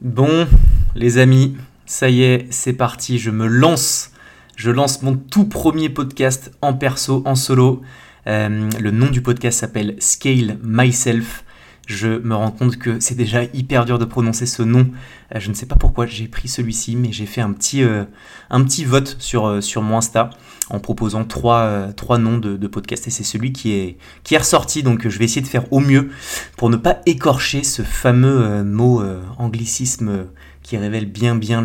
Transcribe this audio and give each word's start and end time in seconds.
Bon, 0.00 0.46
les 0.94 1.18
amis, 1.18 1.56
ça 1.84 2.08
y 2.08 2.22
est, 2.22 2.46
c'est 2.50 2.72
parti, 2.72 3.18
je 3.18 3.32
me 3.32 3.48
lance. 3.48 4.12
Je 4.54 4.70
lance 4.70 5.02
mon 5.02 5.16
tout 5.16 5.46
premier 5.46 5.88
podcast 5.88 6.52
en 6.62 6.72
perso, 6.72 7.20
en 7.26 7.34
solo. 7.34 7.82
Euh, 8.28 8.70
le 8.78 8.90
nom 8.92 9.06
du 9.06 9.22
podcast 9.22 9.58
s'appelle 9.58 9.96
Scale 9.98 10.56
Myself. 10.62 11.42
Je 11.88 12.06
me 12.06 12.34
rends 12.34 12.50
compte 12.50 12.76
que 12.76 13.00
c'est 13.00 13.14
déjà 13.14 13.44
hyper 13.54 13.86
dur 13.86 13.98
de 13.98 14.04
prononcer 14.04 14.44
ce 14.44 14.62
nom. 14.62 14.90
Euh, 15.34 15.40
je 15.40 15.48
ne 15.48 15.54
sais 15.54 15.64
pas 15.64 15.74
pourquoi 15.74 16.04
j'ai 16.04 16.28
pris 16.28 16.46
celui-ci, 16.46 16.96
mais 16.96 17.12
j'ai 17.12 17.24
fait 17.24 17.40
un 17.40 17.50
petit, 17.50 17.82
euh, 17.82 18.04
un 18.50 18.62
petit 18.62 18.84
vote 18.84 19.16
sur, 19.18 19.62
sur 19.62 19.80
mon 19.80 19.96
Insta 19.96 20.28
en 20.68 20.80
proposant 20.80 21.24
trois, 21.24 21.88
noms 22.18 22.36
de, 22.36 22.66
podcasts 22.66 23.06
et 23.06 23.10
c'est 23.10 23.24
celui 23.24 23.54
qui 23.54 23.72
est, 23.72 23.96
qui 24.22 24.34
est 24.34 24.38
ressorti. 24.38 24.82
Donc 24.82 25.08
je 25.08 25.18
vais 25.18 25.24
essayer 25.24 25.40
de 25.40 25.46
faire 25.46 25.72
au 25.72 25.80
mieux 25.80 26.10
pour 26.58 26.68
ne 26.68 26.76
pas 26.76 27.00
écorcher 27.06 27.64
ce 27.64 27.80
fameux 27.80 28.62
mot 28.64 29.02
anglicisme 29.38 30.26
qui 30.62 30.76
révèle 30.76 31.06
bien 31.06 31.36
bien 31.36 31.64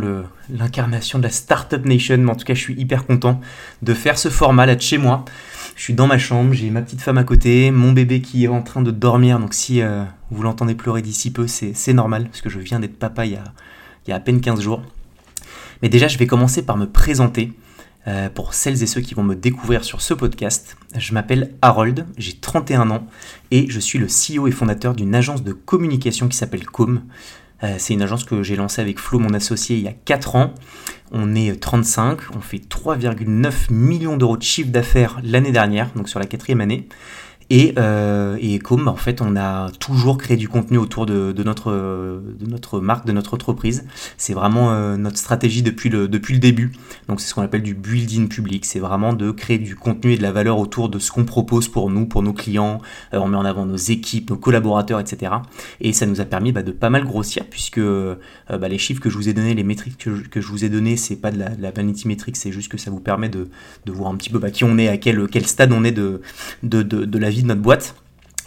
l'incarnation 0.50 1.20
de 1.20 1.24
la 1.24 1.32
Startup 1.32 1.84
Nation. 1.84 2.18
Mais 2.20 2.32
en 2.32 2.36
tout 2.36 2.46
cas, 2.46 2.54
je 2.54 2.62
suis 2.62 2.76
hyper 2.76 3.06
content 3.06 3.42
de 3.82 3.94
faire 3.94 4.18
ce 4.18 4.30
format 4.30 4.66
là 4.66 4.76
de 4.76 4.82
chez 4.82 4.98
moi. 4.98 5.26
Je 5.76 5.82
suis 5.82 5.94
dans 5.94 6.08
ma 6.08 6.18
chambre, 6.18 6.54
j'ai 6.54 6.70
ma 6.70 6.82
petite 6.82 7.02
femme 7.02 7.18
à 7.18 7.24
côté, 7.24 7.72
mon 7.72 7.94
bébé 7.94 8.22
qui 8.22 8.46
est 8.46 8.48
en 8.48 8.62
train 8.62 8.82
de 8.82 8.92
dormir. 8.92 9.40
Donc 9.40 9.54
si 9.54 9.82
euh, 9.82 10.04
vous 10.30 10.44
l'entendez 10.44 10.76
pleurer 10.76 11.02
d'ici 11.02 11.32
peu, 11.32 11.48
c'est 11.48 11.94
normal, 11.94 12.26
parce 12.26 12.42
que 12.42 12.50
je 12.50 12.60
viens 12.60 12.80
d'être 12.80 12.98
papa 12.98 13.26
il 13.26 13.40
y, 14.08 14.12
a, 14.12 14.16
à 14.16 14.20
peine 14.20 14.40
15 14.40 14.62
jours. 14.62 14.84
Mais 15.82 15.90
déjà, 15.90 16.08
je 16.08 16.18
vais 16.18 16.28
commencer 16.28 16.66
par 16.66 16.78
me 16.78 16.86
présenter. 16.86 17.54
Euh, 18.06 18.28
pour 18.30 18.54
celles 18.54 18.84
et 18.84 18.86
ceux 18.86 19.00
qui 19.00 19.14
vont 19.14 19.24
me 19.24 19.34
découvrir 19.34 19.86
sur 19.86 20.02
ce 20.02 20.14
podcast, 20.14 20.76
je 20.98 21.14
m'appelle 21.14 21.54
Harold, 21.62 22.06
j'ai 22.18 22.34
31 22.34 22.92
ans 22.92 23.08
et 23.50 23.68
je 23.70 23.80
suis 23.80 23.98
le 23.98 24.08
CEO 24.08 24.46
et 24.46 24.52
fondateur 24.52 24.94
d'une 24.94 25.16
agence 25.16 25.42
de 25.42 25.54
communication 25.54 26.28
qui 26.28 26.36
s'appelle 26.36 26.66
Com. 26.66 27.02
Euh, 27.64 27.76
c'est 27.78 27.94
une 27.94 28.02
agence 28.02 28.24
que 28.24 28.44
j'ai 28.44 28.56
lancée 28.56 28.82
avec 28.82 29.00
Flo, 29.00 29.20
mon 29.20 29.34
associé, 29.34 29.78
il 29.78 29.84
y 29.84 29.88
a 29.88 29.94
4 29.94 30.36
ans. 30.36 30.54
On 31.12 31.36
est 31.36 31.60
35, 31.60 32.20
on 32.36 32.42
fait 32.42 32.58
3,9 32.58 33.72
millions 33.72 34.18
d'euros 34.18 34.38
de 34.38 34.44
chiffre 34.44 34.72
d'affaires 34.72 35.20
l'année 35.24 35.52
dernière, 35.52 35.90
donc 35.96 36.10
sur 36.10 36.20
la 36.20 36.26
quatrième 36.26 36.62
année. 36.62 36.88
Et, 37.50 37.74
euh, 37.78 38.38
et 38.40 38.60
comme 38.60 38.88
en 38.88 38.96
fait, 38.96 39.22
on 39.22 39.36
a 39.36 39.70
toujours 39.80 40.18
créé 40.18 40.38
du 40.38 40.48
contenu 40.48 40.78
autour 40.78 41.06
de, 41.06 41.34
notre, 41.44 41.72
de 41.72 42.46
notre 42.48 42.80
marque, 42.80 43.06
de 43.06 43.12
notre 43.12 43.34
entreprise. 43.34 43.86
C'est 44.18 44.34
vraiment 44.34 44.72
euh, 44.72 44.98
notre 44.98 45.18
stratégie 45.18 45.62
depuis 45.62 45.90
le, 45.90 46.08
depuis 46.08 46.34
le 46.34 46.40
début. 46.40 46.72
Donc 47.08 47.22
c'est 47.22 47.28
ce 47.28 47.34
qu'on 47.34 47.42
appelle 47.42 47.64
du 47.64 47.74
building 47.74 48.28
public. 48.28 48.66
C'est 48.66 48.80
vraiment 48.80 49.14
de 49.14 49.32
créer 49.32 49.58
du 49.58 49.76
contenu 49.76 50.14
et 50.14 50.18
de 50.18 50.24
la 50.24 50.32
valeur 50.32 50.58
autour 50.58 50.90
de 50.90 51.00
ce 51.00 51.12
qu'on 51.12 51.26
propose 51.26 51.68
pour 51.68 51.90
nous, 51.90 52.06
pour 52.06 52.24
nos 52.24 52.34
clients. 52.34 52.82
Euh, 53.14 53.20
on 53.20 53.28
met 53.28 53.38
en 53.38 53.46
avant 53.46 53.66
nos 53.66 53.76
équipes, 53.76 54.30
nos 54.30 54.38
collaborateurs, 54.38 55.00
etc. 55.00 55.34
Et 55.82 55.94
ça 55.94 56.06
nous 56.06 56.22
a 56.22 56.26
permis 56.26 56.52
bah, 56.52 56.64
de 56.64 56.72
pas 56.72 56.90
mal 56.90 57.04
grossir 57.04 57.44
puisque 57.50 57.82
bah, 58.50 58.68
les 58.68 58.78
chiffres 58.78 59.02
que 59.02 59.10
je 59.10 59.18
vous 59.18 59.30
ai 59.30 59.34
donnés, 59.34 59.54
les 59.54 59.64
métriques 59.64 59.98
que 59.98 60.16
je, 60.16 60.24
que 60.24 60.42
je 60.42 60.48
vous 60.48 60.66
ai 60.66 60.70
donnés, 60.70 60.98
c'est 60.98 61.16
pas 61.16 61.32
de 61.32 61.40
la, 61.40 61.50
la 61.60 61.72
vanity 61.72 62.08
metric, 62.08 62.36
c'est 62.36 62.52
juste 62.52 62.72
que 62.72 62.78
ça 62.78 62.92
vous 62.92 63.00
permet 63.00 63.30
de, 63.30 63.50
de 63.86 63.92
voir 63.92 64.12
un 64.12 64.16
petit 64.16 64.30
peu 64.30 64.40
bah, 64.40 64.52
qui 64.52 64.64
on 64.64 64.78
est, 64.78 64.88
à 64.88 64.98
quel, 64.98 65.28
quel 65.28 65.46
stade 65.46 65.72
on 65.72 65.84
est 65.84 65.92
de, 65.92 66.22
de, 66.64 66.82
de, 66.82 67.06
de 67.06 67.18
la 67.18 67.30
de 67.42 67.48
notre 67.48 67.62
boîte. 67.62 67.96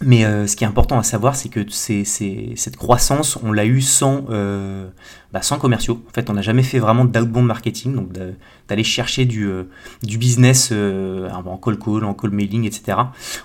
Mais 0.03 0.27
euh, 0.27 0.47
ce 0.47 0.57
qui 0.57 0.65
est 0.65 0.67
important 0.67 0.99
à 0.99 1.03
savoir, 1.03 1.37
c'est 1.37 1.49
que 1.49 1.61
c'est, 1.71 2.05
cette 2.05 2.77
croissance, 2.77 3.39
on 3.43 3.51
l'a 3.51 3.65
eu 3.65 3.81
sans, 3.81 4.27
euh, 4.29 4.89
bah, 5.33 5.41
sans 5.41 5.59
commerciaux. 5.59 6.03
En 6.07 6.13
fait, 6.13 6.29
on 6.29 6.35
n'a 6.35 6.43
jamais 6.43 6.63
fait 6.63 6.79
vraiment 6.79 7.07
d'outbound 7.07 7.47
marketing, 7.47 7.95
donc 7.95 8.11
d'aller 8.69 8.85
chercher 8.85 9.25
du, 9.25 9.47
euh, 9.47 9.65
du 10.03 10.19
business 10.19 10.71
en 10.71 11.57
call 11.57 11.79
call, 11.79 12.05
en 12.05 12.13
call 12.13 12.31
mailing, 12.31 12.67
etc. 12.67 12.99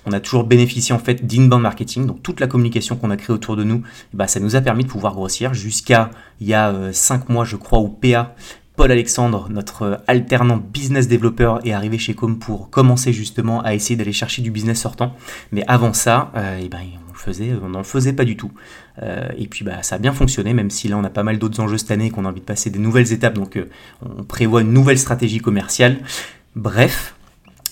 On 0.04 0.12
a 0.12 0.20
toujours 0.20 0.44
bénéficié 0.44 0.94
en 0.94 0.98
fait 0.98 1.26
d'inbound 1.26 1.62
marketing, 1.62 2.04
donc 2.06 2.22
toute 2.22 2.38
la 2.38 2.46
communication 2.46 2.96
qu'on 2.96 3.10
a 3.10 3.16
créée 3.16 3.34
autour 3.34 3.56
de 3.56 3.64
nous, 3.64 3.82
bah, 4.12 4.26
ça 4.26 4.38
nous 4.38 4.54
a 4.54 4.60
permis 4.60 4.84
de 4.84 4.90
pouvoir 4.90 5.14
grossir 5.14 5.54
jusqu'à 5.54 6.10
il 6.40 6.48
y 6.48 6.54
a 6.54 6.92
5 6.92 7.30
mois, 7.30 7.46
je 7.46 7.56
crois, 7.56 7.78
où 7.78 7.88
PA 7.88 8.34
Alexandre, 8.90 9.48
notre 9.50 10.02
alternant 10.06 10.56
business 10.56 11.08
développeur, 11.08 11.64
est 11.66 11.72
arrivé 11.72 11.98
chez 11.98 12.14
Com 12.14 12.38
pour 12.38 12.70
commencer 12.70 13.12
justement 13.12 13.62
à 13.62 13.74
essayer 13.74 13.96
d'aller 13.96 14.12
chercher 14.12 14.42
du 14.42 14.50
business 14.50 14.80
sortant. 14.80 15.14
Mais 15.52 15.64
avant 15.68 15.92
ça, 15.92 16.32
euh, 16.36 16.58
eh 16.62 16.68
ben, 16.68 16.80
on 17.10 17.14
faisait, 17.14 17.52
on 17.62 17.68
n'en 17.68 17.84
faisait 17.84 18.12
pas 18.12 18.24
du 18.24 18.36
tout. 18.36 18.50
Euh, 19.02 19.28
et 19.36 19.46
puis 19.46 19.64
bah, 19.64 19.82
ça 19.82 19.96
a 19.96 19.98
bien 19.98 20.12
fonctionné, 20.12 20.54
même 20.54 20.70
si 20.70 20.88
là 20.88 20.96
on 20.96 21.04
a 21.04 21.10
pas 21.10 21.22
mal 21.22 21.38
d'autres 21.38 21.60
enjeux 21.60 21.78
cette 21.78 21.90
année 21.90 22.06
et 22.06 22.10
qu'on 22.10 22.24
a 22.24 22.28
envie 22.28 22.40
de 22.40 22.46
passer 22.46 22.70
des 22.70 22.78
nouvelles 22.78 23.12
étapes. 23.12 23.34
Donc 23.34 23.56
euh, 23.56 23.68
on 24.04 24.24
prévoit 24.24 24.62
une 24.62 24.72
nouvelle 24.72 24.98
stratégie 24.98 25.38
commerciale. 25.38 25.98
Bref, 26.56 27.14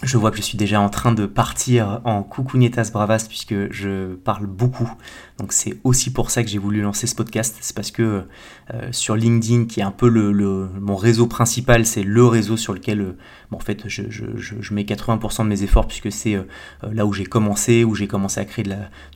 je 0.02 0.16
vois 0.16 0.30
que 0.30 0.38
je 0.38 0.42
suis 0.42 0.56
déjà 0.56 0.80
en 0.80 0.88
train 0.88 1.12
de 1.12 1.26
partir 1.26 2.00
en 2.04 2.22
coucougnetas 2.22 2.90
bravas 2.92 3.26
puisque 3.28 3.70
je 3.70 4.14
parle 4.14 4.46
beaucoup. 4.46 4.90
Donc 5.38 5.52
c'est 5.52 5.78
aussi 5.84 6.12
pour 6.12 6.30
ça 6.30 6.42
que 6.42 6.48
j'ai 6.48 6.58
voulu 6.58 6.80
lancer 6.80 7.06
ce 7.06 7.14
podcast. 7.14 7.56
C'est 7.60 7.76
parce 7.76 7.90
que 7.90 8.24
euh, 8.72 8.88
sur 8.92 9.14
LinkedIn, 9.14 9.66
qui 9.66 9.80
est 9.80 9.82
un 9.82 9.90
peu 9.90 10.08
le, 10.08 10.68
mon 10.80 10.96
réseau 10.96 11.26
principal, 11.26 11.84
c'est 11.84 12.02
le 12.02 12.24
réseau 12.24 12.56
sur 12.56 12.72
lequel 12.72 13.00
euh, 13.00 13.16
en 13.52 13.58
fait 13.58 13.88
je, 13.88 14.72
mets 14.72 14.84
80% 14.84 15.44
de 15.44 15.48
mes 15.48 15.62
efforts 15.62 15.86
puisque 15.86 16.10
c'est 16.10 16.34
euh, 16.34 16.44
là 16.92 17.04
où 17.04 17.12
j'ai 17.12 17.26
commencé, 17.26 17.84
où 17.84 17.94
j'ai 17.94 18.06
commencé 18.06 18.40
à 18.40 18.44
créer 18.46 18.64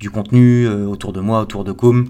du 0.01 0.11
contenu 0.11 0.69
autour 0.69 1.13
de 1.13 1.21
moi, 1.21 1.41
autour 1.41 1.65
de 1.65 1.73
Com 1.73 2.09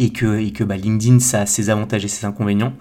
et 0.00 0.10
que, 0.10 0.40
et 0.40 0.50
bah, 0.64 0.76
LinkedIn, 0.76 1.20
ça 1.20 1.42
a 1.42 1.46
ses 1.46 1.68
avantages 1.68 2.06
et 2.06 2.08
ses 2.08 2.24
inconvénients. 2.24 2.72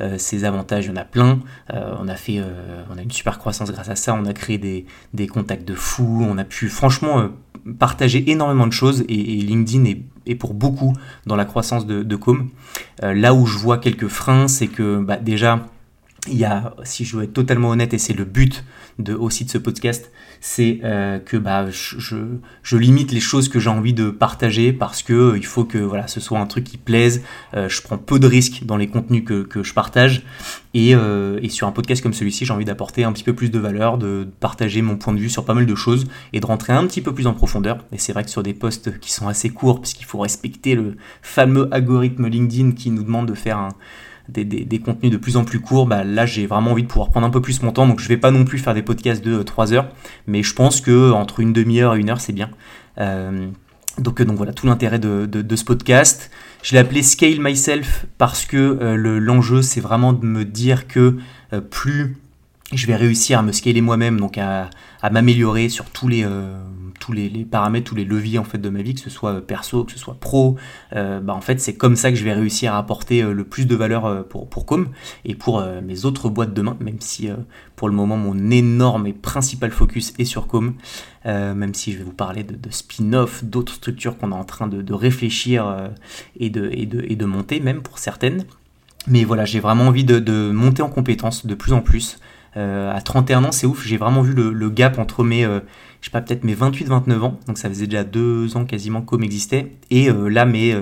Euh, 0.00 0.18
ses 0.18 0.44
avantages, 0.44 0.86
il 0.86 0.88
y 0.88 0.92
en 0.92 0.96
a 0.96 1.04
plein. 1.04 1.38
Euh, 1.72 1.94
on, 2.00 2.08
a 2.08 2.16
fait, 2.16 2.38
euh, 2.38 2.82
on 2.92 2.98
a 2.98 3.02
une 3.02 3.12
super 3.12 3.38
croissance 3.38 3.70
grâce 3.70 3.88
à 3.88 3.94
ça. 3.94 4.12
On 4.14 4.24
a 4.26 4.32
créé 4.32 4.58
des, 4.58 5.26
contacts 5.28 5.66
de 5.66 5.74
fous. 5.74 6.26
On 6.28 6.36
a 6.36 6.42
pu 6.42 6.68
franchement 6.68 7.28
partager 7.78 8.28
énormément 8.30 8.66
de 8.66 8.72
choses 8.72 9.04
et, 9.08 9.14
LinkedIn 9.14 9.84
est, 10.26 10.34
pour 10.34 10.52
beaucoup 10.52 10.94
dans 11.26 11.36
la 11.36 11.44
croissance 11.44 11.86
de, 11.86 12.02
de 12.02 12.16
Com. 12.16 12.50
là 13.00 13.34
où 13.34 13.46
je 13.46 13.56
vois 13.56 13.78
quelques 13.78 14.08
freins, 14.08 14.48
c'est 14.48 14.66
que 14.66 14.98
bah, 14.98 15.16
déjà, 15.16 15.68
il 16.28 16.36
y 16.36 16.44
a, 16.44 16.74
si 16.84 17.04
je 17.04 17.16
veux 17.16 17.24
être 17.24 17.32
totalement 17.32 17.70
honnête, 17.70 17.94
et 17.94 17.98
c'est 17.98 18.12
le 18.12 18.24
but 18.24 18.64
de, 18.98 19.14
aussi 19.14 19.44
de 19.44 19.50
ce 19.50 19.58
podcast, 19.58 20.10
c'est 20.40 20.80
euh, 20.84 21.18
que 21.18 21.36
bah, 21.36 21.70
je, 21.70 21.96
je, 22.62 22.76
limite 22.76 23.12
les 23.12 23.20
choses 23.20 23.48
que 23.48 23.58
j'ai 23.58 23.70
envie 23.70 23.94
de 23.94 24.10
partager 24.10 24.72
parce 24.72 25.02
que 25.02 25.12
euh, 25.12 25.38
il 25.38 25.46
faut 25.46 25.64
que 25.64 25.78
voilà, 25.78 26.06
ce 26.06 26.20
soit 26.20 26.38
un 26.38 26.46
truc 26.46 26.64
qui 26.64 26.76
plaise. 26.76 27.22
Euh, 27.54 27.68
je 27.68 27.82
prends 27.82 27.98
peu 27.98 28.18
de 28.18 28.26
risques 28.26 28.64
dans 28.64 28.76
les 28.76 28.86
contenus 28.86 29.24
que, 29.24 29.42
que 29.42 29.62
je 29.62 29.72
partage. 29.74 30.22
Et, 30.74 30.90
et, 30.90 31.48
sur 31.50 31.68
un 31.68 31.70
podcast 31.70 32.02
comme 32.02 32.12
celui-ci, 32.12 32.44
j'ai 32.44 32.52
envie 32.52 32.64
d'apporter 32.64 33.04
un 33.04 33.12
petit 33.12 33.22
peu 33.22 33.32
plus 33.32 33.48
de 33.48 33.60
valeur, 33.60 33.96
de 33.96 34.26
partager 34.40 34.82
mon 34.82 34.96
point 34.96 35.12
de 35.12 35.20
vue 35.20 35.30
sur 35.30 35.44
pas 35.44 35.54
mal 35.54 35.66
de 35.66 35.74
choses 35.76 36.08
et 36.32 36.40
de 36.40 36.46
rentrer 36.46 36.72
un 36.72 36.84
petit 36.88 37.00
peu 37.00 37.14
plus 37.14 37.28
en 37.28 37.32
profondeur. 37.32 37.78
Et 37.92 37.98
c'est 37.98 38.12
vrai 38.12 38.24
que 38.24 38.30
sur 38.30 38.42
des 38.42 38.54
posts 38.54 38.98
qui 38.98 39.12
sont 39.12 39.28
assez 39.28 39.50
courts, 39.50 39.80
puisqu'il 39.80 40.04
faut 40.04 40.18
respecter 40.18 40.74
le 40.74 40.96
fameux 41.22 41.68
algorithme 41.70 42.26
LinkedIn 42.26 42.72
qui 42.72 42.90
nous 42.90 43.04
demande 43.04 43.28
de 43.28 43.34
faire 43.34 43.58
un 43.58 43.68
des, 44.28 44.78
contenus 44.78 45.12
de 45.12 45.16
plus 45.16 45.36
en 45.36 45.44
plus 45.44 45.60
courts, 45.60 45.86
bah, 45.86 46.04
là 46.04 46.26
j'ai 46.26 46.46
vraiment 46.46 46.72
envie 46.72 46.82
de 46.82 46.88
pouvoir 46.88 47.10
prendre 47.10 47.26
un 47.26 47.30
peu 47.30 47.40
plus 47.40 47.62
mon 47.62 47.72
temps, 47.72 47.86
donc 47.86 48.00
je 48.00 48.08
vais 48.08 48.16
pas 48.16 48.30
non 48.30 48.44
plus 48.44 48.58
faire 48.58 48.74
des 48.74 48.82
podcasts 48.82 49.24
de 49.24 49.42
3 49.42 49.72
euh, 49.72 49.76
heures, 49.76 49.88
mais 50.26 50.42
je 50.42 50.54
pense 50.54 50.80
que 50.80 51.12
entre 51.12 51.40
une 51.40 51.52
demi-heure 51.52 51.94
et 51.94 52.00
une 52.00 52.10
heure 52.10 52.20
c'est 52.20 52.32
bien. 52.32 52.50
Euh, 52.98 53.48
donc, 53.98 54.20
euh, 54.20 54.24
donc 54.24 54.36
voilà 54.36 54.52
tout 54.52 54.66
l'intérêt 54.66 54.98
de, 54.98 55.56
ce 55.56 55.64
podcast. 55.64 56.30
Je 56.62 56.72
l'ai 56.72 56.78
appelé 56.78 57.02
Scale 57.02 57.40
Myself 57.40 58.06
parce 58.16 58.46
que 58.46 58.94
l'enjeu 58.96 59.60
c'est 59.60 59.80
vraiment 59.80 60.12
de 60.12 60.24
me 60.24 60.44
dire 60.44 60.88
que 60.88 61.18
plus 61.70 62.16
je 62.72 62.86
vais 62.86 62.96
réussir 62.96 63.38
à 63.38 63.42
me 63.42 63.52
scaler 63.52 63.82
moi-même, 63.82 64.18
donc 64.18 64.38
à, 64.38 64.70
m'améliorer 65.10 65.68
sur 65.68 65.86
tous 65.90 66.08
les, 66.08 66.24
euh, 66.24 66.56
tous 66.98 67.12
les, 67.12 67.28
paramètres, 67.44 67.86
tous 67.86 67.94
les 67.94 68.04
leviers 68.04 68.38
en 68.38 68.44
fait 68.44 68.58
de 68.58 68.68
ma 68.68 68.82
vie, 68.82 68.94
que 68.94 69.00
ce 69.00 69.10
soit 69.10 69.40
perso, 69.46 69.84
que 69.84 69.92
ce 69.92 69.98
soit 69.98 70.14
pro. 70.18 70.56
Euh, 70.94 71.20
bah, 71.20 71.34
en 71.34 71.40
fait, 71.40 71.60
c'est 71.60 71.74
comme 71.74 71.96
ça 71.96 72.10
que 72.10 72.16
je 72.16 72.24
vais 72.24 72.32
réussir 72.32 72.74
à 72.74 72.78
apporter 72.78 73.22
euh, 73.22 73.32
le 73.32 73.44
plus 73.44 73.66
de 73.66 73.74
valeur 73.74 74.26
pour, 74.28 74.48
Com 74.64 74.88
et 75.24 75.34
pour 75.34 75.62
mes 75.82 76.06
autres 76.06 76.30
boîtes 76.30 76.54
demain, 76.54 76.76
même 76.80 77.00
si 77.00 77.28
pour 77.76 77.88
le 77.88 77.94
moment 77.94 78.16
mon 78.16 78.50
énorme 78.50 79.06
et 79.06 79.12
principal 79.12 79.70
focus 79.70 80.14
est 80.18 80.24
sur 80.24 80.46
Com, 80.46 80.74
même 81.24 81.74
si 81.74 81.92
je 81.92 81.98
vais 81.98 82.04
vous 82.04 82.12
parler 82.12 82.44
de, 82.44 82.70
spin-off, 82.70 83.44
d'autres 83.44 83.74
structures 83.74 84.16
qu'on 84.16 84.30
est 84.30 84.34
en 84.34 84.44
train 84.44 84.68
de, 84.68 84.94
réfléchir 84.94 85.90
et, 86.40 86.48
de, 86.48 86.70
et, 86.72 86.86
de, 86.86 87.24
monter, 87.26 87.60
même 87.60 87.82
pour 87.82 87.98
certaines. 87.98 88.44
Mais 89.06 89.24
voilà, 89.24 89.44
j'ai 89.44 89.60
vraiment 89.60 89.88
envie 89.88 90.04
de, 90.04 90.18
de 90.18 90.50
monter 90.50 90.80
en 90.80 90.88
compétences 90.88 91.44
de 91.44 91.54
plus 91.54 91.74
en 91.74 91.82
plus. 91.82 92.18
Euh, 92.56 92.94
à 92.94 93.00
31 93.00 93.44
ans, 93.44 93.52
c'est 93.52 93.66
ouf, 93.66 93.84
j'ai 93.84 93.96
vraiment 93.96 94.22
vu 94.22 94.32
le, 94.32 94.70
gap 94.70 94.98
entre 94.98 95.24
mes, 95.24 95.44
euh, 95.44 95.60
je 96.00 96.10
peut-être 96.10 96.44
mes 96.44 96.54
28-29 96.54 97.20
ans, 97.20 97.40
donc 97.46 97.58
ça 97.58 97.68
faisait 97.68 97.86
déjà 97.86 98.04
deux 98.04 98.56
ans 98.56 98.64
quasiment 98.64 99.02
qu'Home 99.02 99.24
existait, 99.24 99.72
et 99.90 100.08
euh, 100.08 100.28
là 100.28 100.44
mes 100.44 100.76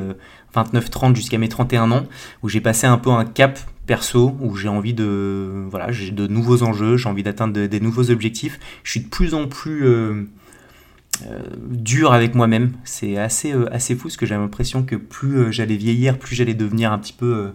29-30 0.55 1.15
jusqu'à 1.15 1.39
mes 1.39 1.49
31 1.49 1.91
ans, 1.91 2.05
où 2.43 2.49
j'ai 2.49 2.61
passé 2.61 2.87
un 2.87 2.99
peu 2.99 3.11
un 3.11 3.25
cap 3.25 3.59
perso, 3.87 4.37
où 4.41 4.55
j'ai 4.55 4.69
envie 4.69 4.93
de, 4.93 5.67
voilà, 5.71 5.91
j'ai 5.91 6.11
de 6.11 6.27
nouveaux 6.27 6.63
enjeux, 6.63 6.97
j'ai 6.97 7.09
envie 7.09 7.23
d'atteindre 7.23 7.67
des 7.67 7.81
nouveaux 7.81 8.11
objectifs, 8.11 8.61
je 8.85 8.91
suis 8.91 9.01
de 9.01 9.09
plus 9.09 9.35
en 9.35 9.49
plus 9.49 9.87
dur 11.71 12.13
avec 12.13 12.35
moi-même, 12.35 12.73
c'est 12.85 13.17
assez, 13.17 13.55
assez 13.71 13.95
fou, 13.95 14.09
parce 14.09 14.19
que 14.19 14.27
j'ai 14.27 14.35
l'impression 14.35 14.83
que 14.83 14.97
plus 14.97 15.51
j'allais 15.53 15.77
vieillir, 15.77 16.19
plus 16.19 16.37
j'allais 16.37 16.55
devenir 16.55 16.93
un 16.93 16.99
petit 16.99 17.15
peu 17.15 17.53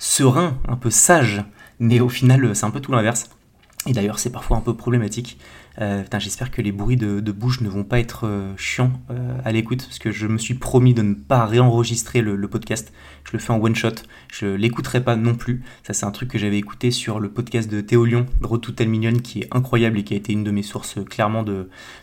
serein, 0.00 0.58
un 0.66 0.76
peu 0.76 0.90
sage, 0.90 1.44
mais 1.78 2.00
au 2.00 2.08
final 2.08 2.56
c'est 2.56 2.66
un 2.66 2.70
peu 2.70 2.80
tout 2.80 2.90
l'inverse. 2.90 3.30
Et 3.86 3.92
d'ailleurs, 3.92 4.18
c'est 4.18 4.30
parfois 4.30 4.58
un 4.58 4.60
peu 4.60 4.76
problématique. 4.76 5.38
Euh, 5.80 6.04
J'espère 6.18 6.50
que 6.50 6.60
les 6.60 6.70
bruits 6.70 6.98
de, 6.98 7.32
bouche 7.32 7.62
ne 7.62 7.68
vont 7.70 7.84
pas 7.84 7.98
être 7.98 8.26
euh, 8.26 8.54
chiants 8.58 8.92
euh, 9.10 9.38
à 9.42 9.52
l'écoute, 9.52 9.84
parce 9.84 9.98
que 9.98 10.10
je 10.10 10.26
me 10.26 10.36
suis 10.36 10.52
promis 10.52 10.92
de 10.92 11.00
ne 11.00 11.14
pas 11.14 11.46
réenregistrer 11.46 12.20
le, 12.20 12.36
podcast. 12.46 12.92
Je 13.24 13.32
le 13.32 13.38
fais 13.38 13.52
en 13.52 13.58
one 13.58 13.74
shot. 13.74 13.94
Je 14.30 14.46
l'écouterai 14.46 15.02
pas 15.02 15.16
non 15.16 15.34
plus. 15.34 15.62
Ça, 15.82 15.94
c'est 15.94 16.04
un 16.04 16.10
truc 16.10 16.28
que 16.28 16.36
j'avais 16.36 16.58
écouté 16.58 16.90
sur 16.90 17.20
le 17.20 17.30
podcast 17.30 17.70
de 17.70 17.80
Théo 17.80 18.04
Lyon, 18.04 18.26
Road 18.42 18.60
to 18.60 18.84
Million, 18.84 19.14
qui 19.14 19.40
est 19.40 19.48
incroyable 19.50 19.98
et 19.98 20.04
qui 20.04 20.12
a 20.12 20.18
été 20.18 20.34
une 20.34 20.44
de 20.44 20.50
mes 20.50 20.62
sources 20.62 20.98
euh, 20.98 21.04
clairement 21.04 21.42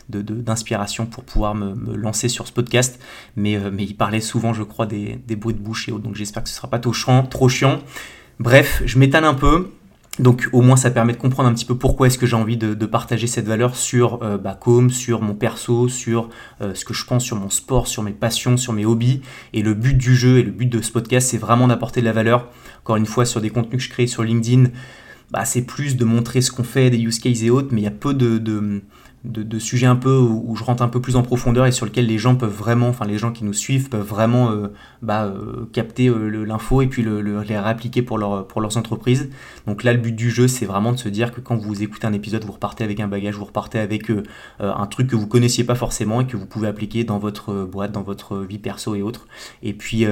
d'inspiration 0.08 1.04
de, 1.04 1.10
pour 1.10 1.22
pouvoir 1.22 1.54
me, 1.54 1.94
lancer 1.94 2.28
sur 2.28 2.48
ce 2.48 2.52
podcast. 2.52 3.00
Mais, 3.36 3.56
mais 3.70 3.84
il 3.84 3.94
parlait 3.94 4.20
souvent, 4.20 4.52
je 4.52 4.64
crois, 4.64 4.86
des, 4.86 5.20
bruits 5.36 5.54
de 5.54 5.60
bouche 5.60 5.88
et 5.88 5.92
autres. 5.92 6.02
Donc 6.02 6.16
j'espère 6.16 6.42
que 6.42 6.48
ce 6.48 6.56
sera 6.56 6.68
pas 6.68 6.80
trop 6.80 6.92
chiant. 6.92 7.22
Trop 7.22 7.48
chiant. 7.48 7.78
Bref, 8.40 8.82
je 8.84 8.98
m'étale 8.98 9.24
un 9.24 9.34
peu. 9.34 9.70
Donc 10.18 10.48
au 10.52 10.62
moins 10.62 10.76
ça 10.76 10.90
permet 10.90 11.12
de 11.12 11.18
comprendre 11.18 11.48
un 11.48 11.54
petit 11.54 11.64
peu 11.64 11.76
pourquoi 11.76 12.08
est-ce 12.08 12.18
que 12.18 12.26
j'ai 12.26 12.36
envie 12.36 12.56
de, 12.56 12.86
partager 12.86 13.26
cette 13.26 13.46
valeur 13.46 13.76
sur 13.76 14.22
euh, 14.22 14.38
bah, 14.38 14.58
Com, 14.58 14.90
sur 14.90 15.22
mon 15.22 15.34
perso, 15.34 15.88
sur 15.88 16.28
euh, 16.60 16.74
ce 16.74 16.84
que 16.84 16.94
je 16.94 17.04
pense 17.04 17.24
sur 17.24 17.36
mon 17.36 17.50
sport, 17.50 17.86
sur 17.86 18.02
mes 18.02 18.12
passions, 18.12 18.56
sur 18.56 18.72
mes 18.72 18.86
hobbies. 18.86 19.20
Et 19.52 19.62
le 19.62 19.74
but 19.74 19.96
du 19.96 20.16
jeu 20.16 20.38
et 20.38 20.42
le 20.42 20.50
but 20.50 20.66
de 20.66 20.80
ce 20.80 20.90
podcast, 20.90 21.28
c'est 21.28 21.38
vraiment 21.38 21.68
d'apporter 21.68 22.00
de 22.00 22.06
la 22.06 22.12
valeur. 22.12 22.48
Encore 22.82 22.96
une 22.96 23.06
fois, 23.06 23.24
sur 23.24 23.40
des 23.40 23.50
contenus 23.50 23.76
que 23.76 23.82
je 23.82 23.90
crée 23.90 24.06
sur 24.06 24.22
LinkedIn, 24.22 24.70
bah, 25.30 25.44
c'est 25.44 25.62
plus 25.62 25.96
de 25.96 26.04
montrer 26.04 26.40
ce 26.40 26.50
qu'on 26.50 26.64
fait, 26.64 26.90
des 26.90 26.98
use 26.98 27.18
cases 27.18 27.42
et 27.42 27.50
autres, 27.50 27.68
mais 27.72 27.82
il 27.82 27.84
y 27.84 27.88
a 27.88 27.92
peu 27.92 28.14
de 28.14 28.38
de, 28.38 28.82
sujets 29.58 29.86
un 29.86 29.96
peu 29.96 30.16
où, 30.16 30.54
je 30.56 30.64
rentre 30.64 30.82
un 30.82 30.88
peu 30.88 31.00
plus 31.00 31.16
en 31.16 31.22
profondeur 31.22 31.66
et 31.66 31.72
sur 31.72 31.86
lesquels 31.86 32.06
les 32.06 32.18
gens 32.18 32.36
peuvent 32.36 32.54
vraiment, 32.54 32.88
enfin 32.88 33.04
les 33.04 33.18
gens 33.18 33.32
qui 33.32 33.44
nous 33.44 33.52
suivent 33.52 33.88
peuvent 33.88 34.06
vraiment 34.06 34.50
euh, 34.50 34.68
bah, 35.02 35.24
euh, 35.24 35.68
capter 35.72 36.08
euh, 36.08 36.44
l'info 36.44 36.82
et 36.82 36.86
puis 36.86 37.02
le, 37.02 37.20
les 37.20 37.58
réappliquer 37.58 38.02
pour, 38.02 38.18
leur, 38.18 38.46
pour 38.46 38.60
leurs 38.60 38.76
entreprises. 38.76 39.30
Donc 39.66 39.84
là, 39.84 39.92
le 39.92 39.98
but 39.98 40.14
du 40.14 40.30
jeu, 40.30 40.48
c'est 40.48 40.66
vraiment 40.66 40.92
de 40.92 40.98
se 40.98 41.08
dire 41.08 41.32
que 41.32 41.40
quand 41.40 41.56
vous 41.56 41.82
écoutez 41.82 42.06
un 42.06 42.12
épisode, 42.12 42.44
vous 42.44 42.52
repartez 42.52 42.84
avec 42.84 43.00
un 43.00 43.08
bagage, 43.08 43.36
vous 43.36 43.44
repartez 43.44 43.78
avec 43.78 44.10
un 44.60 44.86
truc 44.86 45.08
que 45.08 45.16
vous 45.16 45.26
connaissiez 45.26 45.64
pas 45.64 45.74
forcément 45.74 46.20
et 46.20 46.26
que 46.26 46.36
vous 46.36 46.46
pouvez 46.46 46.68
appliquer 46.68 47.04
dans 47.04 47.18
votre 47.18 47.64
boîte, 47.64 47.92
dans 47.92 48.02
votre 48.02 48.38
vie 48.38 48.58
perso 48.58 48.94
et 48.94 49.02
autres. 49.02 49.26
Et 49.62 49.74
puis 49.74 50.06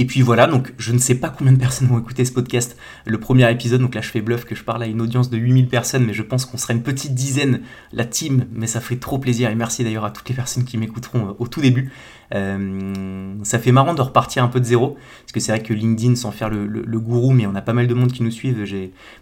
et 0.00 0.06
puis 0.06 0.22
voilà, 0.22 0.46
donc 0.46 0.72
je 0.78 0.92
ne 0.92 0.98
sais 0.98 1.14
pas 1.14 1.28
combien 1.28 1.52
de 1.52 1.58
personnes 1.58 1.86
vont 1.86 1.98
écouter 1.98 2.24
ce 2.24 2.32
podcast, 2.32 2.74
le 3.04 3.20
premier 3.20 3.50
épisode, 3.50 3.82
donc 3.82 3.94
là 3.94 4.00
je 4.00 4.08
fais 4.08 4.22
bluff 4.22 4.46
que 4.46 4.54
je 4.54 4.64
parle 4.64 4.82
à 4.82 4.86
une 4.86 5.02
audience 5.02 5.28
de 5.28 5.36
8000 5.36 5.68
personnes, 5.68 6.06
mais 6.06 6.14
je 6.14 6.22
pense 6.22 6.46
qu'on 6.46 6.56
sera 6.56 6.72
une 6.72 6.82
petite 6.82 7.14
dizaine, 7.14 7.60
la 7.92 8.06
team, 8.06 8.46
mais 8.50 8.66
ça 8.66 8.80
fait 8.80 8.96
trop 8.96 9.18
plaisir, 9.18 9.50
et 9.50 9.54
merci 9.54 9.84
d'ailleurs 9.84 10.06
à 10.06 10.10
toutes 10.10 10.26
les 10.30 10.34
personnes 10.34 10.64
qui 10.64 10.78
m'écouteront 10.78 11.28
euh, 11.28 11.32
au 11.38 11.48
tout 11.48 11.60
début. 11.60 11.92
Euh, 12.34 13.34
ça 13.42 13.58
fait 13.58 13.72
marrant 13.72 13.94
de 13.94 14.02
repartir 14.02 14.44
un 14.44 14.48
peu 14.48 14.60
de 14.60 14.64
zéro, 14.64 14.96
parce 15.22 15.32
que 15.32 15.40
c'est 15.40 15.52
vrai 15.52 15.62
que 15.62 15.72
LinkedIn, 15.72 16.14
sans 16.14 16.30
faire 16.30 16.50
le, 16.50 17.00
gourou, 17.00 17.32
mais 17.32 17.46
on 17.46 17.54
a 17.54 17.62
pas 17.62 17.72
mal 17.72 17.86
de 17.86 17.94
monde 17.94 18.12
qui 18.12 18.22
nous 18.22 18.30
suivent. 18.30 18.58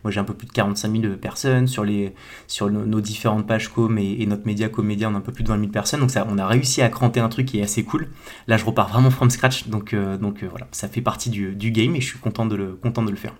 Moi, 0.04 0.10
j'ai 0.10 0.20
un 0.20 0.24
peu 0.24 0.34
plus 0.34 0.46
de 0.46 0.52
45 0.52 1.00
000 1.00 1.14
personnes 1.14 1.66
sur, 1.66 1.84
nos, 1.84 3.00
différentes 3.00 3.46
pages 3.46 3.68
com 3.68 3.98
et, 3.98 4.26
notre 4.26 4.46
média 4.46 4.68
comédia, 4.68 5.08
on 5.08 5.14
a 5.14 5.18
un 5.18 5.22
peu 5.22 5.32
plus 5.32 5.44
de 5.44 5.48
20 5.48 5.58
000 5.58 5.70
personnes. 5.70 6.00
Donc 6.00 6.10
on 6.28 6.38
a 6.38 6.46
réussi 6.46 6.82
à 6.82 6.88
cranter 6.88 7.20
un 7.20 7.28
truc 7.28 7.46
qui 7.46 7.60
est 7.60 7.62
assez 7.62 7.84
cool. 7.84 8.08
Là, 8.46 8.56
je 8.56 8.64
repars 8.64 8.88
vraiment 8.88 9.10
from 9.10 9.30
scratch, 9.30 9.68
donc, 9.68 9.94
euh, 9.94 10.18
euh, 10.20 10.48
voilà, 10.50 10.68
ça 10.72 10.88
fait 10.88 11.00
partie 11.00 11.30
du, 11.30 11.54
du, 11.54 11.70
game 11.70 11.94
et 11.96 12.00
je 12.00 12.06
suis 12.06 12.18
content 12.18 12.46
de 12.46 12.56
le, 12.56 12.74
content 12.74 13.02
de 13.02 13.10
le 13.10 13.16
faire. 13.16 13.34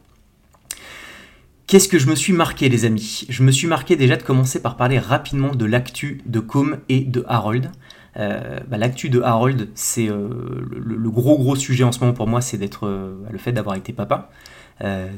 Qu'est-ce 1.67 1.89
que 1.89 1.99
je 1.99 2.07
me 2.07 2.15
suis 2.15 2.33
marqué, 2.33 2.71
les 2.71 2.87
amis? 2.87 3.27
Je 3.29 3.43
me 3.43 3.51
suis 3.51 3.67
marqué 3.67 3.95
déjà 3.95 4.17
de 4.17 4.23
commencer 4.23 4.63
par 4.63 4.77
parler 4.79 4.99
rapidement 4.99 5.55
de 5.55 5.67
l'actu 5.67 6.23
de 6.25 6.41
Com 6.41 6.79
et 6.89 7.01
de 7.01 7.25
Harold. 7.29 7.71
Euh, 8.19 8.59
bah, 8.67 8.79
l'actu 8.79 9.11
de 9.11 9.21
Harold, 9.21 9.69
c'est 9.75 10.09
euh, 10.09 10.29
le, 10.71 11.11
gros 11.11 11.39
gros 11.39 11.55
sujet 11.55 11.85
en 11.85 11.93
ce 11.93 12.01
moment 12.01 12.15
pour 12.15 12.27
moi, 12.27 12.41
c'est 12.41 12.59
d'être 12.59 12.87
euh, 12.87 13.15
le 13.31 13.39
fait 13.39 13.53
d'avoir 13.53 13.77
été 13.77 13.93
papa. 13.93 14.31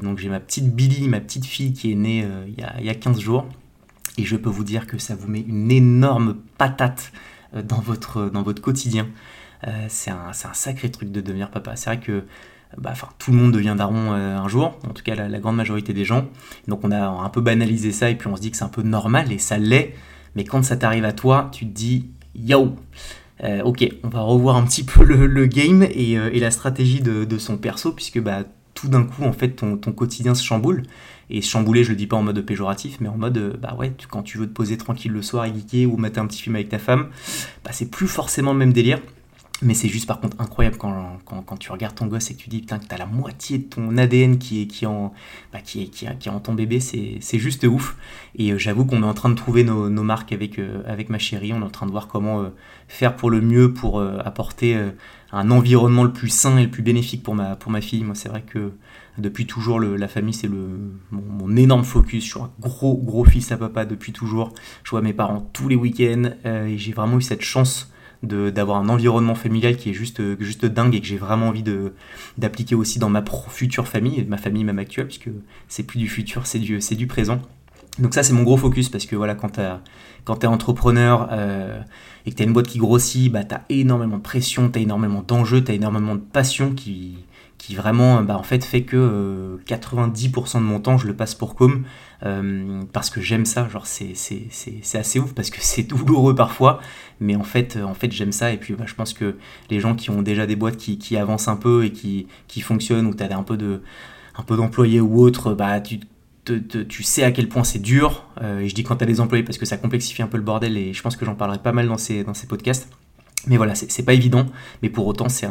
donc 0.01 0.19
j'ai 0.19 0.29
ma 0.29 0.39
petite 0.39 0.73
Billy, 0.73 1.07
ma 1.07 1.19
petite 1.19 1.45
fille 1.45 1.73
qui 1.73 1.91
est 1.91 1.95
née 1.95 2.27
il 2.47 2.85
y, 2.85 2.89
a, 2.89 2.95
15 2.95 3.19
jours, 3.19 3.47
et 4.17 4.23
je 4.23 4.35
peux 4.35 4.49
vous 4.49 4.63
dire 4.63 4.87
que 4.87 4.97
ça 4.97 5.15
vous 5.15 5.27
met 5.27 5.41
une 5.41 5.71
énorme 5.71 6.37
patate 6.57 7.11
dans, 7.53 7.79
votre, 7.79 8.29
dans 8.29 8.43
votre 8.43 8.61
quotidien. 8.61 9.07
c'est 9.87 10.11
un, 10.11 10.29
un, 10.29 10.53
sacré 10.53 10.89
truc 10.89 11.11
de 11.11 11.21
devenir 11.21 11.51
papa. 11.51 11.75
C'est 11.75 11.91
vrai 11.91 11.99
que 11.99 12.23
bah, 12.77 12.93
tout 13.19 13.31
le 13.31 13.37
monde 13.37 13.51
devient 13.51 13.75
daron 13.77 14.13
un 14.13 14.47
jour, 14.47 14.79
en 14.87 14.93
tout 14.93 15.03
cas 15.03 15.13
la, 15.13 15.29
la, 15.29 15.39
grande 15.39 15.57
majorité 15.57 15.93
des 15.93 16.05
gens. 16.05 16.27
Donc 16.67 16.83
on 16.83 16.91
a 16.91 17.07
un 17.07 17.29
peu 17.29 17.41
banalisé 17.41 17.91
ça 17.91 18.09
et 18.09 18.15
puis 18.15 18.27
on 18.27 18.35
se 18.35 18.41
dit 18.41 18.49
que 18.49 18.57
c'est 18.57 18.63
un 18.63 18.69
peu 18.69 18.83
normal 18.83 19.31
et 19.31 19.37
ça 19.37 19.57
l'est. 19.59 19.93
Mais 20.35 20.43
quand 20.43 20.63
ça 20.63 20.75
t'arrive 20.75 21.05
à 21.05 21.13
toi, 21.13 21.49
tu 21.51 21.67
te 21.67 21.71
dis 21.71 22.09
Yo 22.35 22.75
euh, 23.43 23.61
ok, 23.63 23.87
on 24.03 24.09
va 24.09 24.21
revoir 24.21 24.55
un 24.55 24.63
petit 24.65 24.83
peu 24.83 25.03
le, 25.03 25.45
game 25.47 25.81
euh, 25.81 26.29
et, 26.31 26.39
la 26.39 26.51
stratégie 26.51 27.01
de, 27.01 27.37
son 27.37 27.57
perso, 27.57 27.91
puisque 27.91 28.19
bah, 28.19 28.43
tout 28.75 28.87
d'un 28.87 29.03
coup, 29.03 29.23
en 29.23 29.33
fait, 29.33 29.49
ton, 29.49 29.77
quotidien 29.77 30.35
se 30.35 30.43
chamboule. 30.43 30.83
Et 31.29 31.41
chambouler, 31.41 31.83
je 31.83 31.89
le 31.89 31.95
dis 31.95 32.07
pas 32.07 32.17
en 32.17 32.23
mode 32.23 32.41
péjoratif, 32.41 32.97
mais 32.99 33.07
en 33.07 33.17
mode, 33.17 33.37
euh, 33.37 33.53
bah 33.59 33.75
ouais, 33.79 33.93
quand 34.09 34.21
tu 34.21 34.37
veux 34.37 34.47
te 34.47 34.53
poser 34.53 34.77
tranquille 34.77 35.11
le 35.11 35.21
soir 35.21 35.45
et 35.45 35.53
geeker 35.53 35.91
ou 35.91 35.97
mettre 35.97 36.19
un 36.19 36.27
petit 36.27 36.41
film 36.41 36.55
avec 36.55 36.69
ta 36.69 36.77
femme, 36.77 37.07
bah 37.63 37.71
c'est 37.71 37.89
plus 37.89 38.07
forcément 38.07 38.51
le 38.51 38.59
même 38.59 38.73
délire. 38.73 38.99
Mais 39.63 39.75
c'est 39.75 39.89
juste 39.89 40.07
par 40.07 40.19
contre 40.19 40.41
incroyable 40.41 40.77
quand, 40.77 41.19
quand, 41.23 41.57
tu 41.57 41.71
regardes 41.71 41.93
ton 41.93 42.07
gosse 42.07 42.31
et 42.31 42.33
que 42.33 42.39
tu 42.39 42.49
dis 42.49 42.61
putain 42.61 42.79
que 42.79 42.85
t'as 42.85 42.97
la 42.97 43.05
moitié 43.05 43.59
de 43.59 43.63
ton 43.65 43.95
ADN 43.95 44.39
qui 44.39 44.63
est, 44.63 44.65
qui 44.65 44.87
en, 44.87 45.13
bah, 45.53 45.59
qui 45.63 45.83
est, 45.83 45.85
qui, 45.85 46.05
est, 46.05 46.17
qui 46.17 46.29
en 46.29 46.39
ton 46.39 46.53
bébé, 46.53 46.79
c'est 46.79 47.39
juste 47.39 47.63
ouf. 47.65 47.95
Et 48.35 48.51
euh, 48.51 48.57
j'avoue 48.57 48.85
qu'on 48.85 49.03
est 49.03 49.05
en 49.05 49.13
train 49.13 49.29
de 49.29 49.35
trouver 49.35 49.63
nos, 49.63 49.89
nos 49.89 50.01
marques 50.01 50.31
avec, 50.31 50.57
euh, 50.57 50.81
avec 50.87 51.09
ma 51.09 51.19
chérie, 51.19 51.53
on 51.53 51.61
est 51.61 51.65
en 51.65 51.69
train 51.69 51.85
de 51.85 51.91
voir 51.91 52.07
comment 52.07 52.41
euh, 52.41 52.49
faire 52.87 53.15
pour 53.15 53.29
le 53.29 53.39
mieux 53.39 53.71
pour 53.71 54.01
apporter 54.01 54.77
un 55.31 55.51
environnement 55.51 56.03
le 56.03 56.11
plus 56.11 56.29
sain 56.29 56.57
et 56.57 56.63
le 56.63 56.71
plus 56.71 56.83
bénéfique 56.83 57.23
pour 57.23 57.35
ma, 57.35 57.55
pour 57.55 57.71
ma 57.71 57.81
fille. 57.81 58.03
Moi 58.03 58.15
c'est 58.15 58.29
vrai 58.29 58.41
que 58.41 58.73
depuis 59.17 59.45
toujours 59.45 59.79
la 59.79 60.07
famille 60.07 60.33
c'est 60.33 60.49
mon, 60.49 60.91
mon, 61.11 61.55
énorme 61.55 61.83
focus. 61.83 62.25
Je 62.25 62.29
suis 62.31 62.39
un 62.39 62.49
gros 62.59 62.97
gros 62.97 63.23
fils 63.23 63.51
à 63.51 63.57
papa 63.57 63.85
depuis 63.85 64.11
toujours. 64.11 64.53
Je 64.83 64.89
vois 64.89 65.01
mes 65.01 65.13
parents 65.13 65.47
tous 65.53 65.69
les 65.69 65.75
week-ends 65.75 66.31
et 66.43 66.77
j'ai 66.77 66.91
vraiment 66.91 67.17
eu 67.17 67.21
cette 67.21 67.43
chance 67.43 67.90
d'avoir 68.23 68.77
un 68.77 68.89
environnement 68.89 69.35
familial 69.35 69.77
qui 69.77 69.89
est 69.89 69.93
juste, 69.93 70.21
juste 70.39 70.65
dingue 70.65 70.93
et 70.95 71.01
que 71.01 71.07
j'ai 71.07 71.17
vraiment 71.17 71.47
envie 71.47 71.63
d'appliquer 72.37 72.75
aussi 72.75 72.99
dans 72.99 73.09
ma 73.09 73.23
future 73.49 73.87
famille, 73.87 74.25
ma 74.27 74.37
famille 74.37 74.63
même 74.63 74.79
actuelle, 74.79 75.07
puisque 75.07 75.29
c'est 75.67 75.83
plus 75.83 75.97
du 75.97 76.07
futur, 76.07 76.45
c'est 76.45 76.59
du, 76.59 76.79
du 76.79 77.07
présent. 77.07 77.41
Donc 77.99 78.13
ça 78.13 78.23
c'est 78.23 78.33
mon 78.33 78.43
gros 78.43 78.57
focus 78.57 78.89
parce 78.89 79.05
que 79.05 79.15
voilà 79.15 79.35
quand 79.35 79.51
tu 79.51 79.61
es 79.61 80.47
entrepreneur 80.47 81.27
euh, 81.31 81.81
et 82.25 82.31
que 82.31 82.35
tu 82.35 82.43
as 82.43 82.45
une 82.45 82.53
boîte 82.53 82.67
qui 82.67 82.77
grossit, 82.77 83.31
bah, 83.31 83.43
tu 83.43 83.55
as 83.55 83.63
énormément 83.69 84.17
de 84.17 84.21
pression, 84.21 84.69
tu 84.69 84.79
as 84.79 84.81
énormément 84.81 85.23
d'enjeux, 85.27 85.63
tu 85.63 85.71
as 85.71 85.75
énormément 85.75 86.15
de 86.15 86.21
passion 86.21 86.73
qui, 86.73 87.17
qui 87.57 87.75
vraiment 87.75 88.23
bah, 88.23 88.37
en 88.37 88.43
fait 88.43 88.63
fait 88.63 88.83
que 88.83 89.59
90% 89.67 90.57
euh, 90.57 90.59
de 90.59 90.63
mon 90.63 90.79
temps 90.79 90.97
je 90.97 91.07
le 91.07 91.15
passe 91.15 91.35
pour 91.35 91.55
com 91.55 91.83
euh, 92.23 92.83
parce 92.93 93.09
que 93.09 93.21
j'aime 93.21 93.45
ça 93.45 93.67
genre 93.69 93.87
c'est, 93.87 94.13
assez 94.93 95.19
ouf 95.19 95.33
parce 95.33 95.49
que 95.49 95.57
c'est 95.61 95.83
douloureux 95.83 96.35
parfois 96.35 96.79
mais 97.19 97.35
en 97.35 97.43
fait 97.43 97.77
en 97.77 97.93
fait 97.93 98.11
j'aime 98.11 98.31
ça 98.31 98.51
et 98.51 98.57
puis 98.57 98.73
bah, 98.73 98.85
je 98.87 98.95
pense 98.95 99.13
que 99.13 99.37
les 99.69 99.79
gens 99.79 99.95
qui 99.95 100.09
ont 100.09 100.21
déjà 100.21 100.45
des 100.45 100.55
boîtes 100.55 100.77
qui, 100.77 101.17
avancent 101.17 101.47
un 101.47 101.55
peu 101.55 101.85
et 101.85 101.91
qui, 101.91 102.27
qui 102.47 102.61
fonctionnent 102.61 103.07
où 103.07 103.13
tu 103.13 103.23
as 103.23 103.37
un 103.37 103.43
peu 103.43 103.57
de 103.57 103.81
un 104.35 104.43
peu 104.43 104.55
d'employés 104.55 105.01
ou 105.01 105.19
autre 105.19 105.53
bah 105.53 105.79
tu 105.81 105.99
tu 106.43 107.03
sais 107.03 107.23
à 107.23 107.31
quel 107.31 107.47
point 107.47 107.63
c'est 107.63 107.79
dur, 107.79 108.25
euh, 108.41 108.59
et 108.59 108.69
je 108.69 108.75
dis 108.75 108.83
quand 108.83 108.95
tu 108.95 109.03
as 109.03 109.07
des 109.07 109.19
employés 109.19 109.43
parce 109.43 109.57
que 109.57 109.65
ça 109.65 109.77
complexifie 109.77 110.21
un 110.21 110.27
peu 110.27 110.37
le 110.37 110.43
bordel, 110.43 110.77
et 110.77 110.93
je 110.93 111.01
pense 111.01 111.15
que 111.15 111.25
j'en 111.25 111.35
parlerai 111.35 111.59
pas 111.59 111.71
mal 111.71 111.87
dans 111.87 111.97
ces, 111.97 112.23
dans 112.23 112.33
ces 112.33 112.47
podcasts. 112.47 112.89
Mais 113.47 113.57
voilà, 113.57 113.73
c'est 113.75 114.03
pas 114.03 114.13
évident, 114.13 114.45
mais 114.83 114.89
pour 114.89 115.07
autant 115.07 115.27
c'est 115.29 115.47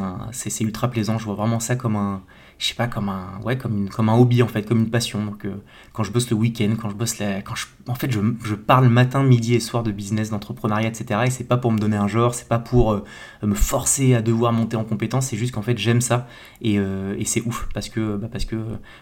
ultra 0.60 0.88
plaisant. 0.88 1.18
Je 1.18 1.24
vois 1.24 1.34
vraiment 1.34 1.60
ça 1.60 1.76
comme 1.76 1.96
un, 1.96 2.22
je 2.60 2.66
sais 2.66 2.74
pas, 2.74 2.88
comme 2.88 3.08
un, 3.08 3.40
ouais, 3.42 3.56
comme, 3.56 3.74
une, 3.74 3.88
comme 3.88 4.10
un 4.10 4.14
hobby 4.14 4.42
en 4.42 4.46
fait, 4.46 4.64
comme 4.64 4.80
une 4.80 4.90
passion. 4.90 5.24
Donc 5.24 5.46
euh, 5.46 5.54
quand 5.94 6.04
je 6.04 6.12
bosse 6.12 6.28
le 6.28 6.36
week-end, 6.36 6.74
quand 6.80 6.90
je 6.90 6.94
bosse 6.94 7.18
la, 7.18 7.40
quand 7.40 7.54
je, 7.54 7.64
en 7.88 7.94
fait, 7.94 8.10
je, 8.12 8.20
je, 8.44 8.54
parle 8.54 8.88
matin, 8.88 9.22
midi 9.22 9.54
et 9.54 9.60
soir 9.60 9.82
de 9.82 9.90
business, 9.90 10.28
d'entrepreneuriat, 10.28 10.88
etc. 10.88 11.22
Et 11.24 11.30
c'est 11.30 11.44
pas 11.44 11.56
pour 11.56 11.72
me 11.72 11.78
donner 11.78 11.96
un 11.96 12.06
genre, 12.06 12.34
c'est 12.34 12.48
pas 12.48 12.58
pour 12.58 12.92
euh, 12.92 13.02
me 13.42 13.54
forcer 13.54 14.14
à 14.14 14.20
devoir 14.20 14.52
monter 14.52 14.76
en 14.76 14.84
compétence. 14.84 15.28
C'est 15.28 15.38
juste 15.38 15.54
qu'en 15.54 15.62
fait 15.62 15.78
j'aime 15.78 16.02
ça 16.02 16.28
et, 16.60 16.78
euh, 16.78 17.16
et 17.18 17.24
c'est 17.24 17.40
ouf 17.46 17.66
parce 17.72 17.88
que, 17.88 18.16
bah, 18.18 18.28
parce 18.30 18.44
que, 18.44 18.56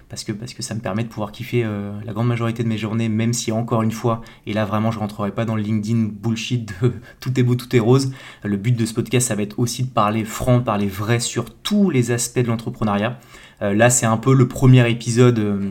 parce 0.09 0.23
que, 0.23 0.31
parce 0.31 0.55
que 0.55 0.63
ça 0.63 0.77
me 0.77 0.81
permet 0.81 1.03
de 1.03 1.09
pouvoir 1.09 1.33
kiffer 1.33 1.65
la 2.05 2.13
grande 2.13 2.29
majorité 2.29 2.63
de 2.63 2.69
mes 2.69 2.79
journées, 2.79 3.09
même 3.09 3.33
si 3.33 3.51
encore 3.51 3.83
une 3.83 3.91
fois, 3.91 4.23
et 4.47 4.53
là 4.53 4.65
vraiment 4.65 4.93
je 4.93 5.01
rentrerai 5.01 5.33
pas 5.33 5.45
dans 5.45 5.57
le 5.57 5.63
LinkedIn 5.63 6.11
bullshit 6.13 6.73
de 6.81 6.93
tout 7.21 7.39
est 7.39 7.43
beau, 7.43 7.57
tout 7.57 7.75
est 7.75 7.81
rose. 7.81 8.13
Le 8.45 8.57
but 8.57 8.78
de 8.79 8.87
ce 8.87 8.95
podcast, 8.95 9.29
ça 9.29 9.35
va 9.35 9.43
être 9.43 9.59
aussi 9.59 9.83
de 9.83 9.91
parler 9.91 10.25
franc, 10.25 10.61
parler 10.61 10.87
vrai 10.87 11.21
sur 11.21 11.53
tous 11.53 11.91
les 11.91 12.13
aspects 12.13 12.39
de 12.39 12.47
l'entrepreneuriat. 12.47 13.19
Euh, 13.61 13.75
là, 13.75 13.91
c'est 13.91 14.07
un 14.07 14.17
peu 14.17 14.33
le 14.33 14.49
premier 14.49 14.89
épisode 14.91 15.39
euh, 15.39 15.71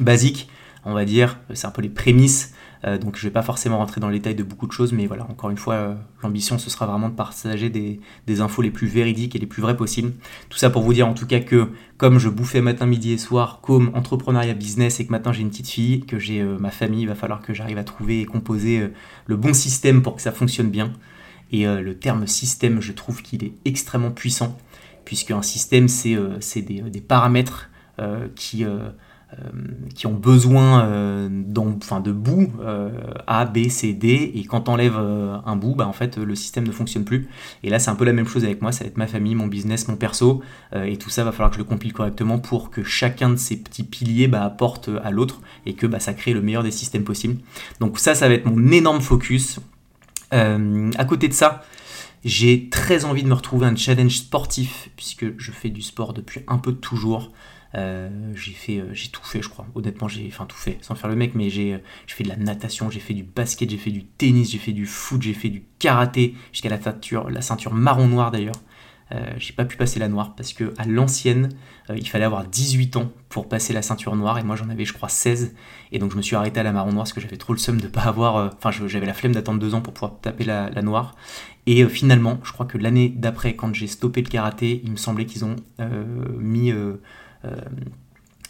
basique, 0.00 0.48
on 0.84 0.92
va 0.92 1.04
dire. 1.04 1.38
C'est 1.54 1.66
un 1.66 1.70
peu 1.70 1.82
les 1.82 1.88
prémices. 1.88 2.54
Euh, 2.84 2.98
donc 2.98 3.16
je 3.16 3.24
ne 3.24 3.30
vais 3.30 3.32
pas 3.32 3.42
forcément 3.42 3.78
rentrer 3.78 4.00
dans 4.00 4.08
le 4.08 4.14
détail 4.14 4.34
de 4.34 4.42
beaucoup 4.42 4.66
de 4.66 4.72
choses, 4.72 4.92
mais 4.92 5.06
voilà, 5.06 5.24
encore 5.30 5.50
une 5.50 5.56
fois, 5.56 5.96
l'ambition, 6.22 6.58
ce 6.58 6.68
sera 6.68 6.84
vraiment 6.84 7.08
de 7.08 7.14
partager 7.14 7.70
des, 7.70 8.40
infos 8.40 8.60
les 8.60 8.72
plus 8.72 8.88
véridiques 8.88 9.34
et 9.34 9.38
les 9.38 9.46
plus 9.46 9.62
vraies 9.62 9.76
possibles. 9.76 10.12
Tout 10.50 10.58
ça 10.58 10.68
pour 10.68 10.82
vous 10.82 10.92
dire 10.92 11.08
en 11.08 11.14
tout 11.14 11.26
cas 11.26 11.40
que 11.40 11.68
comme 11.96 12.18
je 12.18 12.28
bouffais 12.28 12.60
matin, 12.60 12.84
midi 12.84 13.12
et 13.12 13.18
soir, 13.18 13.60
comme 13.62 13.92
entrepreneuriat 13.94 14.54
business, 14.54 14.98
et 14.98 15.06
que 15.06 15.12
maintenant 15.12 15.32
j'ai 15.32 15.42
une 15.42 15.50
petite 15.50 15.68
fille, 15.68 16.00
que 16.00 16.18
j'ai 16.18 16.42
ma 16.42 16.72
famille, 16.72 17.02
il 17.02 17.08
va 17.08 17.14
falloir 17.14 17.40
que 17.40 17.54
j'arrive 17.54 17.78
à 17.78 17.84
trouver 17.84 18.20
et 18.20 18.24
composer 18.26 18.90
le 19.26 19.36
bon 19.36 19.54
système 19.54 20.02
pour 20.02 20.16
que 20.16 20.22
ça 20.22 20.32
fonctionne 20.32 20.68
bien. 20.68 20.92
Et 21.52 21.66
le 21.66 21.94
terme 21.98 22.26
système, 22.26 22.80
je 22.80 22.92
trouve 22.92 23.22
qu'il 23.22 23.44
est 23.44 23.52
extrêmement 23.64 24.10
puissant 24.10 24.56
puisqu'un 25.04 25.42
système, 25.42 25.88
c'est 25.88 26.14
euh, 26.14 26.38
des, 26.56 26.80
des, 26.82 27.00
paramètres 27.00 27.70
euh, 27.98 28.28
qui, 28.34 28.64
euh, 28.64 28.88
ont 30.04 30.12
besoin 30.12 30.86
de 30.86 32.12
bouts 32.12 32.52
A, 33.26 33.44
B, 33.46 33.68
C, 33.68 33.94
D, 33.94 34.32
et 34.34 34.44
quand 34.44 34.62
t'enlèves 34.62 34.96
un 34.96 35.56
bout, 35.56 35.74
bah, 35.74 35.86
en 35.86 35.94
fait 35.94 36.18
le 36.18 36.34
système 36.34 36.66
ne 36.66 36.72
fonctionne 36.72 37.04
plus. 37.04 37.28
Et 37.62 37.70
là 37.70 37.78
c'est 37.78 37.90
un 37.90 37.94
peu 37.94 38.04
la 38.04 38.12
même 38.12 38.26
chose 38.26 38.44
avec 38.44 38.60
moi, 38.60 38.72
ça 38.72 38.84
va 38.84 38.88
être 38.88 38.98
ma 38.98 39.06
famille, 39.06 39.34
mon 39.34 39.46
business, 39.46 39.88
mon 39.88 39.96
perso, 39.96 40.42
et 40.74 40.98
tout 40.98 41.08
ça 41.08 41.24
va 41.24 41.32
falloir 41.32 41.48
que 41.48 41.56
je 41.56 41.60
le 41.60 41.64
compile 41.64 41.94
correctement 41.94 42.38
pour 42.38 42.70
que 42.70 42.82
chacun 42.82 43.30
de 43.30 43.36
ces 43.36 43.56
petits 43.56 43.84
piliers 43.84 44.28
bah, 44.28 44.44
apporte 44.44 44.90
à 45.02 45.10
l'autre 45.10 45.40
et 45.64 45.72
que 45.72 45.86
bah, 45.86 45.98
ça 45.98 46.12
crée 46.12 46.34
le 46.34 46.42
meilleur 46.42 46.62
des 46.62 46.70
systèmes 46.70 47.04
possibles. 47.04 47.38
Donc 47.80 47.98
ça, 47.98 48.14
ça 48.14 48.28
va 48.28 48.34
être 48.34 48.44
mon 48.44 48.70
énorme 48.70 49.00
focus. 49.00 49.60
À 50.32 51.04
côté 51.04 51.28
de 51.28 51.34
ça, 51.34 51.62
j'ai 52.24 52.68
très 52.68 53.04
envie 53.04 53.22
de 53.22 53.28
me 53.28 53.34
retrouver 53.34 53.66
un 53.66 53.76
challenge 53.76 54.16
sportif, 54.16 54.90
puisque 54.96 55.38
je 55.38 55.50
fais 55.50 55.70
du 55.70 55.82
sport 55.82 56.12
depuis 56.12 56.40
un 56.46 56.58
peu 56.58 56.72
toujours. 56.72 57.32
Euh, 57.74 58.08
euh, 58.68 58.90
j'ai 58.92 59.08
tout 59.08 59.24
fait, 59.24 59.42
je 59.42 59.48
crois. 59.48 59.66
Honnêtement, 59.74 60.06
j'ai, 60.08 60.28
tout 60.28 60.56
fait, 60.56 60.78
sans 60.82 60.94
faire 60.94 61.08
le 61.08 61.16
mec, 61.16 61.34
mais 61.34 61.50
j'ai, 61.50 61.74
euh, 61.74 61.78
fait 62.06 62.24
de 62.24 62.28
la 62.28 62.36
natation, 62.36 62.90
j'ai 62.90 63.00
fait 63.00 63.14
du 63.14 63.24
basket, 63.24 63.70
j'ai 63.70 63.78
fait 63.78 63.90
du 63.90 64.04
tennis, 64.04 64.50
j'ai 64.50 64.58
fait 64.58 64.72
du 64.72 64.86
foot, 64.86 65.22
j'ai 65.22 65.34
fait 65.34 65.48
du 65.48 65.64
karaté 65.78 66.34
jusqu'à 66.52 66.68
la 66.68 66.80
ceinture, 66.80 67.30
la 67.30 67.40
ceinture 67.40 67.72
marron 67.72 68.06
noir 68.06 68.30
d'ailleurs. 68.30 68.54
Euh, 69.12 69.32
j'ai 69.36 69.52
pas 69.52 69.64
pu 69.64 69.76
passer 69.76 69.98
la 69.98 70.08
noire 70.08 70.34
parce 70.34 70.52
que 70.52 70.72
à 70.78 70.86
l'ancienne, 70.86 71.50
euh, 71.90 71.96
il 71.98 72.08
fallait 72.08 72.24
avoir 72.24 72.44
18 72.44 72.96
ans 72.96 73.10
pour 73.28 73.48
passer 73.48 73.72
la 73.72 73.82
ceinture 73.82 74.16
noire 74.16 74.38
et 74.38 74.42
moi 74.42 74.56
j'en 74.56 74.68
avais 74.70 74.84
je 74.84 74.92
crois 74.92 75.08
16 75.08 75.54
et 75.90 75.98
donc 75.98 76.12
je 76.12 76.16
me 76.16 76.22
suis 76.22 76.36
arrêté 76.36 76.60
à 76.60 76.62
la 76.62 76.72
marron 76.72 76.92
noire 76.92 77.02
parce 77.04 77.12
que 77.12 77.20
j'avais 77.20 77.36
trop 77.36 77.52
le 77.52 77.58
seum 77.58 77.80
de 77.80 77.88
pas 77.88 78.02
avoir, 78.02 78.36
euh, 78.36 78.48
enfin 78.56 78.70
j'avais 78.70 79.06
la 79.06 79.14
flemme 79.14 79.32
d'attendre 79.32 79.58
deux 79.58 79.74
ans 79.74 79.82
pour 79.82 79.92
pouvoir 79.92 80.18
taper 80.20 80.44
la, 80.44 80.70
noire 80.82 81.14
et 81.66 81.86
finalement 81.86 82.38
je 82.42 82.52
crois 82.52 82.66
que 82.66 82.78
l'année 82.78 83.08
d'après 83.08 83.54
quand 83.54 83.74
j'ai 83.74 83.86
stoppé 83.86 84.22
le 84.22 84.28
karaté, 84.28 84.80
il 84.84 84.92
me 84.92 84.96
semblait 84.96 85.26
qu'ils 85.26 85.44
ont 85.44 85.56
mis 86.38 86.72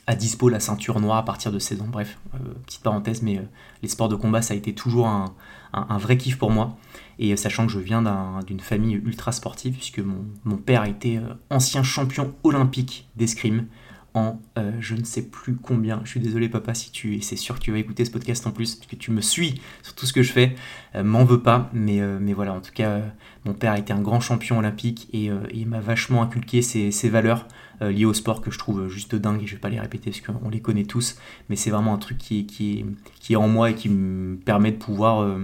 à 0.07 0.14
dispo 0.14 0.49
la 0.49 0.61
ceinture 0.61 1.00
noire 1.00 1.19
à 1.19 1.25
partir 1.25 1.52
de 1.52 1.59
16 1.59 1.83
ans. 1.83 1.88
Bref, 1.88 2.19
petite 2.66 2.83
parenthèse, 2.83 3.23
mais 3.23 3.42
les 3.83 3.88
sports 3.88 4.09
de 4.09 4.16
combat, 4.16 4.40
ça 4.40 4.54
a 4.54 4.57
été 4.57 4.75
toujours 4.75 5.09
un, 5.09 5.35
un, 5.73 5.99
vrai 5.99 6.17
kiff 6.17 6.38
pour 6.38 6.50
moi. 6.50 6.76
Et 7.19 7.37
sachant 7.37 7.67
que 7.67 7.73
je 7.73 7.79
viens 7.79 8.02
d'une 8.47 8.61
famille 8.61 8.95
ultra 8.95 9.33
sportive, 9.33 9.75
puisque 9.75 10.00
mon, 10.00 10.25
mon 10.45 10.57
père 10.57 10.85
était 10.85 11.19
euh, 11.19 11.35
ancien 11.50 11.83
champion 11.83 12.35
olympique 12.43 13.09
d'escrime 13.17 13.67
en 14.14 14.43
euh, 14.59 14.73
je 14.81 14.95
ne 14.95 15.05
sais 15.05 15.23
plus 15.23 15.57
combien. 15.57 16.00
Je 16.05 16.11
suis 16.11 16.21
désolé 16.21 16.49
papa 16.49 16.75
si 16.75 16.91
tu 16.91 17.14
et 17.14 17.23
c'est 17.23 17.37
sûr 17.37 17.55
que 17.55 17.61
tu 17.61 17.73
vas 17.73 17.79
écouter 17.79 18.05
ce 18.05 18.11
podcast 18.11 18.47
en 18.47 18.50
plus 18.50 18.75
puisque 18.75 18.99
tu 18.99 19.11
me 19.11 19.23
suis 19.23 19.62
sur 19.83 19.95
tout 19.95 20.05
ce 20.05 20.12
que 20.12 20.23
je 20.23 20.33
fais. 20.33 20.55
Euh, 20.95 21.02
m'en 21.02 21.25
veux 21.25 21.41
pas, 21.41 21.71
mais, 21.73 22.00
mais 22.21 22.35
voilà. 22.35 22.52
En 22.52 22.61
tout 22.61 22.73
cas, 22.73 23.00
mon 23.47 23.55
père 23.55 23.73
a 23.73 23.79
été 23.79 23.93
un 23.93 24.02
grand 24.02 24.21
champion 24.21 24.59
olympique 24.59 25.09
et 25.14 25.31
il 25.55 25.67
m'a 25.67 25.81
vachement 25.81 26.23
inculqué 26.23 26.61
ces, 26.61 26.91
ces 26.91 27.09
valeurs 27.09 27.47
liées 27.81 28.05
au 28.05 28.14
sport 28.14 28.43
que 28.43 28.50
je 28.50 28.59
trouve 28.59 28.88
juste 28.88 29.14
dingue 29.14 29.43
et 29.43 29.47
je 29.47 29.55
vais 29.55 29.61
pas 29.61 29.71
les 29.71 29.81
répéter 29.81 30.11
parce 30.11 30.21
qu'on 30.21 30.50
les 30.50 30.61
connaît 30.61 30.85
tous. 30.85 31.17
Mais 31.49 31.57
c'est 31.57 31.71
vraiment 31.71 31.95
un 31.95 31.99
truc 31.99 32.19
qui 32.19 32.47
qui 32.47 32.85
est 33.33 33.37
en 33.37 33.49
moi 33.49 33.71
et 33.71 33.75
qui 33.75 33.88
me 33.88 34.37
permet 34.37 34.73
de 34.73 34.76
pouvoir 34.76 35.38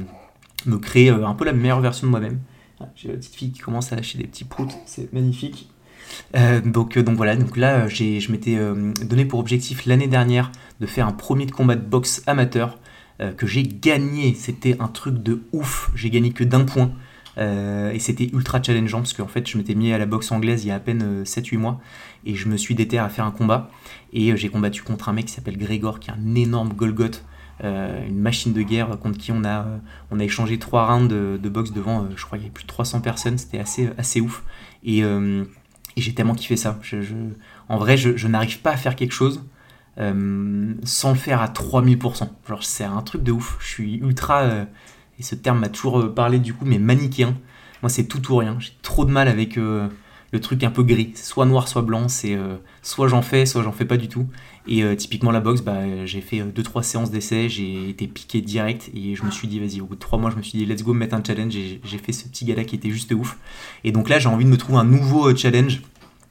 me 0.67 0.79
créer 0.79 1.11
euh, 1.11 1.27
un 1.27 1.35
peu 1.35 1.45
la 1.45 1.53
meilleure 1.53 1.81
version 1.81 2.07
de 2.07 2.11
moi-même. 2.11 2.41
J'ai 2.95 3.09
la 3.09 3.15
petite 3.15 3.35
fille 3.35 3.51
qui 3.51 3.61
commence 3.61 3.93
à 3.93 3.97
lâcher 3.97 4.19
des 4.19 4.27
petits 4.27 4.45
proutes, 4.45 4.73
c'est 4.87 5.13
magnifique. 5.13 5.69
Euh, 6.37 6.61
donc, 6.61 6.97
euh, 6.97 7.03
donc 7.03 7.17
voilà, 7.17 7.37
donc 7.37 7.57
là 7.57 7.89
je 7.89 8.31
m'étais 8.31 8.57
donné 9.05 9.25
pour 9.25 9.41
objectif 9.41 9.85
l'année 9.85 10.07
dernière 10.07 10.53
de 10.81 10.87
faire 10.87 11.09
un 11.09 11.13
premier 11.13 11.47
combat 11.47 11.75
de 11.75 11.85
boxe 11.85 12.23
amateur 12.27 12.79
que 13.37 13.49
j'ai 13.49 13.65
gagné. 13.65 14.35
C'était 14.35 14.77
un 14.79 14.87
truc 14.87 15.21
de 15.21 15.43
ouf. 15.53 15.91
J'ai 15.97 16.09
gagné 16.09 16.31
que 16.31 16.45
d'un 16.45 16.65
point. 16.65 16.93
et 17.37 17.99
c'était 17.99 18.31
ultra 18.33 18.63
challengeant 18.63 18.99
parce 18.99 19.13
qu'en 19.13 19.27
fait 19.27 19.49
je 19.49 19.59
m'étais 19.59 19.75
mis 19.75 19.93
à 19.93 19.99
la 19.99 20.07
boxe 20.07 20.31
anglaise 20.31 20.65
il 20.65 20.69
y 20.69 20.71
a 20.71 20.77
à 20.77 20.81
peine 20.81 21.25
7-8 21.25 21.59
mois 21.59 21.81
et 22.25 22.37
je 22.37 22.49
me 22.49 22.57
suis 22.57 22.77
déterré 22.77 23.05
à 23.05 23.09
faire 23.09 23.25
un 23.25 23.33
combat 23.33 23.73
et 24.13 24.37
j'ai 24.37 24.49
combattu 24.49 24.85
contre 24.85 25.09
un 25.09 25.13
mec 25.13 25.27
qui 25.27 25.33
s'appelle 25.33 25.59
Grégor 25.59 25.99
qui 25.99 26.11
est 26.11 26.13
un 26.13 26.35
énorme 26.37 26.75
Golgoth 26.75 27.25
une 27.63 28.19
machine 28.19 28.53
de 28.53 28.63
guerre 28.63 28.89
contre 29.01 29.19
qui 29.19 29.33
on 29.33 29.45
a, 29.45 29.65
euh, 29.65 29.79
on 30.11 30.21
a 30.21 30.25
échangé 30.25 30.59
trois 30.59 30.87
rounds 30.87 31.09
de, 31.09 31.49
boxe 31.49 31.73
devant, 31.73 32.03
euh, 32.03 32.09
je 32.17 32.25
crois, 32.25 32.39
il 32.39 32.43
y 32.43 32.45
avait 32.45 32.53
plus 32.53 32.65
de 32.65 32.69
300 32.69 33.01
personnes, 33.01 33.39
c'était 33.39 33.59
assez, 33.59 33.91
assez 33.99 34.21
ouf. 34.21 34.45
Et, 34.85 35.03
j'ai 35.97 36.15
tellement 36.15 36.37
kiffé 36.37 36.57
ça. 36.57 36.79
Je, 36.81 36.99
en 37.69 37.77
vrai, 37.77 37.97
je, 37.97 38.29
n'arrive 38.29 38.61
pas 38.61 38.71
à 38.71 38.77
faire 38.77 38.95
quelque 38.95 39.13
chose 39.13 39.43
sans 39.97 41.11
le 41.11 41.17
faire 41.17 41.43
à 41.43 41.49
3000%. 41.49 42.29
Genre, 42.49 42.63
c'est 42.63 42.85
un 42.85 43.03
truc 43.03 43.25
de 43.25 43.33
ouf. 43.33 43.57
Je 43.61 43.67
suis 43.67 43.95
ultra, 43.97 44.47
et 45.19 45.23
ce 45.25 45.35
terme 45.35 45.59
m'a 45.59 45.69
toujours 45.69 46.15
parlé 46.15 46.39
du 46.39 46.55
coup, 46.55 46.65
mais 46.65 46.79
manichéen. 46.79 47.37
Moi, 47.83 47.91
c'est 47.91 48.05
tout 48.05 48.33
ou 48.33 48.37
rien. 48.37 48.57
J'ai 48.61 48.71
trop 48.83 49.05
de 49.05 49.11
mal 49.11 49.27
avec 49.27 49.59
le 50.33 50.41
truc 50.41 50.63
un 50.65 50.71
peu 50.71 50.83
gris. 50.83 51.13
Soit 51.15 51.47
noir, 51.47 51.69
soit 51.69 51.83
blanc. 51.83 52.09
C'est 52.09 52.39
soit 52.83 53.09
j'en 53.09 53.23
fais, 53.23 53.47
soit 53.47 53.63
j'en 53.63 53.73
fais 53.73 53.85
pas 53.85 53.97
du 53.97 54.09
tout. 54.09 54.27
Et 54.69 54.83
euh, 54.83 54.95
typiquement 54.95 55.31
la 55.31 55.41
boxe, 55.41 55.63
bah, 55.63 56.05
j'ai 56.05 56.21
fait 56.21 56.41
2-3 56.41 56.79
euh, 56.79 56.83
séances 56.83 57.11
d'essai, 57.11 57.49
j'ai 57.49 57.89
été 57.89 58.07
piqué 58.07 58.43
direct 58.43 58.91
et 58.95 59.15
je 59.15 59.25
me 59.25 59.31
suis 59.31 59.49
dit, 59.49 59.59
vas-y, 59.59 59.81
au 59.81 59.87
bout 59.87 59.95
de 59.95 60.01
3 60.01 60.19
mois, 60.19 60.31
je 60.31 60.37
me 60.37 60.43
suis 60.43 60.59
dit, 60.59 60.67
let's 60.67 60.83
go 60.83 60.93
mettre 60.93 61.15
un 61.15 61.23
challenge 61.27 61.57
et 61.57 61.81
j'ai 61.83 61.99
fait 61.99 62.13
ce 62.13 62.29
petit 62.29 62.45
gars-là 62.45 62.65
qui 62.65 62.77
était 62.77 62.91
juste 62.91 63.11
ouf. 63.13 63.39
Et 63.83 63.93
donc 63.93 64.11
là, 64.11 64.19
j'ai 64.19 64.29
envie 64.29 64.45
de 64.45 64.51
me 64.51 64.59
trouver 64.59 64.79
un 64.79 64.85
nouveau 64.85 65.31
euh, 65.31 65.35
challenge. 65.35 65.81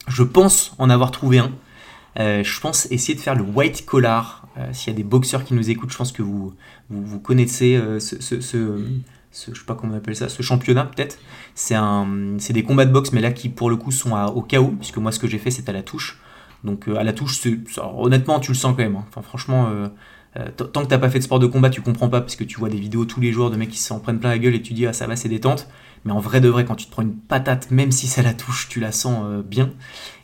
Je 0.07 0.21
pense 0.21 0.75
en 0.77 0.91
avoir 0.91 1.09
trouvé 1.09 1.39
un. 1.39 1.51
je 2.15 2.59
pense 2.59 2.87
essayer 2.91 3.15
de 3.15 3.19
faire 3.19 3.35
le 3.35 3.43
white 3.43 3.85
collar. 3.85 4.47
S'il 4.71 4.91
y 4.91 4.95
a 4.95 4.97
des 4.97 5.03
boxeurs 5.03 5.43
qui 5.43 5.53
nous 5.53 5.69
écoutent, 5.69 5.91
je 5.91 5.97
pense 5.97 6.11
que 6.11 6.23
vous, 6.23 6.53
vous, 6.89 7.19
connaissez 7.19 7.79
ce, 7.99 8.41
ce, 8.41 8.85
je 9.51 9.59
sais 9.59 9.65
pas 9.65 9.75
comment 9.75 9.93
on 9.93 9.97
appelle 9.97 10.15
ça, 10.15 10.29
ce 10.29 10.41
championnat 10.41 10.85
peut-être. 10.85 11.19
C'est 11.55 12.53
des 12.53 12.63
combats 12.63 12.85
de 12.85 12.91
boxe, 12.91 13.11
mais 13.13 13.21
là 13.21 13.31
qui 13.31 13.49
pour 13.49 13.69
le 13.69 13.75
coup 13.75 13.91
sont 13.91 14.13
au 14.13 14.41
chaos, 14.41 14.73
puisque 14.79 14.97
moi 14.97 15.11
ce 15.11 15.19
que 15.19 15.27
j'ai 15.27 15.37
fait 15.37 15.51
c'est 15.51 15.69
à 15.69 15.73
la 15.73 15.83
touche. 15.83 16.19
Donc 16.63 16.87
euh, 16.87 16.97
à 16.97 17.03
la 17.03 17.13
touche, 17.13 17.41
honnêtement, 17.97 18.39
tu 18.39 18.51
le 18.51 18.57
sens 18.57 18.75
quand 18.75 18.83
même. 18.83 18.95
Hein. 18.95 19.05
Enfin, 19.09 19.21
franchement, 19.21 19.69
euh, 19.69 19.87
euh, 20.37 20.49
tant 20.51 20.83
que 20.83 20.87
t'as 20.87 20.97
pas 20.97 21.09
fait 21.09 21.19
de 21.19 21.23
sport 21.23 21.39
de 21.39 21.47
combat, 21.47 21.69
tu 21.69 21.81
comprends 21.81 22.09
pas 22.09 22.21
parce 22.21 22.35
que 22.35 22.43
tu 22.43 22.59
vois 22.59 22.69
des 22.69 22.79
vidéos 22.79 23.05
tous 23.05 23.21
les 23.21 23.31
jours 23.31 23.49
de 23.49 23.57
mecs 23.57 23.69
qui 23.69 23.79
s'en 23.79 23.99
prennent 23.99 24.19
plein 24.19 24.29
la 24.29 24.39
gueule 24.39 24.55
et 24.55 24.61
tu 24.61 24.73
dis 24.73 24.85
ah 24.85 24.93
ça 24.93 25.07
va, 25.07 25.15
c'est 25.15 25.29
détente. 25.29 25.67
Mais 26.05 26.11
en 26.11 26.19
vrai 26.19 26.39
de 26.41 26.47
vrai, 26.47 26.63
quand 26.63 26.75
tu 26.75 26.85
te 26.85 26.91
prends 26.91 27.01
une 27.01 27.15
patate, 27.15 27.71
même 27.71 27.91
si 27.91 28.07
ça 28.07 28.21
la 28.21 28.33
touche, 28.33 28.69
tu 28.69 28.79
la 28.79 28.91
sens 28.91 29.43
bien. 29.43 29.71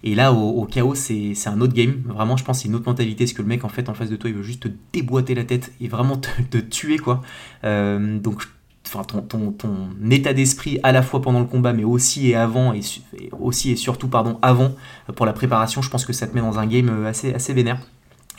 Et 0.04 0.16
là, 0.16 0.32
au, 0.32 0.64
chaos, 0.66 0.96
c'est 0.96 1.36
un 1.48 1.60
autre 1.60 1.74
game. 1.74 2.04
Vraiment, 2.06 2.38
je 2.38 2.46
pense 2.46 2.62
c'est 2.62 2.70
une 2.70 2.76
autre 2.76 2.88
mentalité. 2.88 3.26
Parce 3.26 3.34
que 3.34 3.42
le 3.42 3.48
mec, 3.48 3.66
en 3.66 3.70
fait, 3.70 3.90
en 3.90 3.94
face 3.94 4.10
de 4.10 4.16
toi, 4.16 4.30
il 4.30 4.36
veut 4.36 4.44
juste 4.44 4.64
te 4.64 4.70
déboîter 4.94 5.36
la 5.36 5.44
tête 5.44 5.74
et 5.82 5.90
vraiment 5.90 6.16
te, 6.16 6.58
tuer, 6.58 7.00
quoi. 7.00 7.22
donc, 7.64 8.44
enfin, 8.94 9.04
ton, 9.04 9.52
ton, 9.52 9.90
état 10.10 10.34
d'esprit 10.34 10.80
à 10.84 10.92
la 10.92 11.02
fois 11.02 11.22
pendant 11.22 11.40
le 11.40 11.46
combat, 11.46 11.74
mais 11.74 11.84
aussi 11.84 12.30
et 12.30 12.36
avant, 12.36 12.74
et, 12.74 12.82
aussi 13.40 13.72
et 13.72 13.76
surtout 13.76 14.08
pardon, 14.08 14.38
avant, 14.42 14.76
euh, 15.10 15.14
pour 15.14 15.26
la 15.26 15.34
préparation, 15.34 15.82
je 15.82 15.90
pense 15.90 16.06
que 16.06 16.14
ça 16.14 16.28
te 16.28 16.36
met 16.36 16.42
dans 16.42 16.60
un 16.60 16.68
game 16.68 16.90
euh, 16.90 17.10
assez, 17.10 17.34
assez 17.34 17.54
vénère. 17.54 17.80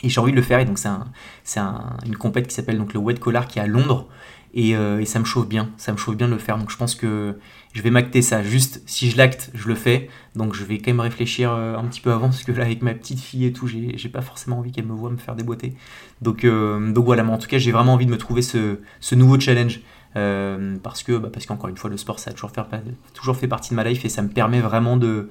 Et 0.03 0.09
j'ai 0.09 0.19
envie 0.19 0.31
de 0.31 0.37
le 0.37 0.43
faire, 0.43 0.59
et 0.59 0.65
donc 0.65 0.77
c'est 0.77 1.59
un, 1.59 1.97
une 2.05 2.17
compète 2.17 2.47
qui 2.47 2.53
s'appelle 2.53 2.77
donc 2.77 2.93
le 2.93 2.99
Wet 2.99 3.15
Collar 3.15 3.47
qui 3.47 3.59
est 3.59 3.61
à 3.61 3.67
Londres, 3.67 4.07
et, 4.53 4.75
euh, 4.75 5.01
et, 5.01 5.05
ça 5.05 5.19
me 5.19 5.25
chauffe 5.25 5.47
bien, 5.47 5.69
ça 5.77 5.91
me 5.91 5.97
chauffe 5.97 6.15
bien 6.15 6.27
de 6.27 6.33
le 6.33 6.39
faire, 6.39 6.57
donc 6.57 6.69
je 6.69 6.77
pense 6.77 6.95
que 6.95 7.35
je 7.73 7.81
vais 7.81 7.89
m'acter 7.89 8.21
ça, 8.21 8.43
juste 8.43 8.81
si 8.85 9.09
je 9.09 9.17
l'acte, 9.17 9.51
je 9.53 9.67
le 9.67 9.75
fais, 9.75 10.09
donc 10.35 10.53
je 10.53 10.63
vais 10.63 10.77
quand 10.77 10.91
même 10.91 11.01
réfléchir 11.01 11.51
un 11.51 11.83
petit 11.85 11.99
peu 11.99 12.11
avant, 12.11 12.27
parce 12.27 12.43
que 12.43 12.53
là 12.53 12.63
avec 12.63 12.81
ma 12.81 12.93
petite 12.93 13.19
fille 13.19 13.45
et 13.45 13.51
tout, 13.51 13.67
j'ai 13.67 14.09
pas 14.09 14.21
forcément 14.21 14.59
envie 14.59 14.71
qu'elle 14.71 14.85
me 14.85 14.93
voit 14.93 15.09
me 15.09 15.17
faire 15.17 15.35
déboîter. 15.35 15.73
Donc, 16.21 16.45
donc 16.45 17.05
voilà, 17.05 17.23
mais 17.23 17.33
en 17.33 17.37
tout 17.37 17.49
cas 17.49 17.57
j'ai 17.57 17.73
vraiment 17.73 17.93
envie 17.93 18.05
de 18.05 18.11
me 18.11 18.17
trouver 18.17 18.41
ce, 18.41 18.79
ce 19.01 19.15
nouveau 19.15 19.37
challenge. 19.39 19.81
Euh, 20.17 20.77
parce 20.81 21.03
que 21.03 21.17
bah, 21.17 21.29
parce 21.31 21.45
qu'encore 21.45 21.69
une 21.69 21.75
fois 21.75 21.89
le 21.89 21.97
sport 21.97 22.19
ça 22.19 22.31
a 22.31 22.33
toujours 22.33 23.35
fait, 23.35 23.47
partie 23.47 23.71
de 23.71 23.75
ma 23.75 23.83
life 23.83 24.05
et 24.05 24.09
ça 24.09 24.21
me 24.21 24.29
permet 24.29 24.61
vraiment 24.61 24.95
de, 24.95 25.29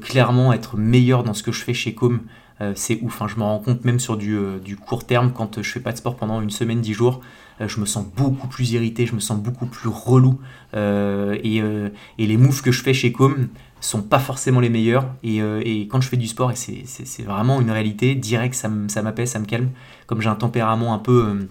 clairement 0.00 0.54
être 0.54 0.76
meilleur 0.78 1.22
dans 1.22 1.34
ce 1.34 1.42
que 1.42 1.52
je 1.52 1.62
fais 1.62 1.74
chez 1.74 1.94
Com. 1.94 2.20
Euh, 2.60 2.72
c'est 2.74 2.98
ouf 3.02 3.20
hein. 3.20 3.28
je 3.28 3.36
me 3.36 3.42
rends 3.42 3.58
compte 3.58 3.84
même 3.84 3.98
sur 3.98 4.16
du, 4.16 4.36
euh, 4.36 4.58
court 4.86 5.04
terme 5.04 5.32
quand 5.32 5.60
je 5.60 5.70
fais 5.70 5.80
pas 5.80 5.92
de 5.92 5.98
sport 5.98 6.16
pendant 6.16 6.40
une 6.40 6.50
semaine 6.50 6.80
dix 6.80 6.92
jours 6.92 7.20
je 7.60 7.80
me 7.80 7.86
sens 7.86 8.04
beaucoup 8.16 8.48
plus 8.48 8.72
irrité 8.72 9.06
je 9.06 9.14
me 9.14 9.20
sens 9.20 9.38
beaucoup 9.38 9.66
plus 9.66 9.88
relou. 9.88 10.40
Et, 10.74 11.62
les 12.18 12.36
moves 12.36 12.62
que 12.62 12.72
je 12.72 12.82
fais 12.82 12.94
chez 12.94 13.12
Com 13.12 13.48
sont 13.80 14.02
pas 14.02 14.18
forcément 14.18 14.60
les 14.60 14.68
meilleurs. 14.70 15.06
Et, 15.22 15.86
quand 15.88 16.00
je 16.00 16.08
fais 16.08 16.16
du 16.16 16.26
sport 16.26 16.52
c'est 16.56 17.22
vraiment 17.22 17.60
une 17.60 17.70
réalité 17.70 18.16
direct 18.16 18.54
ça 18.54 18.68
m'apaise 19.02 19.30
ça 19.30 19.38
me 19.38 19.44
calme. 19.44 19.68
Comme 20.06 20.22
j'ai 20.22 20.30
un 20.30 20.34
tempérament 20.34 20.92
un 20.92 20.98
peu 20.98 21.46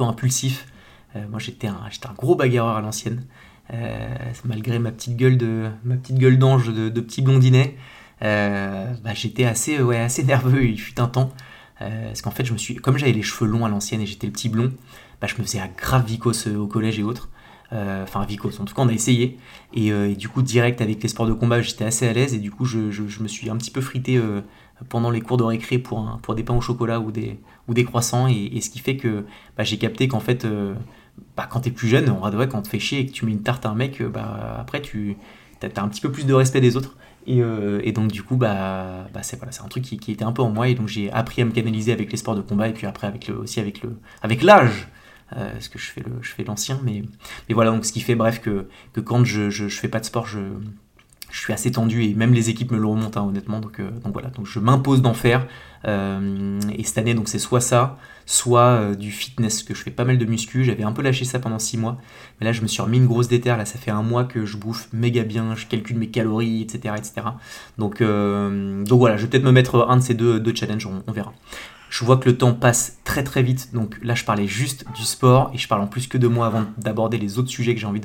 impulsif 0.00 0.66
moi, 1.14 1.38
j'étais 1.38 1.66
un, 1.66 1.74
un, 1.74 2.14
gros 2.14 2.34
bagarreur 2.34 2.76
à 2.76 2.80
l'ancienne. 2.80 3.24
Euh, 3.72 4.14
malgré 4.44 4.78
ma 4.78 4.90
petite 4.90 5.16
gueule 5.16 5.38
de 5.38 5.70
ma 5.84 5.96
petite 5.96 6.18
gueule 6.18 6.38
d'ange 6.38 6.72
de, 6.72 7.00
petit 7.00 7.22
blondinet, 7.22 7.76
euh, 8.22 8.92
bah, 9.02 9.14
j'étais 9.14 9.44
assez, 9.44 9.80
ouais, 9.80 9.98
assez 9.98 10.24
nerveux. 10.24 10.64
Il 10.64 10.80
fut 10.80 11.00
un 11.00 11.08
temps. 11.08 11.30
parce 11.78 12.22
qu'en 12.22 12.30
fait, 12.30 12.44
je 12.44 12.52
me 12.52 12.58
suis, 12.58 12.76
comme 12.76 12.98
j'avais 12.98 13.12
les 13.12 13.22
cheveux 13.22 13.50
longs 13.50 13.64
à 13.64 13.68
l'ancienne 13.68 14.00
et 14.00 14.06
j'étais 14.06 14.26
le 14.26 14.32
petit 14.32 14.48
blond, 14.48 14.72
bah, 15.20 15.26
je 15.26 15.36
me 15.40 15.42
faisais 15.42 15.60
un 15.60 15.68
grave 15.68 16.06
vicos 16.06 16.46
au 16.48 16.66
collège 16.66 16.98
et 16.98 17.02
autres. 17.02 17.28
Enfin, 17.72 18.26
vicos, 18.26 18.60
en 18.60 18.66
tout 18.66 18.74
cas, 18.74 18.82
on 18.82 18.88
a 18.88 18.92
essayé. 18.92 19.38
Et, 19.72 19.90
du 20.16 20.28
coup, 20.28 20.42
direct 20.42 20.80
avec 20.82 21.02
les 21.02 21.08
sports 21.08 21.26
de 21.26 21.32
combat, 21.32 21.62
j'étais 21.62 21.84
assez 21.84 22.06
à 22.06 22.12
l'aise. 22.12 22.34
Et 22.34 22.38
du 22.38 22.50
coup, 22.50 22.66
je, 22.66 22.90
je, 22.90 23.22
me 23.22 23.28
suis 23.28 23.48
un 23.48 23.56
petit 23.56 23.70
peu 23.70 23.80
frité 23.80 24.20
pendant 24.90 25.10
les 25.10 25.22
cours 25.22 25.38
de 25.38 25.44
récré 25.44 25.78
pour, 25.78 26.18
pour 26.22 26.34
des 26.34 26.42
pains 26.42 26.54
au 26.54 26.60
chocolat 26.60 27.00
ou 27.00 27.10
des, 27.10 27.38
ou 27.68 27.74
des 27.74 27.84
croissants. 27.84 28.28
Et, 28.28 28.60
ce 28.60 28.68
qui 28.68 28.80
fait 28.80 28.98
que 28.98 29.24
bah, 29.56 29.64
j'ai 29.64 29.78
capté 29.78 30.06
qu'en 30.06 30.20
fait, 30.20 30.46
bah, 31.36 31.46
quand 31.50 31.60
t'es 31.60 31.70
plus 31.70 31.88
jeune, 31.88 32.10
on 32.10 32.20
va 32.20 32.46
quand 32.46 32.58
on 32.58 32.62
te 32.62 32.76
chier 32.78 33.00
et 33.00 33.06
que 33.06 33.12
tu 33.12 33.24
mets 33.24 33.32
une 33.32 33.42
tarte 33.42 33.66
à 33.66 33.70
un 33.70 33.74
mec, 33.74 34.00
euh, 34.00 34.08
bah, 34.08 34.56
après 34.58 34.82
tu 34.82 35.16
as 35.62 35.82
un 35.82 35.88
petit 35.88 36.00
peu 36.00 36.10
plus 36.10 36.26
de 36.26 36.34
respect 36.34 36.60
des 36.60 36.76
autres. 36.76 36.96
Et, 37.26 37.92
donc 37.92 38.10
du 38.10 38.22
coup, 38.24 38.36
bah, 38.36 39.06
bah 39.14 39.22
c'est 39.22 39.36
voilà, 39.36 39.52
un 39.64 39.68
truc 39.68 39.84
qui, 39.84 40.10
était 40.10 40.24
un 40.24 40.32
peu 40.32 40.42
en 40.42 40.50
moi 40.50 40.68
et 40.68 40.74
donc 40.74 40.88
j'ai 40.88 41.10
appris 41.12 41.40
à 41.42 41.44
me 41.44 41.52
canaliser 41.52 41.92
avec 41.92 42.10
les 42.10 42.16
sports 42.16 42.34
de 42.34 42.40
combat 42.40 42.68
et 42.68 42.72
puis 42.72 42.86
après 42.86 43.06
avec 43.06 43.28
le, 43.28 43.36
aussi 43.36 43.60
avec 43.60 43.82
le 43.82 43.96
avec 44.22 44.42
l'âge. 44.42 44.88
parce 45.30 45.68
que 45.68 45.78
je 45.78 45.86
fais 45.86 46.00
le 46.00 46.12
je 46.20 46.32
fais 46.32 46.42
l'ancien 46.42 46.80
mais 46.82 47.02
mais 47.48 47.54
voilà 47.54 47.70
donc 47.70 47.84
ce 47.84 47.92
qui 47.92 48.00
fait 48.00 48.16
bref 48.16 48.40
que, 48.40 48.66
que 48.92 49.00
quand 49.00 49.24
je, 49.24 49.50
je, 49.50 49.68
je 49.68 49.78
fais 49.78 49.88
pas 49.88 50.00
de 50.00 50.04
sport 50.04 50.26
je 50.26 50.40
je 51.32 51.40
suis 51.40 51.52
assez 51.52 51.72
tendu 51.72 52.04
et 52.04 52.14
même 52.14 52.34
les 52.34 52.50
équipes 52.50 52.70
me 52.70 52.78
le 52.78 52.86
remontent 52.86 53.20
hein, 53.20 53.26
honnêtement. 53.26 53.58
Donc, 53.58 53.80
euh, 53.80 53.90
donc 54.04 54.12
voilà. 54.12 54.28
Donc 54.28 54.46
je 54.46 54.60
m'impose 54.60 55.00
d'en 55.00 55.14
faire. 55.14 55.46
Euh, 55.88 56.60
et 56.76 56.84
cette 56.84 56.98
année 56.98 57.14
donc 57.14 57.28
c'est 57.28 57.40
soit 57.40 57.60
ça 57.60 57.98
soit 58.24 58.60
euh, 58.60 58.94
du 58.94 59.10
fitness 59.10 59.64
que 59.64 59.74
je 59.74 59.82
fais 59.82 59.90
pas 59.90 60.04
mal 60.04 60.18
de 60.18 60.24
muscu. 60.26 60.62
J'avais 60.62 60.84
un 60.84 60.92
peu 60.92 61.02
lâché 61.02 61.24
ça 61.24 61.38
pendant 61.38 61.58
6 61.58 61.78
mois. 61.78 61.98
Mais 62.38 62.44
là 62.44 62.52
je 62.52 62.60
me 62.60 62.66
suis 62.66 62.82
remis 62.82 62.98
une 62.98 63.06
grosse 63.06 63.28
déterre. 63.28 63.56
Là 63.56 63.64
ça 63.64 63.78
fait 63.78 63.90
un 63.90 64.02
mois 64.02 64.24
que 64.24 64.44
je 64.44 64.58
bouffe 64.58 64.88
méga 64.92 65.24
bien. 65.24 65.54
Je 65.56 65.66
calcule 65.66 65.96
mes 65.96 66.08
calories 66.08 66.62
etc 66.62 66.94
etc 66.98 67.26
donc 67.78 68.02
donc 68.02 68.98
voilà. 68.98 69.16
Je 69.16 69.22
vais 69.22 69.30
peut-être 69.30 69.44
me 69.44 69.52
mettre 69.52 69.86
un 69.88 69.96
de 69.96 70.02
ces 70.02 70.14
deux, 70.14 70.38
deux 70.38 70.54
challenges. 70.54 70.86
On, 70.86 71.12
verra. 71.12 71.32
Je 71.88 72.04
vois 72.04 72.18
que 72.18 72.28
le 72.28 72.36
temps 72.36 72.54
passe 72.54 72.98
très 73.04 73.24
très 73.24 73.42
vite, 73.42 73.74
donc 73.74 73.98
là 74.02 74.14
je 74.14 74.24
parlais 74.24 74.46
juste 74.46 74.86
du 74.94 75.02
sport 75.02 75.50
et 75.52 75.58
je 75.58 75.68
parle 75.68 75.82
en 75.82 75.86
plus 75.86 76.06
que 76.06 76.16
de 76.16 76.26
moi 76.26 76.46
avant 76.46 76.64
d'aborder 76.78 77.18
les 77.18 77.38
autres 77.38 77.50
sujets 77.50 77.74
que 77.74 77.80
j'ai 77.80 77.86
envie 77.86 78.00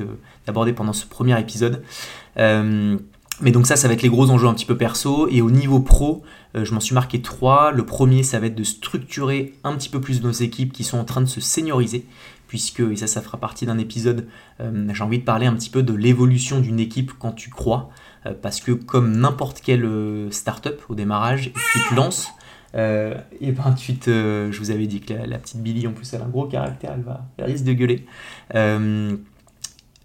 d'aborder 0.45 0.73
pendant 0.73 0.91
ce 0.91 1.05
premier 1.05 1.39
épisode. 1.39 1.83
Mais 3.39 3.51
donc 3.51 3.67
ça, 3.67 3.75
ça 3.75 3.87
va 3.87 3.93
être 3.93 4.01
les 4.01 4.09
gros 4.09 4.29
enjeux 4.31 4.47
un 4.47 4.53
petit 4.53 4.65
peu 4.65 4.77
perso. 4.77 5.27
Et 5.29 5.41
au 5.41 5.51
niveau 5.51 5.79
pro, 5.79 6.23
euh, 6.55 6.65
je 6.65 6.73
m'en 6.73 6.79
suis 6.79 6.95
marqué 6.95 7.21
trois. 7.21 7.71
Le 7.71 7.85
premier, 7.85 8.23
ça 8.23 8.39
va 8.39 8.47
être 8.47 8.55
de 8.55 8.63
structurer 8.63 9.53
un 9.63 9.75
petit 9.75 9.89
peu 9.89 10.01
plus 10.01 10.21
nos 10.23 10.31
équipes 10.31 10.73
qui 10.73 10.83
sont 10.83 10.97
en 10.97 11.03
train 11.03 11.21
de 11.21 11.27
se 11.27 11.41
senioriser. 11.41 12.05
Puisque, 12.47 12.79
et 12.79 12.95
ça, 12.95 13.07
ça 13.07 13.21
fera 13.21 13.37
partie 13.37 13.65
d'un 13.65 13.77
épisode, 13.77 14.27
euh, 14.61 14.87
j'ai 14.93 15.03
envie 15.03 15.19
de 15.19 15.23
parler 15.23 15.47
un 15.47 15.53
petit 15.53 15.69
peu 15.69 15.83
de 15.83 15.93
l'évolution 15.93 16.61
d'une 16.61 16.79
équipe 16.79 17.11
quand 17.19 17.33
tu 17.33 17.49
crois. 17.49 17.89
Euh, 18.25 18.33
parce 18.41 18.59
que 18.59 18.71
comme 18.71 19.17
n'importe 19.17 19.61
quelle 19.61 19.87
startup 20.31 20.81
au 20.89 20.95
démarrage, 20.95 21.51
tu 21.73 21.79
te 21.89 21.93
lances. 21.93 22.29
et 22.73 23.51
ben 23.51 23.63
ensuite, 23.65 24.05
je 24.05 24.57
vous 24.57 24.71
avais 24.71 24.87
dit 24.87 25.01
que 25.01 25.13
la, 25.13 25.37
petite 25.37 25.61
Billy, 25.61 25.85
en 25.87 25.91
plus, 25.91 26.11
elle 26.13 26.21
a 26.21 26.25
un 26.25 26.29
gros 26.29 26.45
caractère, 26.45 26.93
elle, 26.95 27.03
va, 27.03 27.25
elle 27.37 27.45
risque 27.45 27.65
de 27.65 27.73
gueuler. 27.73 28.05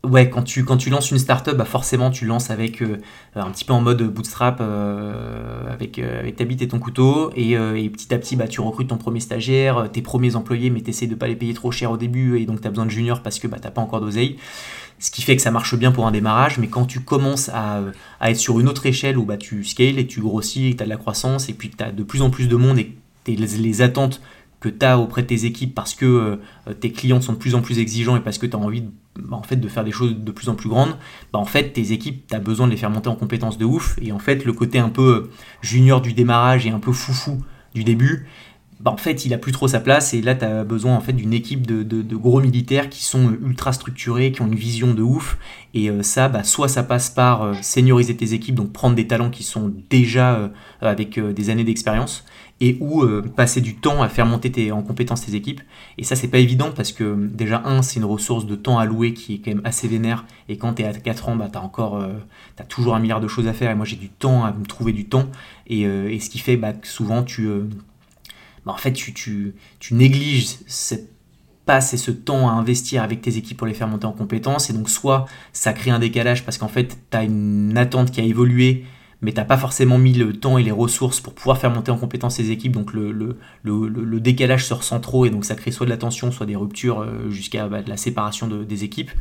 Ouais, 0.04 0.28
quand 0.28 0.42
tu, 0.42 0.64
lances 0.90 1.12
une 1.12 1.18
startup, 1.18 1.54
bah 1.54 1.64
forcément 1.64 2.10
tu 2.10 2.26
lances 2.26 2.50
avec 2.50 2.82
euh, 2.82 2.98
un 3.36 3.52
petit 3.52 3.64
peu 3.64 3.72
en 3.72 3.80
mode 3.80 4.02
bootstrap, 4.02 4.58
euh, 4.60 5.72
avec, 5.72 6.00
euh, 6.00 6.18
avec 6.18 6.34
ta 6.34 6.44
bite 6.44 6.60
et 6.60 6.66
ton 6.66 6.80
couteau, 6.80 7.30
et, 7.36 7.54
petit 7.88 8.12
à 8.12 8.18
petit 8.18 8.34
bah, 8.34 8.48
tu 8.48 8.60
recrutes 8.60 8.88
ton 8.88 8.96
premier 8.96 9.20
stagiaire, 9.20 9.88
tes 9.92 10.02
premiers 10.02 10.34
employés, 10.34 10.70
mais 10.70 10.80
tu 10.80 10.90
essaies 10.90 11.06
de 11.06 11.14
pas 11.14 11.28
les 11.28 11.36
payer 11.36 11.54
trop 11.54 11.70
cher 11.70 11.92
au 11.92 11.96
début, 11.96 12.40
et 12.40 12.46
donc 12.46 12.60
tu 12.60 12.66
as 12.66 12.70
besoin 12.70 12.86
de 12.86 12.90
juniors 12.90 13.22
parce 13.22 13.38
que 13.38 13.46
bah, 13.46 13.58
tu 13.62 13.70
pas 13.70 13.80
encore 13.80 14.00
d'oseille. 14.00 14.38
Ce 14.98 15.12
qui 15.12 15.22
fait 15.22 15.36
que 15.36 15.42
ça 15.42 15.52
marche 15.52 15.76
bien 15.76 15.92
pour 15.92 16.04
un 16.04 16.10
démarrage, 16.10 16.58
mais 16.58 16.66
quand 16.66 16.84
tu 16.84 17.00
commences 17.00 17.48
à, 17.50 17.80
être 18.22 18.36
sur 18.36 18.58
une 18.58 18.68
autre 18.68 18.86
échelle 18.86 19.16
où 19.16 19.24
bah, 19.24 19.36
tu 19.36 19.62
scales 19.62 20.00
et 20.00 20.06
tu 20.08 20.20
grossis, 20.20 20.70
et 20.70 20.76
tu 20.76 20.82
as 20.82 20.86
de 20.86 20.90
la 20.90 20.96
croissance, 20.96 21.48
et 21.48 21.52
puis 21.52 21.70
tu 21.70 21.82
as 21.82 21.92
de 21.92 22.02
plus 22.02 22.22
en 22.22 22.30
plus 22.30 22.48
de 22.48 22.56
monde 22.56 22.80
et 22.80 22.96
les, 23.28 23.36
les 23.36 23.82
attentes 23.82 24.20
que 24.62 24.70
tu 24.70 24.86
as 24.86 24.98
auprès 24.98 25.22
de 25.22 25.26
tes 25.26 25.44
équipes 25.44 25.74
parce 25.74 25.94
que 25.94 26.40
tes 26.80 26.92
clients 26.92 27.20
sont 27.20 27.32
de 27.32 27.38
plus 27.38 27.54
en 27.54 27.60
plus 27.60 27.78
exigeants 27.78 28.16
et 28.16 28.20
parce 28.20 28.38
que 28.38 28.46
tu 28.46 28.56
as 28.56 28.58
envie 28.58 28.82
de 28.82 28.90
bah, 29.18 29.42
de 29.50 29.68
faire 29.68 29.84
des 29.84 29.92
choses 29.92 30.16
de 30.16 30.32
plus 30.32 30.48
en 30.48 30.54
plus 30.54 30.70
grandes, 30.70 30.96
bah, 31.32 31.38
en 31.38 31.44
fait, 31.44 31.72
tes 31.74 31.92
équipes, 31.92 32.26
tu 32.28 32.34
as 32.34 32.38
besoin 32.38 32.66
de 32.66 32.72
les 32.72 32.78
faire 32.78 32.88
monter 32.88 33.08
en 33.08 33.14
compétences 33.14 33.58
de 33.58 33.66
ouf. 33.66 33.98
Et 34.00 34.10
en 34.10 34.18
fait, 34.18 34.46
le 34.46 34.52
côté 34.54 34.78
un 34.78 34.88
peu 34.88 35.30
junior 35.60 36.00
du 36.00 36.14
démarrage 36.14 36.66
et 36.66 36.70
un 36.70 36.78
peu 36.78 36.92
foufou 36.92 37.42
du 37.74 37.84
début, 37.84 38.26
bah, 38.80 38.90
en 38.90 38.96
fait, 38.96 39.26
il 39.26 39.34
a 39.34 39.38
plus 39.38 39.52
trop 39.52 39.68
sa 39.68 39.80
place. 39.80 40.14
Et 40.14 40.22
là, 40.22 40.34
tu 40.34 40.46
as 40.46 40.64
besoin 40.64 40.96
en 40.96 41.00
fait 41.00 41.12
d'une 41.12 41.34
équipe 41.34 41.66
de, 41.66 42.16
gros 42.16 42.40
militaires 42.40 42.88
qui 42.88 43.04
sont 43.04 43.36
ultra 43.44 43.74
structurés, 43.74 44.32
qui 44.32 44.40
ont 44.40 44.46
une 44.46 44.54
vision 44.54 44.94
de 44.94 45.02
ouf. 45.02 45.36
Et 45.74 45.90
euh, 45.90 46.02
ça, 46.02 46.30
bah, 46.30 46.42
soit 46.42 46.68
ça 46.68 46.82
passe 46.82 47.10
par 47.10 47.42
euh, 47.42 47.54
senioriser 47.60 48.16
tes 48.16 48.32
équipes, 48.32 48.54
donc 48.54 48.72
prendre 48.72 48.96
des 48.96 49.06
talents 49.06 49.30
qui 49.30 49.42
sont 49.42 49.74
déjà 49.90 50.36
euh, 50.36 50.48
avec 50.80 51.20
des 51.20 51.50
années 51.50 51.64
d'expérience, 51.64 52.24
et 52.62 52.76
ou 52.78 53.02
euh, 53.02 53.22
passer 53.22 53.60
du 53.60 53.74
temps 53.74 54.02
à 54.02 54.08
faire 54.08 54.24
monter 54.24 54.52
tes, 54.52 54.70
en 54.70 54.82
compétence 54.82 55.26
tes 55.26 55.34
équipes. 55.34 55.60
Et 55.98 56.04
ça, 56.04 56.14
c'est 56.14 56.28
pas 56.28 56.38
évident 56.38 56.70
parce 56.70 56.92
que 56.92 57.16
déjà, 57.26 57.60
un, 57.64 57.82
c'est 57.82 57.98
une 57.98 58.06
ressource 58.06 58.46
de 58.46 58.54
temps 58.54 58.78
à 58.78 58.84
louer 58.84 59.14
qui 59.14 59.34
est 59.34 59.38
quand 59.38 59.50
même 59.50 59.62
assez 59.64 59.88
vénère. 59.88 60.24
Et 60.48 60.56
quand 60.56 60.74
tu 60.74 60.82
es 60.82 60.84
à 60.84 60.92
4 60.92 61.28
ans, 61.28 61.34
bah, 61.34 61.48
tu 61.50 61.58
as 61.58 61.60
encore 61.60 61.96
euh, 61.96 62.12
as 62.58 62.64
toujours 62.64 62.94
un 62.94 63.00
milliard 63.00 63.20
de 63.20 63.26
choses 63.26 63.48
à 63.48 63.52
faire. 63.52 63.72
Et 63.72 63.74
moi, 63.74 63.84
j'ai 63.84 63.96
du 63.96 64.10
temps 64.10 64.44
à 64.44 64.52
me 64.52 64.64
trouver 64.64 64.92
du 64.92 65.06
temps. 65.06 65.26
Et, 65.66 65.86
euh, 65.86 66.16
ce 66.20 66.30
qui 66.30 66.38
fait 66.38 66.56
bah, 66.56 66.72
que 66.72 66.86
souvent, 66.86 67.24
tu, 67.24 67.48
bah, 68.64 68.72
en 68.72 68.76
fait, 68.76 68.92
tu, 68.92 69.12
tu, 69.12 69.54
négliges 69.90 70.58
cette 70.68 71.10
passe 71.66 71.94
et 71.94 71.96
ce 71.96 72.12
temps 72.12 72.48
à 72.48 72.52
investir 72.52 73.02
avec 73.02 73.22
tes 73.22 73.38
équipes 73.38 73.56
pour 73.56 73.66
les 73.66 73.74
faire 73.74 73.88
monter 73.88 74.06
en 74.06 74.12
compétences. 74.12 74.70
Et 74.70 74.72
donc, 74.72 74.88
soit 74.88 75.26
ça 75.52 75.72
crée 75.72 75.90
un 75.90 75.98
décalage 75.98 76.44
parce 76.44 76.58
qu'en 76.58 76.68
fait, 76.68 76.96
tu 77.10 77.16
as 77.16 77.24
une 77.24 77.76
attente 77.76 78.12
qui 78.12 78.20
a 78.20 78.24
évolué 78.24 78.84
mais 79.22 79.32
t'as 79.32 79.44
pas 79.44 79.56
forcément 79.56 79.98
mis 79.98 80.12
le 80.12 80.32
temps 80.32 80.58
et 80.58 80.64
les 80.64 80.72
ressources 80.72 81.20
pour 81.20 81.32
pouvoir 81.32 81.56
faire 81.56 81.70
monter 81.70 81.92
en 81.92 81.96
compétence 81.96 82.36
ces 82.36 82.50
équipes, 82.50 82.72
donc 82.72 82.92
le, 82.92 84.20
décalage 84.20 84.66
se 84.66 84.74
ressent 84.74 85.00
trop 85.00 85.24
et 85.24 85.30
donc 85.30 85.44
ça 85.44 85.54
crée 85.54 85.70
soit 85.70 85.86
de 85.86 85.90
la 85.90 85.96
tension, 85.96 86.32
soit 86.32 86.46
des 86.46 86.56
ruptures 86.56 87.00
euh, 87.00 87.30
jusqu'à 87.30 87.68
bah, 87.68 87.82
de 87.82 87.88
la 87.88 87.96
séparation 87.96 88.48
de, 88.48 88.64
des 88.64 88.84
équipes. 88.84 89.12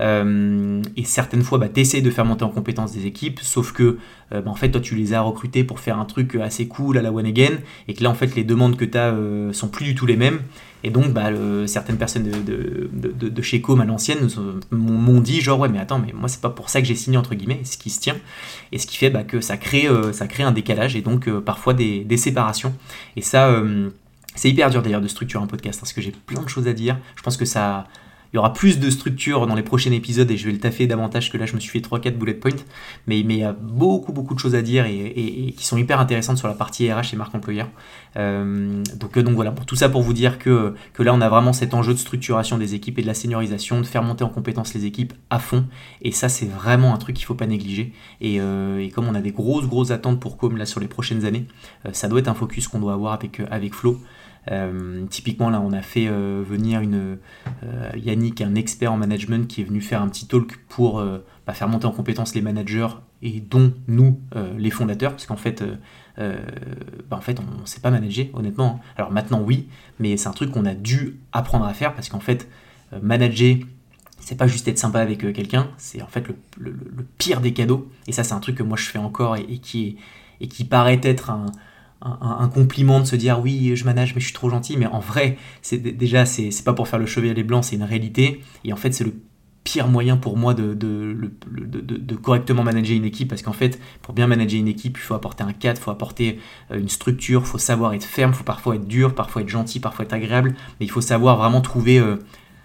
Euh, 0.00 0.82
et 0.96 1.04
certaines 1.04 1.42
fois, 1.42 1.58
bah, 1.58 1.68
tu 1.68 2.02
de 2.02 2.10
faire 2.10 2.24
monter 2.24 2.44
en 2.44 2.48
compétence 2.48 2.92
des 2.92 3.06
équipes, 3.06 3.40
sauf 3.40 3.72
que 3.72 3.98
euh, 4.32 4.40
bah, 4.40 4.50
en 4.50 4.54
fait, 4.54 4.70
toi, 4.70 4.80
tu 4.80 4.94
les 4.94 5.14
as 5.14 5.20
recrutés 5.20 5.64
pour 5.64 5.80
faire 5.80 5.98
un 5.98 6.04
truc 6.04 6.34
assez 6.36 6.66
cool 6.66 6.98
à 6.98 7.02
la 7.02 7.12
one 7.12 7.26
again, 7.26 7.58
et 7.88 7.94
que 7.94 8.02
là, 8.02 8.10
en 8.10 8.14
fait, 8.14 8.34
les 8.34 8.44
demandes 8.44 8.76
que 8.76 8.84
tu 8.84 8.98
as 8.98 9.14
sont 9.52 9.68
plus 9.68 9.84
du 9.84 9.94
tout 9.94 10.06
les 10.06 10.16
mêmes. 10.16 10.40
Et 10.82 10.90
donc, 10.90 11.14
bah, 11.14 11.30
certaines 11.66 11.96
personnes 11.96 12.24
de, 12.24 13.28
de, 13.28 13.42
chez 13.42 13.62
Com 13.62 13.80
à 13.80 13.86
l'ancienne 13.86 14.28
m'ont 14.70 15.20
dit 15.20 15.40
genre, 15.40 15.58
ouais, 15.60 15.70
mais 15.70 15.78
attends, 15.78 15.98
mais 15.98 16.12
moi, 16.12 16.28
c'est 16.28 16.42
pas 16.42 16.50
pour 16.50 16.68
ça 16.68 16.82
que 16.82 16.86
j'ai 16.86 16.94
signé, 16.94 17.16
entre 17.16 17.34
guillemets, 17.34 17.60
ce 17.64 17.78
qui 17.78 17.88
se 17.88 18.00
tient. 18.00 18.16
Et 18.70 18.78
ce 18.78 18.86
qui 18.86 18.96
fait 18.96 19.08
bah, 19.08 19.22
que 19.22 19.40
ça 19.40 19.56
crée, 19.56 19.86
euh, 19.86 20.12
ça 20.12 20.26
crée 20.26 20.42
un 20.42 20.52
décalage 20.52 20.96
et 20.96 21.00
donc 21.00 21.28
euh, 21.28 21.40
parfois 21.40 21.74
des, 21.74 22.16
séparations. 22.16 22.74
Et 23.16 23.22
ça, 23.22 23.48
euh, 23.48 23.90
c'est 24.34 24.50
hyper 24.50 24.68
dur 24.68 24.82
d'ailleurs 24.82 25.00
de 25.00 25.08
structurer 25.08 25.42
un 25.42 25.46
podcast 25.46 25.80
parce 25.80 25.92
que 25.92 26.00
j'ai 26.00 26.10
plein 26.10 26.42
de 26.42 26.48
choses 26.48 26.68
à 26.68 26.72
dire. 26.72 26.98
Je 27.16 27.22
pense 27.22 27.36
que 27.36 27.44
ça 27.44 27.86
il 28.34 28.38
y 28.38 28.40
aura 28.40 28.52
plus 28.52 28.80
de 28.80 28.90
structure 28.90 29.46
dans 29.46 29.54
les 29.54 29.62
prochains 29.62 29.92
épisodes 29.92 30.28
et 30.28 30.36
je 30.36 30.46
vais 30.46 30.50
le 30.50 30.58
taffer 30.58 30.88
davantage 30.88 31.30
que 31.30 31.38
là 31.38 31.46
je 31.46 31.54
me 31.54 31.60
suis 31.60 31.70
fait 31.70 31.78
3-4 31.78 32.16
bullet 32.16 32.34
points. 32.34 32.50
Mais, 33.06 33.22
mais 33.24 33.34
il 33.34 33.38
y 33.38 33.44
a 33.44 33.52
beaucoup 33.52 34.12
beaucoup 34.12 34.34
de 34.34 34.40
choses 34.40 34.56
à 34.56 34.62
dire 34.62 34.86
et, 34.86 35.54
qui 35.56 35.64
sont 35.64 35.76
hyper 35.76 36.00
intéressantes 36.00 36.38
sur 36.38 36.48
la 36.48 36.54
partie 36.54 36.92
RH 36.92 37.12
et 37.12 37.16
marque 37.16 37.32
employeur. 37.32 37.68
Euh, 38.16 38.82
donc, 38.96 39.16
euh, 39.16 39.22
donc 39.22 39.36
voilà, 39.36 39.52
pour 39.52 39.66
tout 39.66 39.76
ça 39.76 39.88
pour 39.88 40.02
vous 40.02 40.12
dire 40.12 40.40
que, 40.40 40.74
là 40.98 41.14
on 41.14 41.20
a 41.20 41.28
vraiment 41.28 41.52
cet 41.52 41.74
enjeu 41.74 41.92
de 41.92 41.98
structuration 41.98 42.58
des 42.58 42.74
équipes 42.74 42.98
et 42.98 43.02
de 43.02 43.06
la 43.06 43.14
seniorisation, 43.14 43.80
de 43.80 43.86
faire 43.86 44.02
monter 44.02 44.24
en 44.24 44.30
compétence 44.30 44.74
les 44.74 44.84
équipes 44.84 45.12
à 45.30 45.38
fond. 45.38 45.66
Et 46.02 46.10
ça 46.10 46.28
c'est 46.28 46.46
vraiment 46.46 46.92
un 46.92 46.98
truc 46.98 47.14
qu'il 47.14 47.22
ne 47.22 47.28
faut 47.28 47.34
pas 47.34 47.46
négliger. 47.46 47.92
Et, 48.20 48.40
euh, 48.40 48.80
et, 48.80 48.88
comme 48.88 49.06
on 49.06 49.14
a 49.14 49.20
des 49.20 49.30
grosses 49.30 49.68
grosses 49.68 49.92
attentes 49.92 50.18
pour 50.18 50.38
Com 50.38 50.56
là 50.56 50.66
sur 50.66 50.80
les 50.80 50.88
prochaines 50.88 51.24
années, 51.24 51.46
ça 51.92 52.08
doit 52.08 52.18
être 52.18 52.26
un 52.26 52.34
focus 52.34 52.66
qu'on 52.66 52.80
doit 52.80 52.94
avoir 52.94 53.12
avec, 53.12 53.40
avec 53.52 53.74
Flo. 53.74 54.00
Euh, 54.50 55.06
typiquement, 55.06 55.50
là, 55.50 55.60
on 55.60 55.72
a 55.72 55.82
fait 55.82 56.06
euh, 56.08 56.42
venir 56.46 56.80
une, 56.80 57.18
euh, 57.64 57.90
Yannick, 57.96 58.40
un 58.40 58.54
expert 58.54 58.92
en 58.92 58.96
management, 58.96 59.46
qui 59.48 59.62
est 59.62 59.64
venu 59.64 59.80
faire 59.80 60.02
un 60.02 60.08
petit 60.08 60.26
talk 60.26 60.58
pour 60.68 61.04
bah, 61.46 61.52
faire 61.52 61.68
monter 61.68 61.86
en 61.86 61.92
compétence 61.92 62.34
les 62.34 62.42
managers 62.42 62.88
et 63.22 63.40
dont 63.40 63.72
nous, 63.88 64.20
les 64.58 64.70
fondateurs, 64.70 65.12
parce 65.12 65.26
qu'en 65.26 65.36
fait, 65.36 65.64
bah, 66.18 66.32
en 67.10 67.20
fait, 67.20 67.38
on 67.40 67.60
ne 67.62 67.66
sait 67.66 67.80
pas 67.80 67.90
manager, 67.90 68.26
honnêtement. 68.34 68.80
Alors 68.96 69.10
maintenant, 69.10 69.40
oui, 69.40 69.68
mais 69.98 70.16
c'est 70.16 70.28
un 70.28 70.32
truc 70.32 70.50
qu'on 70.50 70.66
a 70.66 70.74
dû 70.74 71.16
apprendre 71.32 71.64
à 71.64 71.72
faire 71.72 71.94
parce 71.94 72.08
qu'en 72.08 72.20
fait, 72.20 72.48
manager, 73.02 73.56
c'est 74.20 74.36
pas 74.36 74.46
juste 74.46 74.68
être 74.68 74.78
sympa 74.78 75.00
avec 75.00 75.20
quelqu'un, 75.34 75.70
c'est 75.76 76.02
en 76.02 76.06
fait 76.06 76.26
le, 76.58 76.76
pire 77.18 77.40
des 77.40 77.52
cadeaux. 77.52 77.90
Et 78.06 78.12
ça, 78.12 78.24
c'est 78.24 78.34
un 78.34 78.40
truc 78.40 78.56
que 78.56 78.62
moi 78.62 78.76
je 78.76 78.88
fais 78.88 78.98
encore 78.98 79.36
et, 79.36 79.58
qui, 79.58 79.96
et 80.40 80.48
qui 80.48 80.64
paraît 80.64 81.00
être 81.02 81.30
un, 81.30 81.46
un, 82.04 82.48
compliment 82.48 83.00
de 83.00 83.06
se 83.06 83.16
dire 83.16 83.40
oui 83.40 83.74
je 83.74 83.84
manage 83.84 84.14
mais 84.14 84.20
je 84.20 84.26
suis 84.26 84.34
trop 84.34 84.50
gentil. 84.50 84.76
Mais 84.76 84.86
en 84.86 85.00
vrai 85.00 85.36
c'est 85.62 85.78
déjà 85.78 86.26
c'est 86.26 86.50
pas 86.64 86.74
pour 86.74 86.88
faire 86.88 86.98
le 86.98 87.06
chevalier 87.06 87.42
blanc 87.42 87.62
c'est 87.62 87.76
une 87.76 87.82
réalité. 87.82 88.42
Et 88.64 88.72
en 88.72 88.76
fait 88.76 88.92
c'est 88.92 89.04
le 89.04 89.14
pire 89.64 89.88
moyen 89.88 90.18
pour 90.18 90.36
moi 90.36 90.52
de, 90.52 90.76
correctement 92.22 92.62
manager 92.62 92.96
une 92.96 93.04
équipe. 93.04 93.28
Parce 93.28 93.42
qu'en 93.42 93.52
fait 93.52 93.80
pour 94.02 94.14
bien 94.14 94.26
manager 94.26 94.60
une 94.60 94.68
équipe 94.68 94.98
il 94.98 95.00
faut 95.00 95.14
apporter 95.14 95.42
un 95.42 95.52
cadre, 95.52 95.78
il 95.80 95.82
faut 95.82 95.90
apporter 95.90 96.38
euh, 96.70 96.78
une 96.78 96.90
structure, 96.90 97.40
il 97.40 97.46
faut 97.46 97.58
savoir 97.58 97.94
être 97.94 98.04
ferme, 98.04 98.32
il 98.32 98.36
faut 98.36 98.44
parfois 98.44 98.76
être 98.76 98.86
dur, 98.86 99.14
parfois 99.14 99.42
être 99.42 99.48
gentil, 99.48 99.80
parfois 99.80 100.04
être 100.04 100.12
agréable. 100.12 100.54
Mais 100.78 100.86
il 100.86 100.90
faut 100.90 101.00
savoir 101.00 101.38
vraiment 101.38 101.62
trouver 101.62 101.98
euh, 101.98 102.16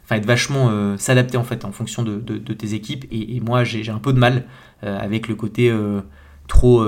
enfin 0.04 0.18
être 0.18 0.26
vachement 0.26 0.70
euh, 0.70 0.98
s'adapter 0.98 1.38
en 1.38 1.44
fait 1.44 1.64
en 1.64 1.72
fonction 1.72 2.04
de, 2.04 2.20
tes 2.54 2.74
équipes. 2.74 3.06
Et, 3.12 3.40
moi 3.40 3.64
j'ai 3.64 3.90
un 3.90 4.00
peu 4.00 4.12
de 4.12 4.20
mal 4.20 4.46
avec 4.82 5.28
le 5.28 5.36
côté 5.36 5.74
trop 6.48 6.84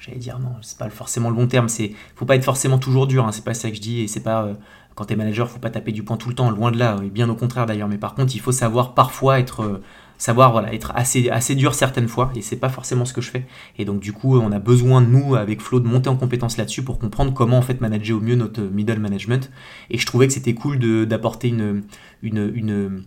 j'allais 0.00 0.18
dire 0.18 0.38
non, 0.38 0.54
c'est 0.62 0.78
pas 0.78 0.88
forcément 0.90 1.28
le 1.28 1.36
bon 1.36 1.46
terme, 1.46 1.68
c'est 1.68 1.92
faut 2.16 2.24
pas 2.24 2.36
être 2.36 2.44
forcément 2.44 2.78
toujours 2.78 3.06
dur, 3.06 3.26
hein, 3.26 3.32
c'est 3.32 3.44
pas 3.44 3.54
ça 3.54 3.70
que 3.70 3.76
je 3.76 3.80
dis, 3.80 4.00
et 4.00 4.08
c'est 4.08 4.22
pas 4.22 4.44
euh, 4.44 4.54
quand 4.94 5.04
t'es 5.04 5.16
manager, 5.16 5.48
faut 5.48 5.58
pas 5.58 5.70
taper 5.70 5.92
du 5.92 6.02
poing 6.02 6.16
tout 6.16 6.28
le 6.28 6.34
temps, 6.34 6.50
loin 6.50 6.70
de 6.72 6.78
là, 6.78 6.98
et 7.04 7.10
bien 7.10 7.28
au 7.28 7.34
contraire 7.34 7.66
d'ailleurs, 7.66 7.88
mais 7.88 7.98
par 7.98 8.14
contre 8.14 8.34
il 8.34 8.40
faut 8.40 8.52
savoir 8.52 8.94
parfois 8.94 9.38
être 9.38 9.62
euh, 9.62 9.82
savoir 10.20 10.52
voilà 10.52 10.72
être 10.74 10.92
assez 10.94 11.30
assez 11.30 11.54
dur 11.54 11.74
certaines 11.74 12.06
fois 12.06 12.30
et 12.36 12.42
c'est 12.42 12.56
pas 12.56 12.68
forcément 12.68 13.06
ce 13.06 13.12
que 13.12 13.22
je 13.22 13.30
fais. 13.30 13.46
Et 13.78 13.84
donc 13.84 14.00
du 14.00 14.12
coup 14.12 14.38
on 14.38 14.52
a 14.52 14.58
besoin 14.58 15.00
nous 15.00 15.34
avec 15.34 15.62
Flo 15.62 15.80
de 15.80 15.88
monter 15.88 16.10
en 16.10 16.16
compétence 16.16 16.58
là-dessus 16.58 16.82
pour 16.82 16.98
comprendre 16.98 17.32
comment 17.32 17.56
en 17.56 17.62
fait 17.62 17.80
manager 17.80 18.18
au 18.18 18.20
mieux 18.20 18.36
notre 18.36 18.60
middle 18.60 18.98
management. 18.98 19.50
Et 19.88 19.96
je 19.96 20.04
trouvais 20.06 20.26
que 20.26 20.34
c'était 20.34 20.54
cool 20.54 20.78
d'apporter 21.06 21.48
une, 21.48 21.84
une, 22.22 22.52
une 22.54 23.04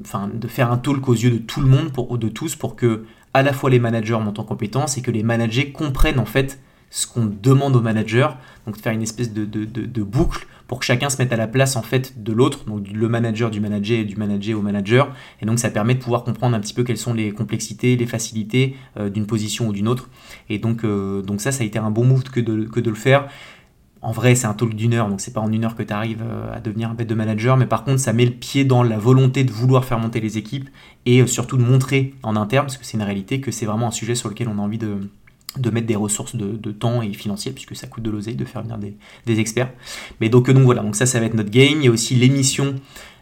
enfin 0.00 0.30
de 0.32 0.46
faire 0.46 0.70
un 0.70 0.78
talk 0.78 1.08
aux 1.08 1.14
yeux 1.14 1.30
de 1.30 1.38
tout 1.38 1.60
le 1.60 1.66
monde 1.66 1.92
pour 1.92 2.16
de 2.16 2.28
tous 2.28 2.54
pour 2.54 2.76
que 2.76 3.04
à 3.36 3.42
la 3.42 3.52
fois 3.52 3.68
les 3.68 3.78
managers 3.78 4.18
montent 4.18 4.38
en 4.38 4.44
compétence 4.44 4.96
et 4.96 5.02
que 5.02 5.10
les 5.10 5.22
managers 5.22 5.70
comprennent 5.70 6.18
en 6.18 6.24
fait 6.24 6.58
ce 6.88 7.06
qu'on 7.06 7.26
demande 7.26 7.76
aux 7.76 7.82
managers, 7.82 8.28
donc 8.64 8.78
de 8.78 8.80
faire 8.80 8.94
une 8.94 9.02
espèce 9.02 9.30
de, 9.30 10.02
boucle 10.02 10.46
pour 10.66 10.78
que 10.78 10.86
chacun 10.86 11.10
se 11.10 11.18
mette 11.18 11.34
à 11.34 11.36
la 11.36 11.46
place 11.46 11.76
en 11.76 11.82
fait 11.82 12.22
de 12.22 12.32
l'autre, 12.32 12.64
donc 12.64 12.86
le 12.90 13.08
manager 13.08 13.50
du 13.50 13.60
manager 13.60 13.98
et 13.98 14.04
du 14.04 14.16
manager 14.16 14.58
au 14.58 14.62
manager, 14.62 15.14
et 15.42 15.46
donc 15.46 15.58
ça 15.58 15.68
permet 15.68 15.94
de 15.94 16.00
pouvoir 16.00 16.24
comprendre 16.24 16.56
un 16.56 16.60
petit 16.60 16.72
peu 16.72 16.82
quelles 16.82 16.96
sont 16.96 17.12
les 17.12 17.30
complexités, 17.30 17.94
les 17.96 18.06
facilités 18.06 18.74
euh, 18.96 19.10
d'une 19.10 19.26
position 19.26 19.68
ou 19.68 19.72
d'une 19.74 19.86
autre, 19.86 20.08
et 20.48 20.58
donc, 20.58 20.82
euh, 20.82 21.20
donc 21.20 21.42
ça, 21.42 21.52
ça 21.52 21.62
a 21.62 21.66
été 21.66 21.78
un 21.78 21.90
bon 21.90 22.04
move 22.04 22.22
que 22.22 22.40
de 22.40 22.90
le 22.90 22.96
faire. 22.96 23.28
En 24.06 24.12
vrai, 24.12 24.36
c'est 24.36 24.46
un 24.46 24.54
talk 24.54 24.72
d'une 24.72 24.94
heure, 24.94 25.08
donc 25.08 25.20
c'est 25.20 25.32
pas 25.32 25.40
en 25.40 25.50
une 25.50 25.64
heure 25.64 25.74
que 25.74 25.82
tu 25.82 25.92
arrives 25.92 26.22
euh, 26.22 26.54
à 26.54 26.60
devenir 26.60 26.90
un 26.90 26.94
bête 26.94 27.08
de 27.08 27.14
manager, 27.16 27.56
mais 27.56 27.66
par 27.66 27.82
contre, 27.82 27.98
ça 27.98 28.12
met 28.12 28.24
le 28.24 28.30
pied 28.30 28.64
dans 28.64 28.84
la 28.84 28.98
volonté 28.98 29.42
de 29.42 29.50
vouloir 29.50 29.84
faire 29.84 29.98
monter 29.98 30.20
les 30.20 30.38
équipes 30.38 30.68
et 31.06 31.26
surtout 31.26 31.56
de 31.56 31.64
montrer 31.64 32.14
en 32.22 32.36
interne, 32.36 32.66
parce 32.66 32.76
que 32.76 32.84
c'est 32.84 32.96
une 32.96 33.02
réalité, 33.02 33.40
que 33.40 33.50
c'est 33.50 33.66
vraiment 33.66 33.88
un 33.88 33.90
sujet 33.90 34.14
sur 34.14 34.28
lequel 34.28 34.46
on 34.46 34.58
a 34.58 34.62
envie 34.62 34.78
de, 34.78 35.00
mettre 35.72 35.88
des 35.88 35.96
ressources 35.96 36.36
de, 36.36 36.70
temps 36.70 37.02
et 37.02 37.12
financiers, 37.14 37.50
puisque 37.50 37.74
ça 37.74 37.88
coûte 37.88 38.04
de 38.04 38.10
l'oseille 38.10 38.36
de 38.36 38.44
faire 38.44 38.62
venir 38.62 38.78
des, 38.78 39.40
experts. 39.40 39.72
Mais 40.20 40.28
donc, 40.28 40.48
donc 40.52 40.62
voilà, 40.62 40.82
donc 40.82 40.94
ça, 40.94 41.04
ça 41.04 41.18
va 41.18 41.26
être 41.26 41.34
notre 41.34 41.50
game. 41.50 41.78
Il 41.80 41.86
y 41.86 41.88
a 41.88 41.90
aussi 41.90 42.14
l'émission, 42.14 42.76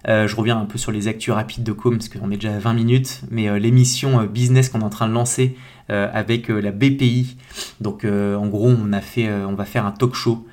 euh, 0.08 0.28
je 0.28 0.36
reviens 0.36 0.58
un 0.58 0.66
peu 0.66 0.76
sur 0.76 0.92
les 0.92 1.08
actus 1.08 1.32
rapides 1.32 1.64
de 1.64 1.72
Com, 1.72 1.96
parce 1.96 2.10
qu'on 2.10 2.30
est 2.30 2.36
déjà 2.36 2.54
à 2.54 2.58
20 2.58 2.74
minutes, 2.74 3.22
mais 3.30 3.48
euh, 3.48 3.58
l'émission 3.58 4.20
euh, 4.20 4.26
business 4.26 4.68
qu'on 4.68 4.82
est 4.82 4.84
en 4.84 4.90
train 4.90 5.08
de 5.08 5.14
lancer 5.14 5.56
avec 5.88 6.48
la 6.48 6.72
BPI. 6.72 7.36
Donc 7.82 8.06
en 8.06 8.46
gros, 8.46 8.70
on 8.70 9.54
va 9.54 9.64
faire 9.66 9.84
un 9.84 9.90
talk 9.90 10.14
show 10.14 10.46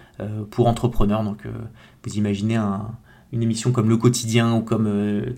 pour 0.50 0.68
entrepreneurs. 0.68 1.24
Donc 1.24 1.48
vous 2.04 2.14
imaginez 2.14 2.56
un, 2.56 2.92
une 3.34 3.44
émission 3.44 3.72
comme 3.72 3.90
Le 3.90 3.98
Quotidien 3.98 4.54
ou 4.54 4.62
comme 4.62 4.86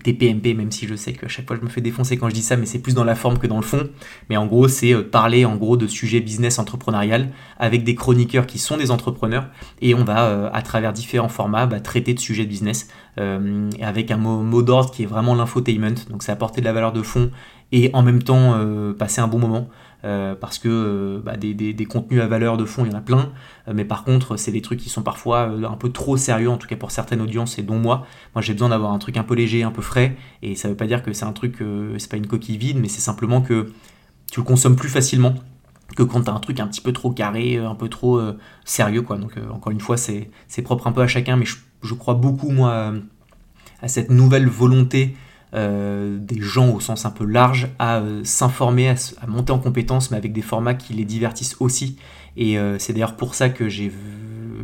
TPMP, 0.02 0.46
euh, 0.46 0.54
même 0.54 0.72
si 0.72 0.86
je 0.86 0.96
sais 0.96 1.12
qu'à 1.12 1.28
chaque 1.28 1.46
fois 1.46 1.56
je 1.56 1.64
me 1.64 1.68
fais 1.68 1.80
défoncer 1.80 2.16
quand 2.16 2.28
je 2.28 2.34
dis 2.34 2.42
ça, 2.42 2.56
mais 2.56 2.66
c'est 2.66 2.80
plus 2.80 2.94
dans 2.94 3.04
la 3.04 3.14
forme 3.14 3.38
que 3.38 3.46
dans 3.46 3.56
le 3.56 3.62
fond. 3.62 3.88
Mais 4.28 4.36
en 4.36 4.46
gros, 4.46 4.66
c'est 4.66 4.92
euh, 4.92 5.02
parler 5.02 5.44
en 5.44 5.56
gros 5.56 5.76
de 5.76 5.86
sujets 5.86 6.20
business 6.20 6.58
entrepreneurial 6.58 7.30
avec 7.58 7.84
des 7.84 7.94
chroniqueurs 7.94 8.46
qui 8.46 8.58
sont 8.58 8.76
des 8.76 8.90
entrepreneurs 8.90 9.46
et 9.80 9.94
on 9.94 10.02
va 10.02 10.26
euh, 10.26 10.50
à 10.52 10.62
travers 10.62 10.92
différents 10.92 11.28
formats 11.28 11.66
bah, 11.66 11.80
traiter 11.80 12.14
de 12.14 12.20
sujets 12.20 12.44
de 12.44 12.50
business 12.50 12.88
avec 13.80 14.10
un 14.10 14.16
mot 14.16 14.62
d'ordre 14.62 14.90
qui 14.90 15.04
est 15.04 15.06
vraiment 15.06 15.36
l'infotainment. 15.36 15.94
Donc 16.10 16.24
c'est 16.24 16.32
apporter 16.32 16.60
de 16.60 16.66
la 16.66 16.72
valeur 16.72 16.92
de 16.92 17.00
fond 17.00 17.30
et 17.70 17.90
en 17.92 18.02
même 18.02 18.24
temps 18.24 18.58
passer 18.98 19.20
un 19.20 19.28
bon 19.28 19.38
moment. 19.38 19.68
Euh, 20.04 20.34
parce 20.34 20.58
que 20.58 20.68
euh, 20.68 21.20
bah, 21.24 21.38
des, 21.38 21.86
contenus 21.86 22.20
à 22.20 22.26
valeur 22.26 22.58
de 22.58 22.66
fond, 22.66 22.84
il 22.84 22.92
y 22.92 22.94
en 22.94 22.98
a 22.98 23.00
plein, 23.00 23.32
euh, 23.68 23.72
mais 23.74 23.86
par 23.86 24.04
contre, 24.04 24.36
c'est 24.36 24.52
des 24.52 24.60
trucs 24.60 24.78
qui 24.78 24.90
sont 24.90 25.02
parfois 25.02 25.44
un 25.44 25.76
peu 25.76 25.90
trop 25.90 26.18
sérieux, 26.18 26.50
en 26.50 26.58
tout 26.58 26.66
cas 26.66 26.76
pour 26.76 26.90
certaines 26.90 27.22
audiences, 27.22 27.58
et 27.58 27.62
dont 27.62 27.78
moi. 27.78 28.06
Moi, 28.34 28.42
j'ai 28.42 28.52
besoin 28.52 28.68
d'avoir 28.68 28.92
un 28.92 28.98
truc 28.98 29.16
un 29.16 29.22
peu 29.22 29.34
léger, 29.34 29.62
un 29.62 29.70
peu 29.70 29.80
frais, 29.80 30.16
et 30.42 30.56
ça 30.56 30.68
veut 30.68 30.76
pas 30.76 30.86
dire 30.86 31.02
que 31.02 31.14
c'est 31.14 31.24
un 31.24 31.32
truc, 31.32 31.62
c'est 31.98 32.10
pas 32.10 32.18
une 32.18 32.26
coquille 32.26 32.58
vide, 32.58 32.78
mais 32.78 32.88
c'est 32.88 33.00
simplement 33.00 33.40
que 33.40 33.72
tu 34.30 34.40
le 34.40 34.44
consommes 34.44 34.76
plus 34.76 34.90
facilement 34.90 35.34
que 35.96 36.02
quand 36.02 36.22
tu 36.22 36.30
as 36.30 36.34
un 36.34 36.40
truc 36.40 36.60
un 36.60 36.66
petit 36.66 36.80
peu 36.80 36.92
trop 36.92 37.10
carré, 37.10 37.56
un 37.56 37.74
peu 37.74 37.88
trop 37.88 38.20
sérieux, 38.64 39.02
quoi. 39.02 39.16
Donc, 39.16 39.34
encore 39.52 39.72
une 39.72 39.80
fois, 39.80 39.96
c'est 39.96 40.28
propre 40.64 40.86
un 40.86 40.92
peu 40.92 41.00
à 41.00 41.06
chacun, 41.06 41.36
mais 41.36 41.46
je, 41.46 41.56
je 41.82 41.94
crois 41.94 42.14
beaucoup, 42.14 42.50
moi, 42.50 42.92
à 43.80 43.88
cette 43.88 44.10
nouvelle 44.10 44.48
volonté 44.48 45.16
euh, 45.54 46.18
des 46.18 46.40
gens 46.40 46.70
au 46.72 46.80
sens 46.80 47.06
un 47.06 47.12
peu 47.12 47.24
large 47.24 47.68
à 47.78 47.98
euh, 47.98 48.22
s'informer, 48.24 48.88
à, 48.88 49.26
monter 49.28 49.52
en 49.52 49.60
compétences, 49.60 50.10
mais 50.10 50.16
avec 50.16 50.32
des 50.32 50.42
formats 50.42 50.74
qui 50.74 50.94
les 50.94 51.04
divertissent 51.04 51.56
aussi. 51.60 51.96
Et 52.36 52.58
euh, 52.58 52.76
c'est 52.80 52.92
d'ailleurs 52.92 53.14
pour 53.14 53.36
ça 53.36 53.50
que 53.50 53.68
j'ai 53.68 53.92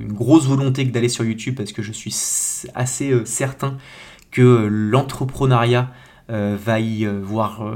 une 0.01 0.13
grosse 0.13 0.47
volonté 0.47 0.85
d'aller 0.85 1.09
sur 1.09 1.25
YouTube, 1.25 1.55
parce 1.57 1.73
que 1.73 1.83
je 1.83 1.93
suis 1.93 2.13
assez 2.75 3.13
certain 3.25 3.77
que 4.33 4.69
l'entrepreneuriat 4.69 5.91
va 6.29 6.79
y 6.79 7.05
voir 7.07 7.67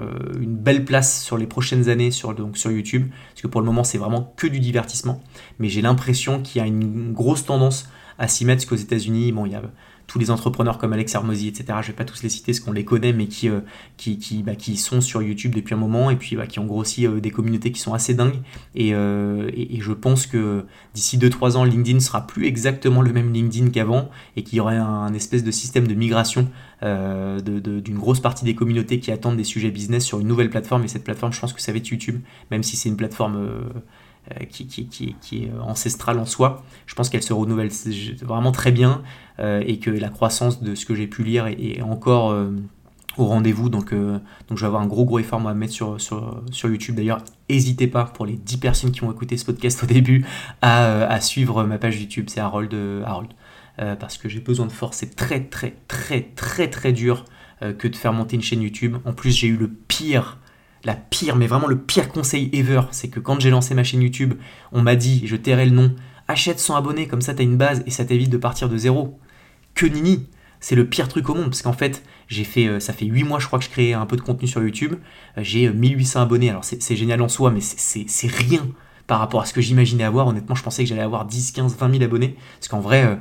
une 0.41 0.55
belle 0.55 0.85
place 0.85 1.21
sur 1.21 1.37
les 1.37 1.47
prochaines 1.47 1.89
années 1.89 2.13
sur, 2.13 2.35
donc 2.35 2.57
sur 2.57 2.71
YouTube, 2.71 3.09
parce 3.31 3.43
que 3.43 3.49
pour 3.49 3.61
le 3.61 3.67
moment 3.67 3.83
c'est 3.83 3.99
vraiment 3.99 4.33
que 4.37 4.47
du 4.47 4.61
divertissement, 4.61 5.21
mais 5.59 5.69
j'ai 5.69 5.83
l'impression 5.83 6.41
qu'il 6.41 6.61
y 6.61 6.65
a 6.65 6.67
une 6.69 7.13
grosse 7.13 7.45
tendance 7.45 7.89
à 8.19 8.29
s'y 8.29 8.45
mettre, 8.45 8.61
parce 8.61 8.67
qu'aux 8.67 8.85
États-Unis, 8.85 9.33
bon, 9.33 9.47
il 9.47 9.53
y 9.53 9.57
a 9.57 9.63
tous 10.07 10.19
les 10.19 10.31
entrepreneurs 10.31 10.79
comme 10.79 10.93
Alex 10.93 11.15
Hermosi, 11.15 11.49
etc. 11.49 11.79
Je 11.83 11.89
vais 11.89 11.93
pas 11.95 12.05
tous 12.05 12.23
les 12.23 12.29
citer, 12.29 12.53
parce 12.53 12.61
qu'on 12.61 12.73
les 12.73 12.85
connaît, 12.85 13.13
mais 13.13 13.27
qui, 13.27 13.49
euh, 13.49 13.61
qui, 13.97 14.19
qui, 14.19 14.43
bah, 14.43 14.55
qui, 14.55 14.77
sont 14.77 15.01
sur 15.01 15.23
YouTube 15.23 15.55
depuis 15.55 15.75
un 15.75 15.79
moment 15.79 16.11
et 16.11 16.17
puis 16.17 16.37
bah, 16.37 16.47
qui 16.47 16.59
ont 16.59 16.67
grossi 16.67 17.07
euh, 17.07 17.21
des 17.21 17.31
communautés 17.31 17.73
qui 17.73 17.81
sont 17.81 17.95
assez 17.95 18.15
dingues. 18.15 18.41
Euh, 18.79 19.51
et, 19.55 19.77
et, 19.77 19.81
je 19.81 19.93
pense 19.93 20.27
que 20.27 20.65
d'ici 20.95 21.19
2-3 21.19 21.57
ans, 21.57 21.65
LinkedIn 21.65 22.01
sera 22.01 22.27
plus 22.27 22.47
exactement 22.47 23.03
le 23.03 23.13
même 23.13 23.33
LinkedIn 23.33 23.71
qu'avant 23.71 24.11
et 24.37 24.43
qu'il 24.43 24.59
y 24.59 24.61
aurait 24.61 24.77
un, 24.77 25.13
espèce 25.15 25.45
de 25.45 25.51
système 25.51 25.87
de 25.87 25.95
migration 25.95 26.49
d'une 26.83 27.99
grosse 27.99 28.21
partie 28.21 28.45
des 28.45 28.55
communautés 28.55 29.01
qui 29.01 29.11
attendent 29.11 29.39
des 29.39 29.45
sujets 29.45 29.71
business 29.71 30.05
sur 30.05 30.21
une 30.21 30.29
nouvelle 30.29 30.51
plateforme. 30.51 30.85
Et 30.85 30.89
cette 30.89 31.05
plateforme, 31.05 31.33
je 31.33 31.41
pense 31.41 31.53
que 31.53 31.61
ça 31.61 31.73
va 31.73 31.79
être 31.79 31.89
YouTube, 31.89 32.21
même 32.51 32.63
si 32.63 32.77
c'est 32.77 32.89
une 32.89 32.97
plateforme 32.97 33.37
euh, 33.37 33.61
qui, 34.49 34.67
qui, 34.67 35.45
est 35.45 35.51
ancestrale 35.61 36.19
en 36.19 36.25
soi. 36.25 36.65
Je 36.87 36.95
pense 36.95 37.09
qu'elle 37.09 37.23
se 37.23 37.33
renouvelle 37.33 37.71
vraiment 38.23 38.53
très 38.53 38.73
bien 38.73 39.03
euh, 39.39 39.63
et 39.67 39.79
que 39.79 39.91
la 39.91 40.09
croissance 40.09 40.63
de 40.63 40.75
ce 40.75 40.87
que 40.87 40.95
j'ai 40.95 41.07
pu 41.07 41.25
lire 41.25 41.47
est, 41.47 41.83
encore 41.83 42.31
euh, 42.31 42.51
au 43.17 43.27
rendez-vous. 43.27 43.69
Donc, 43.69 43.93
donc 43.93 44.23
je 44.57 44.61
vais 44.61 44.67
avoir 44.67 44.83
un 44.83 44.87
gros 44.87 45.05
gros 45.05 45.19
effort 45.19 45.47
à 45.47 45.55
mettre 45.55 45.73
sur, 45.73 46.01
sur, 46.01 46.43
sur 46.51 46.69
YouTube. 46.69 46.97
D'ailleurs, 46.97 47.23
n'hésitez 47.51 47.87
pas 47.87 48.05
pour 48.05 48.27
les 48.27 48.37
10 48.37 48.57
personnes 48.59 48.93
qui 48.93 49.05
ont 49.05 49.13
écouté 49.13 49.37
ce 49.37 49.45
podcast 49.45 49.83
au 49.83 49.87
début 49.87 50.25
à, 50.63 51.05
à 51.05 51.21
suivre 51.21 51.65
ma 51.65 51.79
page 51.79 52.01
YouTube. 52.01 52.27
C'est 52.29 52.41
Harold. 52.41 52.75
Harold. 53.05 53.31
parce 53.77 54.17
que 54.17 54.29
j'ai 54.29 54.41
besoin 54.41 54.67
de 54.67 54.73
force. 54.73 54.99
C'est 54.99 55.15
très 55.15 55.41
très 55.41 55.75
très 55.87 56.23
très 56.23 56.69
très 56.69 56.93
dur 56.93 57.25
que 57.61 57.89
de 57.89 57.97
faire 57.97 58.13
monter 58.13 58.37
une 58.37 58.43
chaîne 58.43 58.63
YouTube. 58.63 58.97
En 59.05 59.13
plus, 59.13 59.31
j'ai 59.31 59.49
eu 59.49 59.57
le 59.57 59.69
pire 59.69 60.39
la 60.85 60.95
pire, 60.95 61.37
mais 61.37 61.47
vraiment 61.47 61.67
le 61.67 61.79
pire 61.79 62.09
conseil 62.09 62.51
ever, 62.53 62.83
c'est 62.91 63.09
que 63.09 63.21
quand 63.21 63.41
j'ai 63.41 63.51
lancé 63.51 63.75
ma 63.75 63.85
chaîne 63.85 64.03
YouTube, 64.03 64.35
on 64.73 64.83
m'a 64.83 64.97
dit, 64.97 65.27
je 65.27 65.37
tairai 65.37 65.67
le 65.67 65.73
nom, 65.73 65.95
achète 66.29 66.61
100 66.61 66.77
abonnés, 66.77 67.09
comme 67.09 67.23
ça 67.23 67.35
t'as 67.35 67.43
une 67.43 67.57
base 67.57 67.83
et 67.87 67.91
ça 67.91 68.05
t'évite 68.05 68.31
de 68.31 68.37
partir 68.37 68.69
de 68.69 68.77
zéro. 68.77 69.19
Que 69.75 69.87
nini 69.87 70.27
C'est 70.61 70.75
le 70.75 70.87
pire 70.89 71.09
truc 71.09 71.29
au 71.29 71.35
monde, 71.35 71.47
parce 71.47 71.63
qu'en 71.63 71.73
fait, 71.73 72.03
j'ai 72.29 72.45
fait, 72.45 72.67
euh, 72.67 72.81
ça 72.81 72.93
fait 72.93 73.07
8 73.07 73.25
mois 73.25 73.39
je 73.39 73.47
crois 73.47 73.59
que 73.59 73.65
je 73.65 73.71
crée 73.71 73.95
un 73.95 74.07
peu 74.07 74.17
de 74.17 74.21
contenu 74.21 74.47
sur 74.47 74.63
YouTube, 74.63 74.95
euh, 75.39 75.41
j'ai 75.43 75.71
1800 75.71 76.21
euh, 76.21 76.23
abonnés, 76.23 76.51
alors 76.51 76.65
c'est 76.65 76.97
génial 76.97 77.23
en 77.23 77.29
soi, 77.29 77.51
mais 77.51 77.61
c'est 77.61 78.31
rien 78.31 78.67
par 79.07 79.19
rapport 79.19 79.43
à 79.43 79.47
ce 79.47 79.53
que 79.53 79.61
j'imaginais 79.61 80.05
avoir, 80.05 80.27
honnêtement 80.27 80.55
je 80.55 80.63
pensais 80.63 80.83
que 80.83 80.89
j'allais 80.89 81.03
avoir 81.03 81.27
10, 81.27 81.53
15, 81.53 81.77
20 81.77 81.91
000 81.93 82.05
abonnés, 82.05 82.37
parce 82.59 82.69
qu'en 82.69 82.81
vrai... 82.81 83.19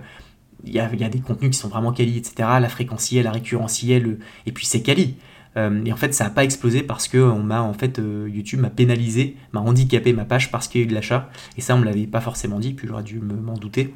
il 0.66 0.74
y, 0.74 0.80
a, 0.80 0.88
des 0.88 1.20
contenus 1.20 1.52
qui 1.52 1.58
sont 1.58 1.68
vraiment 1.68 1.92
quali, 1.92 2.18
etc. 2.18 2.36
La 2.62 2.70
fréquentielle, 2.70 3.26
la 3.26 3.32
récurrentielle, 3.32 4.18
et 4.46 4.54
puis 4.54 4.66
c'est 4.66 4.82
quali. 4.82 5.18
Euh, 5.58 5.84
et 5.86 5.94
en 5.94 5.96
fait, 5.96 6.14
ça 6.14 6.26
n'a 6.26 6.30
pas 6.30 6.44
explosé 6.44 6.84
parce 6.84 7.08
que 7.08 7.18
on 7.18 7.44
m'a 7.44 7.62
en 7.62 7.74
fait 7.74 8.00
euh, 8.00 8.28
YouTube 8.30 8.60
m'a 8.60 8.70
pénalisé, 8.70 9.38
m'a 9.52 9.60
handicapé 9.60 10.14
ma 10.14 10.26
page 10.26 10.52
parce 10.52 10.68
qu'il 10.68 10.82
y 10.82 10.84
a 10.84 10.86
eu 10.86 10.90
de 10.90 10.96
l'achat. 10.96 11.30
Et 11.58 11.62
ça, 11.62 11.76
on 11.76 11.80
me 11.80 11.86
l'avait 11.86 12.08
pas 12.08 12.22
forcément 12.22 12.60
dit, 12.60 12.74
puis 12.74 12.88
j'aurais 12.88 13.04
dû 13.04 13.20
m'en 13.20 13.54
douter. 13.54 13.94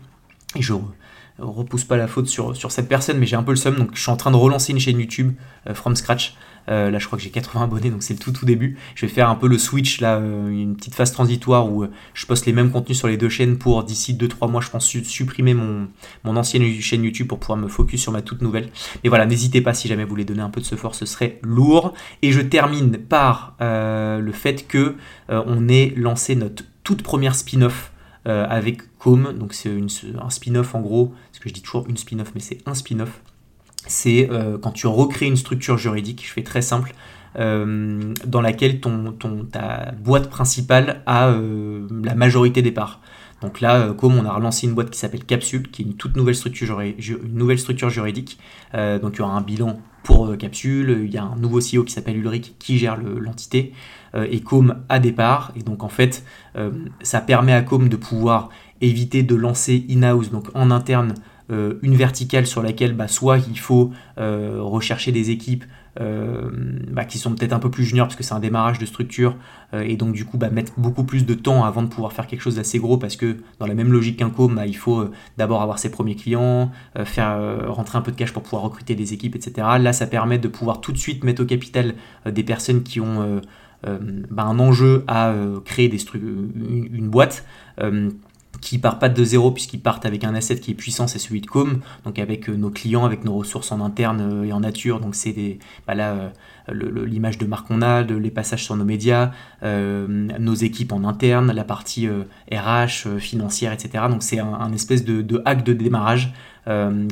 Et 0.56 0.62
je 0.62 0.74
repousse 1.40 1.84
pas 1.84 1.98
la 1.98 2.08
faute 2.08 2.28
sur, 2.28 2.56
sur 2.56 2.72
cette 2.72 2.90
personne, 2.90 3.18
mais 3.18 3.26
j'ai 3.26 3.36
un 3.36 3.44
peu 3.44 3.52
le 3.52 3.58
seum, 3.58 3.76
donc 3.76 3.92
je 3.94 4.02
suis 4.02 4.12
en 4.12 4.18
train 4.18 4.32
de 4.32 4.36
relancer 4.36 4.72
une 4.72 4.80
chaîne 4.80 5.00
YouTube 5.00 5.34
euh, 5.68 5.74
from 5.74 5.96
scratch. 5.96 6.36
Euh, 6.70 6.92
là, 6.92 7.00
je 7.00 7.06
crois 7.06 7.18
que 7.18 7.24
j'ai 7.24 7.30
80 7.30 7.64
abonnés, 7.64 7.90
donc 7.90 8.04
c'est 8.04 8.14
le 8.14 8.20
tout 8.20 8.32
tout 8.32 8.46
début. 8.46 8.78
Je 8.96 9.06
vais 9.06 9.12
faire 9.12 9.30
un 9.30 9.36
peu 9.36 9.48
le 9.48 9.58
switch, 9.58 10.02
là, 10.02 10.18
euh, 10.18 10.50
une 10.50 10.76
petite 10.76 10.96
phase 10.96 11.12
transitoire 11.12 11.72
où 11.72 11.84
euh, 11.84 11.92
je 12.14 12.26
poste 12.26 12.46
les 12.46 12.54
mêmes 12.54 12.72
contenus 12.72 12.98
sur 12.98 13.08
les 13.08 13.18
deux 13.18 13.30
chaînes 13.30 13.58
pour 13.58 13.84
d'ici 13.84 14.14
2-3 14.14 14.50
mois, 14.52 14.62
je 14.62 14.70
pense, 14.70 14.86
supprimer 14.86 15.54
mon, 15.54 15.88
mon 16.24 16.36
ancienne 16.36 16.80
chaîne 16.82 17.04
YouTube 17.04 17.28
pour 17.28 17.40
pouvoir 17.40 17.58
me 17.58 17.68
focus 17.68 18.02
sur 18.02 18.12
ma 18.12 18.22
toute 18.22 18.42
nouvelle. 18.42 18.70
Mais 19.04 19.10
voilà, 19.10 19.26
n'hésitez 19.26 19.62
pas 19.62 19.74
si 19.74 19.88
jamais 19.88 20.04
vous 20.04 20.10
voulez 20.10 20.26
donner 20.26 20.42
un 20.42 20.50
peu 20.50 20.62
de 20.62 20.66
ce 20.66 20.76
fort, 20.76 20.96
ce 20.96 21.06
serait 21.06 21.40
lourd. 21.42 21.94
Et 22.22 22.32
je 22.32 22.42
termine 22.42 22.98
par 22.98 23.56
le 23.60 24.32
fait 24.32 24.68
que 24.68 24.96
on 25.30 25.68
ait 25.68 25.94
lancé 25.96 26.36
notre 26.36 26.64
toute 26.84 27.04
première 27.04 27.36
spin-off 27.36 27.92
avec 28.26 28.82
Com. 28.98 29.34
Donc 29.38 29.54
c'est 29.54 29.72
un 30.20 30.30
spin-off 30.30 30.76
en 30.76 30.82
gros, 30.82 31.14
parce 31.32 31.40
que 31.40 31.50
je 31.50 31.54
dis 31.54 31.62
toujours 31.62 31.86
une 31.88 31.98
spin-off, 31.98 32.32
mais 32.36 32.42
c'est 32.42 32.60
un 32.66 32.74
spin-off 32.74 33.22
c'est 33.88 34.30
euh, 34.32 34.58
quand 34.58 34.72
tu 34.72 34.88
recrées 34.88 35.26
une 35.26 35.38
structure 35.38 35.78
juridique, 35.78 36.24
je 36.26 36.32
fais 36.32 36.44
très 36.44 36.62
simple, 36.62 36.94
euh, 37.38 38.14
dans 38.26 38.42
laquelle 38.42 38.80
ton, 38.80 39.14
ta 39.52 39.92
boîte 40.04 40.30
principale 40.30 41.02
a 41.06 41.30
euh, 41.30 41.88
la 42.04 42.16
majorité 42.16 42.62
des 42.62 42.72
parts. 42.72 43.02
Donc 43.42 43.62
là, 43.62 43.94
comme 43.94 44.18
on 44.18 44.26
a 44.26 44.34
relancé 44.34 44.66
une 44.66 44.74
boîte 44.74 44.90
qui 44.90 44.98
s'appelle 44.98 45.24
Capsule, 45.24 45.70
qui 45.70 45.84
est 45.84 45.86
une 45.86 45.94
toute 45.94 46.18
nouvelle 46.18 46.34
structure, 46.34 46.82
une 46.82 47.36
nouvelle 47.36 47.60
structure 47.60 47.92
juridique, 47.92 48.40
donc 48.74 49.14
il 49.14 49.20
y 49.20 49.22
aura 49.22 49.38
un 49.38 49.42
bilan 49.42 49.80
pour 50.02 50.36
Capsule, 50.40 51.04
il 51.06 51.14
y 51.14 51.20
a 51.20 51.24
un 51.24 51.36
nouveau 51.36 51.60
CEO 51.60 51.84
qui 51.84 51.94
s'appelle 51.94 52.18
Ulrich 52.18 52.56
qui 52.58 52.80
gère 52.80 52.98
l'entité, 52.98 53.74
et 54.16 54.42
Com 54.42 54.78
a 54.90 54.98
des 54.98 55.12
parts, 55.12 55.52
et 55.56 55.62
donc 55.62 55.84
en 55.84 55.90
fait, 55.90 56.26
ça 57.04 57.22
permet 57.22 57.54
à 57.54 57.62
Com 57.62 57.90
de 57.90 57.96
pouvoir 57.96 58.50
éviter 58.82 59.22
de 59.22 59.36
lancer 59.36 59.86
in-house, 59.88 60.32
donc 60.32 60.48
en 60.56 60.72
interne, 60.72 61.14
euh, 61.50 61.80
une 61.82 61.96
verticale 61.96 62.46
sur 62.46 62.62
laquelle 62.62 62.94
bah, 62.94 63.08
soit 63.08 63.38
il 63.38 63.58
faut 63.58 63.92
euh, 64.18 64.58
rechercher 64.60 65.14
des 65.14 65.30
équipes 65.30 65.64
euh, 65.98 66.52
bah, 66.92 67.06
qui 67.06 67.18
sont 67.20 67.34
peut-être 67.34 67.54
un 67.54 67.60
peu 67.60 67.72
plus 67.72 67.86
juniors 67.86 68.08
parce 68.08 68.18
que 68.18 68.24
c'est 68.24 68.34
un 68.34 68.42
démarrage 68.42 68.80
de 68.80 68.86
structure 68.86 69.36
et 69.74 69.96
donc 69.96 70.14
du 70.14 70.26
coup 70.26 70.38
bah, 70.38 70.50
mettre 70.50 70.74
beaucoup 70.78 71.06
plus 71.06 71.26
de 71.26 71.34
temps 71.34 71.64
avant 71.64 71.82
de 71.82 71.88
pouvoir 71.88 72.12
faire 72.12 72.28
quelque 72.28 72.42
chose 72.42 72.56
d'assez 72.56 72.80
gros 72.80 72.98
parce 72.98 73.16
que 73.16 73.38
dans 73.60 73.66
la 73.66 73.76
même 73.76 73.92
logique 73.92 74.20
qu'un 74.20 74.30
com, 74.30 74.62
il 74.68 74.76
faut 74.76 75.10
d'abord 75.38 75.62
avoir 75.62 75.80
ses 75.80 75.90
premiers 75.90 76.16
clients, 76.16 76.72
faire 77.04 77.68
rentrer 77.68 77.98
un 77.98 78.02
peu 78.02 78.12
de 78.12 78.18
cash 78.18 78.32
pour 78.32 78.44
pouvoir 78.44 78.64
recruter 78.64 78.96
des 78.96 79.14
équipes, 79.14 79.36
etc. 79.36 79.68
Là, 79.80 79.92
ça 79.92 80.08
permet 80.08 80.38
de 80.38 80.48
pouvoir 80.48 80.80
tout 80.80 80.94
de 80.94 80.98
suite 80.98 81.24
mettre 81.26 81.44
au 81.44 81.46
capital 81.46 81.96
des 82.26 82.44
personnes 82.44 82.84
qui 82.84 83.02
ont 83.02 83.42
bah, 83.84 84.44
un 84.44 84.60
enjeu 84.60 85.04
à 85.08 85.34
créer 85.66 85.90
des 85.90 86.02
une, 86.14 86.88
une, 86.94 87.10
boîte 87.10 87.44
qui 88.62 88.80
part 88.80 89.00
pas 89.00 89.10
de 89.10 89.24
zéro 89.24 89.52
puisqu'ils 89.52 89.80
partent 89.80 90.06
avec 90.06 90.24
un 90.24 90.36
asset 90.36 90.60
qui 90.60 90.72
est 90.72 90.76
puissant, 90.76 91.08
c'est 91.08 91.20
celui 91.20 91.42
de 91.42 91.48
Com, 91.48 91.80
donc 92.06 92.20
avec 92.20 92.50
nos 92.50 92.70
clients, 92.70 93.06
avec 93.06 93.24
nos 93.24 93.36
ressources 93.36 93.72
en 93.72 93.82
interne 93.82 94.46
et 94.46 94.54
en 94.54 94.60
nature, 94.60 95.00
donc 95.00 95.16
c'est 95.16 95.34
des, 95.34 95.60
bah 95.86 95.96
là 95.96 96.32
l'image 96.70 97.38
de 97.38 97.46
marque 97.46 97.68
qu'on 97.68 97.82
a, 97.82 98.04
de, 98.04 98.16
les 98.16 98.30
passages 98.30 98.64
sur 98.66 98.76
nos 98.76 98.84
médias, 98.84 99.32
nos 99.64 100.54
équipes 100.54 100.92
en 100.92 101.06
interne, 101.06 101.54
la 101.54 101.64
partie 101.64 102.10
RH, 102.52 103.18
financière, 103.20 103.72
etc. 103.72 104.06
Donc 104.10 104.22
c'est 104.22 104.40
un, 104.40 104.74
espèce 104.74 105.06
de, 105.06 105.42
hack 105.46 105.64
de 105.64 105.74
démarrage 105.74 106.34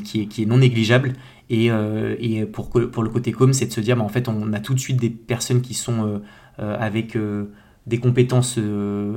qui, 0.03 0.21
est, 0.21 0.25
qui 0.25 0.43
est 0.43 0.45
non 0.45 0.57
négligeable. 0.57 1.13
Et, 1.49 1.69
euh, 1.69 2.15
et 2.19 2.45
pour, 2.45 2.69
pour, 2.69 3.03
le 3.03 3.09
côté 3.09 3.31
com, 3.31 3.53
c'est 3.53 3.67
de 3.67 3.71
se 3.71 3.81
dire, 3.81 3.95
bah, 3.95 4.03
en 4.03 4.09
fait, 4.09 4.27
on 4.27 4.53
a 4.53 4.59
tout 4.59 4.73
de 4.73 4.79
suite 4.79 4.97
des 4.97 5.09
personnes 5.09 5.61
qui 5.61 5.73
sont 5.73 6.05
euh, 6.05 6.17
euh, 6.59 6.77
avec 6.79 7.17
des 7.85 7.99
compétences 7.99 8.59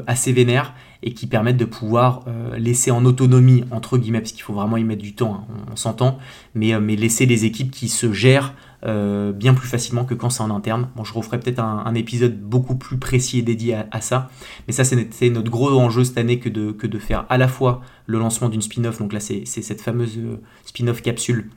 assez 0.07 0.33
vénères 0.33 0.75
et 1.03 1.13
qui 1.13 1.27
permettent 1.27 1.57
de 1.57 1.65
pouvoir 1.65 2.25
laisser 2.57 2.91
en 2.91 3.05
autonomie, 3.05 3.65
entre 3.71 3.99
guillemets, 3.99 4.21
parce 4.21 4.33
qu'il 4.33 4.43
faut 4.43 4.53
vraiment 4.53 4.77
y 4.77 4.85
mettre 4.85 5.03
du 5.03 5.15
temps, 5.15 5.47
hein, 5.49 5.55
on, 5.71 5.77
s'entend, 5.77 6.19
mais, 6.55 6.79
mais 6.81 6.97
laisser 6.97 7.25
les 7.25 7.45
équipes 7.45 7.71
qui 7.71 7.89
se 7.89 8.13
gèrent 8.13 8.55
bien 8.83 9.55
plus 9.55 9.69
facilement 9.69 10.05
que 10.05 10.15
quand 10.15 10.31
c'est 10.31 10.43
en 10.43 10.51
interne. 10.51 10.89
Bon, 10.97 11.05
je 11.05 11.15
referai 11.15 11.39
peut-être 11.39 11.61
un, 11.61 11.95
épisode 11.95 12.41
beaucoup 12.41 12.75
plus 12.75 12.97
précis 12.97 13.39
et 13.39 13.43
dédié 13.43 13.77
à, 13.91 14.01
ça, 14.01 14.29
mais 14.67 14.73
ça, 14.73 14.83
c'était 14.83 15.31
notre 15.31 15.51
gros 15.51 15.71
enjeu 15.71 16.03
cette 16.03 16.19
année 16.19 16.41
que 16.41 16.49
de, 16.49 16.73
que 16.73 16.89
de 16.89 16.99
faire 16.99 17.27
à 17.29 17.39
la 17.39 17.47
fois 17.47 17.81
le 18.07 18.19
lancement 18.19 18.49
d'une 18.49 18.63
spin-off, 18.63 18.99
donc 18.99 19.13
là, 19.13 19.21
c'est 19.21 19.45
cette 19.45 19.81
fameuse 19.81 20.19
spin-off 20.65 21.01
capsule 21.01 21.51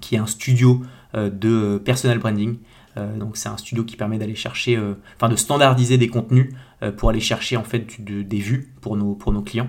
qui 0.00 0.14
est 0.14 0.18
un 0.18 0.26
studio 0.26 0.82
euh, 1.14 1.30
de 1.30 1.78
personal 1.84 2.18
branding. 2.18 2.56
Euh, 2.96 3.16
donc 3.16 3.36
c'est 3.36 3.48
un 3.48 3.56
studio 3.56 3.84
qui 3.84 3.96
permet 3.96 4.18
d'aller 4.18 4.34
chercher, 4.34 4.76
euh, 4.76 4.94
enfin 5.16 5.28
de 5.28 5.36
standardiser 5.36 5.98
des 5.98 6.08
contenus 6.08 6.54
pour 6.96 7.10
aller 7.10 7.20
chercher 7.20 7.56
en 7.56 7.62
fait 7.62 8.00
des 8.00 8.38
vues 8.38 8.72
pour 8.80 8.96
nos, 8.96 9.14
pour 9.14 9.30
nos 9.30 9.42
clients. 9.42 9.68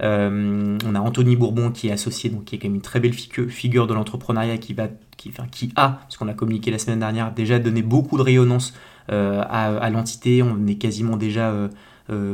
on 0.00 0.94
a 0.94 1.00
Anthony 1.00 1.34
Bourbon 1.34 1.72
qui 1.72 1.88
est 1.88 1.90
associé, 1.90 2.30
donc 2.30 2.44
qui 2.44 2.54
est 2.54 2.58
quand 2.58 2.68
même 2.68 2.76
une 2.76 2.82
très 2.82 3.00
belle 3.00 3.14
figure 3.14 3.88
de 3.88 3.94
l'entrepreneuriat 3.94 4.58
qui 4.58 4.72
va, 4.72 4.86
qui, 5.16 5.30
enfin, 5.30 5.48
qui 5.50 5.72
a, 5.74 5.88
parce 5.88 6.16
qu'on 6.16 6.28
a 6.28 6.34
communiqué 6.34 6.70
la 6.70 6.78
semaine 6.78 7.00
dernière, 7.00 7.32
déjà 7.32 7.58
donné 7.58 7.82
beaucoup 7.82 8.16
de 8.16 8.22
rayonnance 8.22 8.74
à, 9.08 9.90
l'entité. 9.90 10.40
On 10.40 10.68
est 10.68 10.76
quasiment 10.76 11.16
déjà 11.16 11.52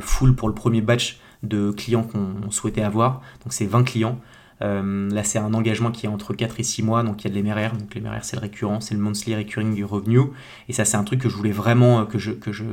full 0.00 0.34
pour 0.34 0.48
le 0.48 0.54
premier 0.54 0.82
batch 0.82 1.20
de 1.42 1.70
clients 1.70 2.02
qu'on 2.02 2.50
souhaitait 2.50 2.82
avoir. 2.82 3.22
Donc 3.44 3.54
c'est 3.54 3.64
20 3.64 3.84
clients. 3.84 4.20
Euh, 4.62 5.08
là, 5.10 5.24
c'est 5.24 5.38
un 5.38 5.54
engagement 5.54 5.90
qui 5.90 6.06
est 6.06 6.08
entre 6.08 6.34
4 6.34 6.60
et 6.60 6.62
6 6.62 6.82
mois, 6.82 7.02
donc 7.02 7.24
il 7.24 7.28
y 7.28 7.38
a 7.38 7.40
de 7.40 7.46
l'MRR. 7.46 7.76
Donc 7.76 7.96
c'est 8.22 8.36
le 8.36 8.40
récurrent, 8.40 8.80
c'est 8.80 8.94
le 8.94 9.00
monthly 9.00 9.34
recurring 9.36 9.82
revenue. 9.84 10.20
Et 10.68 10.72
ça, 10.72 10.84
c'est 10.84 10.96
un 10.96 11.04
truc 11.04 11.20
que 11.20 11.28
je 11.28 11.36
voulais 11.36 11.52
vraiment, 11.52 12.00
euh, 12.00 12.04
que 12.04 12.18
je, 12.18 12.32
que 12.32 12.52
je, 12.52 12.64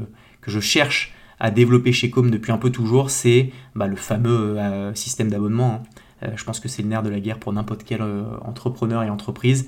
que 0.42 0.52
je 0.52 0.60
cherche 0.60 1.14
à 1.40 1.52
développer 1.52 1.92
chez 1.92 2.10
Com 2.10 2.32
depuis 2.32 2.52
un 2.52 2.58
peu 2.58 2.70
toujours, 2.70 3.10
c'est 3.10 3.52
bah, 3.76 3.88
le 3.88 3.98
fameux 3.98 4.58
euh, 4.58 4.94
système 4.96 5.30
d'abonnement. 5.30 5.84
Hein. 6.22 6.32
je 6.36 6.44
pense 6.46 6.60
que 6.60 6.70
c'est 6.70 6.82
le 6.82 6.88
nerf 6.88 7.04
de 7.04 7.10
la 7.10 7.20
guerre 7.20 7.40
pour 7.40 7.52
n'importe 7.52 7.84
quel 7.84 8.02
entrepreneur 8.42 9.04
et 9.04 9.10
entreprise. 9.10 9.68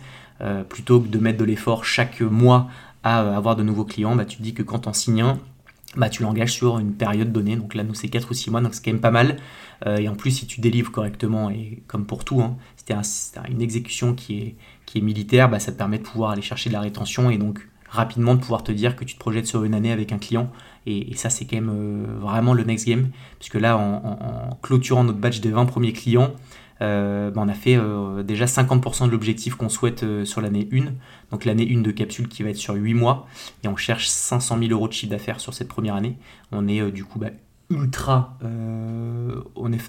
plutôt 0.70 1.02
que 1.02 1.10
de 1.10 1.20
mettre 1.20 1.38
de 1.38 1.44
l'effort 1.44 1.84
chaque 1.84 2.22
mois 2.22 2.70
à 3.04 3.20
avoir 3.36 3.58
de 3.58 3.64
nouveaux 3.64 3.84
clients, 3.84 4.16
bah, 4.16 4.24
tu 4.24 4.38
te 4.38 4.44
dis 4.44 4.54
que 4.54 4.64
quand 4.64 4.88
on 4.88 4.94
signes 4.94 5.22
un, 5.22 5.40
bah, 5.96 6.10
tu 6.10 6.24
l'engages 6.24 6.54
sur 6.54 6.80
une 6.80 6.94
période 6.94 7.32
donnée. 7.32 7.56
Donc 7.56 7.74
là, 7.74 7.84
nous, 7.84 7.94
c'est 7.94 8.10
4 8.10 8.30
ou 8.30 8.34
6 8.34 8.52
mois, 8.52 8.62
donc 8.62 8.74
c'est 8.74 8.84
quand 8.84 8.92
même 8.92 9.02
pas 9.02 9.12
mal. 9.12 9.38
Euh, 9.86 9.98
et 9.98 10.10
en 10.10 10.16
plus, 10.16 10.32
si 10.32 10.48
tu 10.48 10.60
délivres 10.60 10.92
correctement, 10.92 11.50
et 11.50 11.84
comme 11.88 12.06
pour 12.06 12.26
tout, 12.26 12.42
hein, 12.42 12.58
c'était 12.76 12.96
une 13.50 13.62
exécution 13.62 14.14
qui 14.14 14.40
est, 14.40 14.56
qui 14.86 14.98
est 14.98 15.02
militaire, 15.02 15.50
bah, 15.50 15.60
ça 15.60 15.72
te 15.72 15.78
permet 15.78 16.00
de 16.00 16.04
pouvoir 16.04 16.32
aller 16.32 16.42
chercher 16.42 16.70
de 16.70 16.74
la 16.74 16.82
rétention 16.82 17.30
et 17.30 17.38
donc 17.38 17.68
rapidement 17.90 18.36
de 18.36 18.42
pouvoir 18.42 18.64
te 18.64 18.72
dire 18.72 18.96
que 18.96 19.06
tu 19.06 19.16
te 19.16 19.20
projettes 19.20 19.48
sur 19.48 19.64
une 19.64 19.74
année 19.74 19.92
avec 19.92 20.12
un 20.12 20.18
client. 20.18 20.52
Et, 20.86 21.16
ça, 21.16 21.30
c'est 21.30 21.46
quand 21.46 21.58
même 21.58 21.72
euh, 21.74 22.06
vraiment 22.20 22.54
le 22.54 22.64
next 22.64 22.88
game. 22.88 23.10
Puisque 23.40 23.56
là, 23.56 23.78
en, 23.78 24.58
clôturant 24.62 25.04
notre 25.04 25.20
batch 25.20 25.42
des 25.42 25.52
20 25.52 25.66
premiers 25.66 25.94
clients, 25.94 26.34
bah, 26.80 27.34
on 27.36 27.50
a 27.50 27.54
fait 27.54 27.78
déjà 28.24 28.46
50% 28.46 29.08
de 29.08 29.12
l'objectif 29.12 29.56
qu'on 29.56 29.70
souhaite 29.70 30.06
sur 30.26 30.42
l'année 30.42 30.68
1. 30.72 30.94
Donc 31.32 31.46
l'année 31.46 31.68
1 31.70 31.82
de 31.82 31.92
capsule 31.92 32.28
qui 32.28 32.44
va 32.44 32.50
être 32.50 32.58
sur 32.58 32.76
8 32.76 32.94
mois. 32.94 33.28
Et 33.64 33.68
on 33.68 33.76
cherche 33.76 34.08
500 34.08 34.60
000 34.60 34.72
euros 34.72 34.88
de 34.88 34.94
chiffre 34.94 35.12
d'affaires 35.12 35.40
sur 35.40 35.54
cette 35.54 35.68
première 35.68 35.96
année. 35.96 36.18
On 36.52 36.68
est 36.68 36.92
du 36.92 37.04
coup 37.04 37.20
bah, 37.20 37.30
ultra 37.70 38.38
euh, 38.44 39.42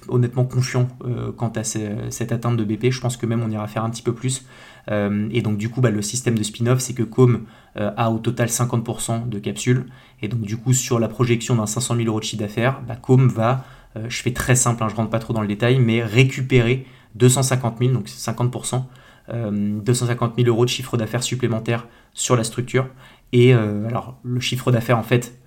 honnêtement 0.08 0.44
confiant 0.44 0.88
euh, 1.04 1.30
quant 1.30 1.52
à 1.54 1.62
cette 1.62 2.32
atteinte 2.32 2.56
de 2.56 2.64
BP. 2.64 2.90
Je 2.90 3.00
pense 3.00 3.16
que 3.16 3.26
même 3.26 3.42
on 3.42 3.50
ira 3.50 3.66
faire 3.68 3.84
un 3.84 3.90
petit 3.90 4.02
peu 4.02 4.12
plus. 4.12 4.46
Euh, 4.90 5.28
et 5.30 5.42
donc 5.42 5.58
du 5.58 5.68
coup, 5.68 5.80
bah, 5.80 5.90
le 5.90 6.02
système 6.02 6.36
de 6.36 6.42
spin-off, 6.42 6.80
c'est 6.80 6.94
que 6.94 7.02
Com 7.02 7.44
a 7.76 8.10
au 8.10 8.18
total 8.18 8.48
50% 8.48 9.28
de 9.28 9.38
capsules. 9.38 9.86
Et 10.20 10.26
donc 10.26 10.40
du 10.40 10.56
coup, 10.56 10.72
sur 10.72 10.98
la 10.98 11.06
projection 11.06 11.54
d'un 11.54 11.66
500 11.66 11.94
000 11.94 12.08
euros 12.08 12.18
de 12.18 12.24
chiffre 12.24 12.42
d'affaires, 12.42 12.80
bah, 12.86 12.96
Com 12.96 13.28
va, 13.28 13.64
je 14.08 14.22
fais 14.22 14.32
très 14.32 14.54
simple, 14.54 14.82
hein, 14.82 14.88
je 14.88 14.94
rentre 14.94 15.10
pas 15.10 15.18
trop 15.18 15.32
dans 15.32 15.40
le 15.40 15.48
détail, 15.48 15.78
mais 15.78 16.02
récupérer 16.02 16.86
250 17.14 17.78
000, 17.80 17.92
donc 17.92 18.08
50%, 18.08 18.84
250 19.30 20.34
000 20.36 20.48
euros 20.48 20.64
de 20.64 20.70
chiffre 20.70 20.96
d'affaires 20.96 21.22
supplémentaire 21.22 21.86
sur 22.14 22.36
la 22.36 22.44
structure. 22.44 22.88
Et 23.32 23.52
alors, 23.52 24.18
le 24.22 24.40
chiffre 24.40 24.70
d'affaires, 24.70 24.98
en 24.98 25.02
fait, 25.02 25.38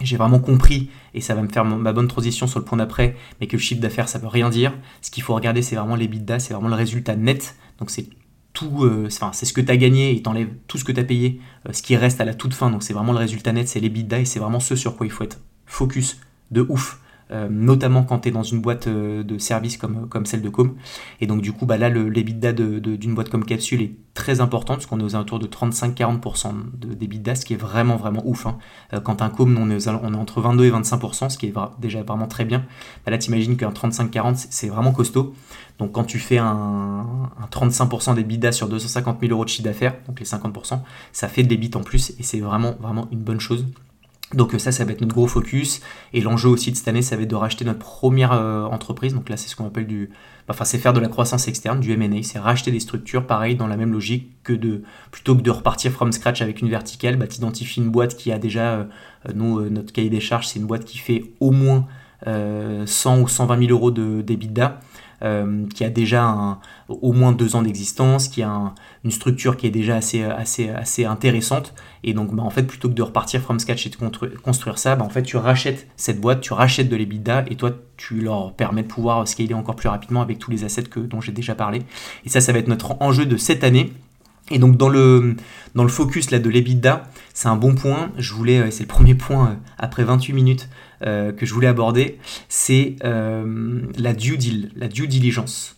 j'ai 0.00 0.16
vraiment 0.16 0.40
compris, 0.40 0.90
et 1.14 1.20
ça 1.20 1.34
va 1.34 1.42
me 1.42 1.48
faire 1.48 1.64
ma 1.64 1.92
bonne 1.92 2.08
transition 2.08 2.46
sur 2.46 2.58
le 2.58 2.64
point 2.64 2.78
d'après, 2.78 3.16
mais 3.40 3.46
que 3.46 3.56
le 3.56 3.62
chiffre 3.62 3.80
d'affaires, 3.80 4.08
ça 4.08 4.18
veut 4.18 4.28
rien 4.28 4.50
dire. 4.50 4.72
Ce 5.00 5.10
qu'il 5.10 5.22
faut 5.22 5.34
regarder, 5.34 5.62
c'est 5.62 5.76
vraiment 5.76 5.96
les 5.96 6.04
l'EBITDA, 6.04 6.38
c'est 6.38 6.54
vraiment 6.54 6.68
le 6.68 6.74
résultat 6.74 7.16
net. 7.16 7.56
Donc 7.78 7.90
c'est 7.90 8.06
tout, 8.52 8.84
euh, 8.84 9.08
c'est 9.08 9.46
ce 9.46 9.52
que 9.52 9.60
tu 9.60 9.70
as 9.70 9.76
gagné, 9.76 10.16
et 10.16 10.22
t'enlèves 10.22 10.50
tout 10.66 10.78
ce 10.78 10.84
que 10.84 10.92
tu 10.92 11.00
as 11.00 11.04
payé, 11.04 11.40
euh, 11.68 11.72
ce 11.72 11.82
qui 11.82 11.96
reste 11.96 12.20
à 12.20 12.24
la 12.24 12.34
toute 12.34 12.54
fin. 12.54 12.70
Donc 12.70 12.82
c'est 12.82 12.92
vraiment 12.92 13.12
le 13.12 13.18
résultat 13.18 13.52
net, 13.52 13.68
c'est 13.68 13.80
les 13.80 13.88
l'EBITDA, 13.88 14.20
et 14.20 14.24
c'est 14.24 14.38
vraiment 14.38 14.60
ce 14.60 14.76
sur 14.76 14.96
quoi 14.96 15.06
il 15.06 15.12
faut 15.12 15.24
être 15.24 15.40
focus 15.66 16.20
de 16.50 16.64
ouf. 16.68 17.00
Euh, 17.32 17.48
notamment 17.50 18.02
quand 18.02 18.20
tu 18.20 18.28
es 18.28 18.30
dans 18.30 18.42
une 18.42 18.60
boîte 18.60 18.88
euh, 18.88 19.22
de 19.22 19.38
service 19.38 19.78
comme, 19.78 20.26
celle 20.26 20.42
de 20.42 20.50
Com. 20.50 20.74
Et 21.20 21.26
donc 21.26 21.40
du 21.40 21.52
coup, 21.52 21.64
bah 21.64 21.78
là, 21.78 21.88
l'EBITDA 21.88 22.52
d'une 22.52 22.80
de, 22.80 23.14
boîte 23.14 23.30
comme 23.30 23.44
Capsule 23.46 23.80
est 23.80 23.92
très 24.12 24.42
important, 24.42 24.74
parce 24.74 24.84
qu'on 24.84 25.00
est 25.00 25.04
aux 25.04 25.14
alentours 25.14 25.38
de 25.38 25.46
35-40% 25.46 26.52
d'EBITDA, 26.74 27.34
ce 27.34 27.46
qui 27.46 27.54
est 27.54 27.56
vraiment, 27.56 27.96
vraiment 27.96 28.22
ouf. 28.26 28.46
Hein. 28.46 28.58
Euh, 28.92 29.00
quand 29.00 29.22
un 29.22 29.30
Com, 29.30 29.56
on 29.58 29.70
est, 29.70 29.88
entre 29.88 30.42
22 30.42 30.64
et 30.66 30.70
25%, 30.70 31.30
ce 31.30 31.38
qui 31.38 31.46
est 31.46 31.54
déjà 31.80 32.02
vraiment 32.02 32.26
très 32.26 32.44
bien. 32.44 32.64
Bah 33.06 33.10
là, 33.10 33.16
t'imagines 33.16 33.56
qu'un 33.56 33.70
35-40, 33.70 34.48
c'est 34.50 34.68
vraiment 34.68 34.92
costaud. 34.92 35.34
Donc 35.78 35.92
quand 35.92 36.04
tu 36.04 36.18
fais 36.18 36.36
un, 36.36 36.46
un 36.46 37.46
35% 37.50 38.14
d'EBITDA 38.14 38.52
sur 38.52 38.68
250 38.68 39.20
000 39.20 39.32
euros 39.32 39.44
de 39.44 39.48
chiffre 39.48 39.64
d'affaires, 39.64 39.94
donc 40.06 40.20
les 40.20 40.26
50%, 40.26 40.80
ça 41.12 41.28
fait 41.28 41.44
de 41.44 41.48
l'EBIT 41.48 41.76
en 41.76 41.82
plus, 41.82 42.10
et 42.18 42.22
c'est 42.22 42.40
vraiment, 42.40 42.74
vraiment 42.78 43.08
une 43.10 43.20
bonne 43.20 43.40
chose. 43.40 43.64
Donc 44.34 44.54
ça, 44.58 44.72
ça 44.72 44.84
va 44.84 44.92
être 44.92 45.00
notre 45.00 45.14
gros 45.14 45.26
focus. 45.26 45.80
Et 46.12 46.20
l'enjeu 46.20 46.48
aussi 46.48 46.70
de 46.70 46.76
cette 46.76 46.88
année, 46.88 47.02
ça 47.02 47.16
va 47.16 47.22
être 47.22 47.30
de 47.30 47.34
racheter 47.36 47.64
notre 47.64 47.78
première 47.78 48.32
euh, 48.32 48.64
entreprise. 48.64 49.14
Donc 49.14 49.28
là, 49.28 49.36
c'est 49.36 49.48
ce 49.48 49.56
qu'on 49.56 49.66
appelle 49.66 49.86
du... 49.86 50.10
Enfin, 50.48 50.64
c'est 50.64 50.78
faire 50.78 50.92
de 50.92 51.00
la 51.00 51.08
croissance 51.08 51.48
externe, 51.48 51.80
du 51.80 51.92
M&A. 51.92 52.22
C'est 52.22 52.38
racheter 52.38 52.70
des 52.70 52.80
structures, 52.80 53.26
pareil, 53.26 53.56
dans 53.56 53.66
la 53.66 53.76
même 53.76 53.92
logique 53.92 54.30
que 54.42 54.52
de... 54.52 54.82
Plutôt 55.10 55.36
que 55.36 55.42
de 55.42 55.50
repartir 55.50 55.92
from 55.92 56.12
scratch 56.12 56.42
avec 56.42 56.60
une 56.60 56.68
verticale, 56.68 57.16
bah, 57.16 57.26
t'identifies 57.26 57.80
une 57.80 57.90
boîte 57.90 58.16
qui 58.16 58.32
a 58.32 58.38
déjà... 58.38 58.72
Euh, 58.72 58.84
nous, 59.34 59.58
euh, 59.58 59.68
notre 59.68 59.92
cahier 59.92 60.10
des 60.10 60.20
charges, 60.20 60.48
c'est 60.48 60.58
une 60.58 60.66
boîte 60.66 60.84
qui 60.84 60.98
fait 60.98 61.24
au 61.40 61.50
moins 61.50 61.86
100 62.24 63.20
ou 63.20 63.26
120 63.26 63.58
000 63.58 63.70
euros 63.72 63.90
de 63.90 64.22
d'EBITDA. 64.22 64.78
Euh, 65.22 65.66
qui 65.72 65.84
a 65.84 65.90
déjà 65.90 66.58
au 66.88 67.12
moins 67.12 67.30
deux 67.30 67.54
ans 67.54 67.62
d'existence, 67.62 68.26
qui 68.26 68.42
a 68.42 68.74
une 69.04 69.10
structure 69.10 69.56
qui 69.56 69.66
est 69.66 69.70
déjà 69.70 69.96
assez, 69.96 70.22
assez, 70.22 70.68
assez 70.68 71.04
intéressante. 71.04 71.74
Et 72.04 72.14
donc, 72.14 72.34
bah, 72.34 72.42
en 72.42 72.50
fait, 72.50 72.62
plutôt 72.62 72.88
que 72.88 72.94
de 72.94 73.02
repartir 73.02 73.40
from 73.40 73.58
scratch 73.58 73.86
et 73.86 73.90
de 73.90 73.96
construire 74.36 74.78
ça, 74.78 74.96
bah, 74.96 75.04
en 75.04 75.08
fait, 75.08 75.22
tu 75.22 75.36
rachètes 75.36 75.88
cette 75.96 76.20
boîte, 76.20 76.40
tu 76.40 76.52
rachètes 76.52 76.88
de 76.88 76.96
l'EBITDA 76.96 77.44
et 77.48 77.56
toi, 77.56 77.72
tu 77.96 78.20
leur 78.20 78.52
permets 78.54 78.82
de 78.82 78.88
pouvoir 78.88 79.26
scaler 79.26 79.54
encore 79.54 79.76
plus 79.76 79.88
rapidement 79.88 80.22
avec 80.22 80.38
tous 80.38 80.50
les 80.50 80.64
assets 80.64 80.84
que, 80.84 81.00
dont 81.00 81.20
j'ai 81.20 81.32
déjà 81.32 81.54
parlé. 81.54 81.82
Et 82.24 82.28
ça, 82.28 82.40
ça 82.40 82.52
va 82.52 82.58
être 82.58 82.68
notre 82.68 82.96
enjeu 83.00 83.26
de 83.26 83.36
cette 83.36 83.64
année. 83.64 83.92
Et 84.50 84.58
donc 84.58 84.76
dans 84.76 84.88
le, 84.88 85.36
dans 85.74 85.84
le 85.84 85.88
focus 85.88 86.30
là, 86.30 86.38
de 86.38 86.50
l'EBITDA, 86.50 87.08
c'est 87.32 87.48
un 87.48 87.56
bon 87.56 87.74
point. 87.74 88.10
Je 88.18 88.34
voulais, 88.34 88.58
euh, 88.58 88.70
c'est 88.70 88.82
le 88.82 88.88
premier 88.88 89.14
point 89.14 89.50
euh, 89.50 89.54
après 89.78 90.04
28 90.04 90.32
minutes 90.32 90.68
euh, 91.06 91.32
que 91.32 91.46
je 91.46 91.54
voulais 91.54 91.68
aborder, 91.68 92.18
c'est 92.48 92.96
la 93.02 94.12
due 94.12 94.36
deal, 94.36 94.70
la 94.76 94.88
due 94.88 95.08
diligence. 95.08 95.76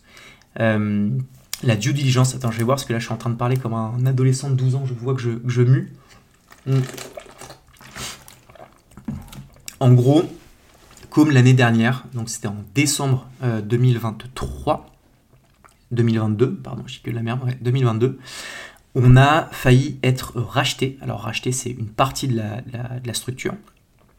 La 1.63 1.75
due 1.75 1.93
diligence, 1.93 2.35
attends, 2.35 2.51
je 2.51 2.57
vais 2.57 2.63
voir 2.63 2.75
parce 2.75 2.85
que 2.85 2.93
là 2.93 2.99
je 2.99 3.05
suis 3.05 3.13
en 3.13 3.17
train 3.17 3.29
de 3.29 3.35
parler 3.35 3.57
comme 3.57 3.73
un 3.73 4.05
adolescent 4.05 4.49
de 4.49 4.55
12 4.55 4.75
ans, 4.75 4.85
je 4.85 4.93
vois 4.93 5.13
que 5.13 5.21
je, 5.21 5.31
je 5.45 5.61
mue. 5.61 5.93
Hmm. 6.65 6.79
En 9.79 9.93
gros, 9.93 10.23
comme 11.09 11.31
l'année 11.31 11.53
dernière, 11.53 12.05
donc 12.13 12.29
c'était 12.29 12.47
en 12.47 12.57
décembre 12.73 13.27
2023, 13.41 14.85
2022, 15.91 16.55
pardon, 16.55 16.83
je 16.87 16.95
dis 16.95 17.01
que 17.01 17.09
de 17.09 17.15
la 17.15 17.23
merde, 17.23 17.55
2022, 17.61 18.19
on 18.95 19.17
a 19.17 19.49
failli 19.51 19.99
être 20.03 20.39
racheté. 20.39 20.97
Alors 21.01 21.21
racheté, 21.21 21.51
c'est 21.51 21.71
une 21.71 21.89
partie 21.89 22.27
de 22.27 22.35
la, 22.37 23.13
structure. 23.13 23.53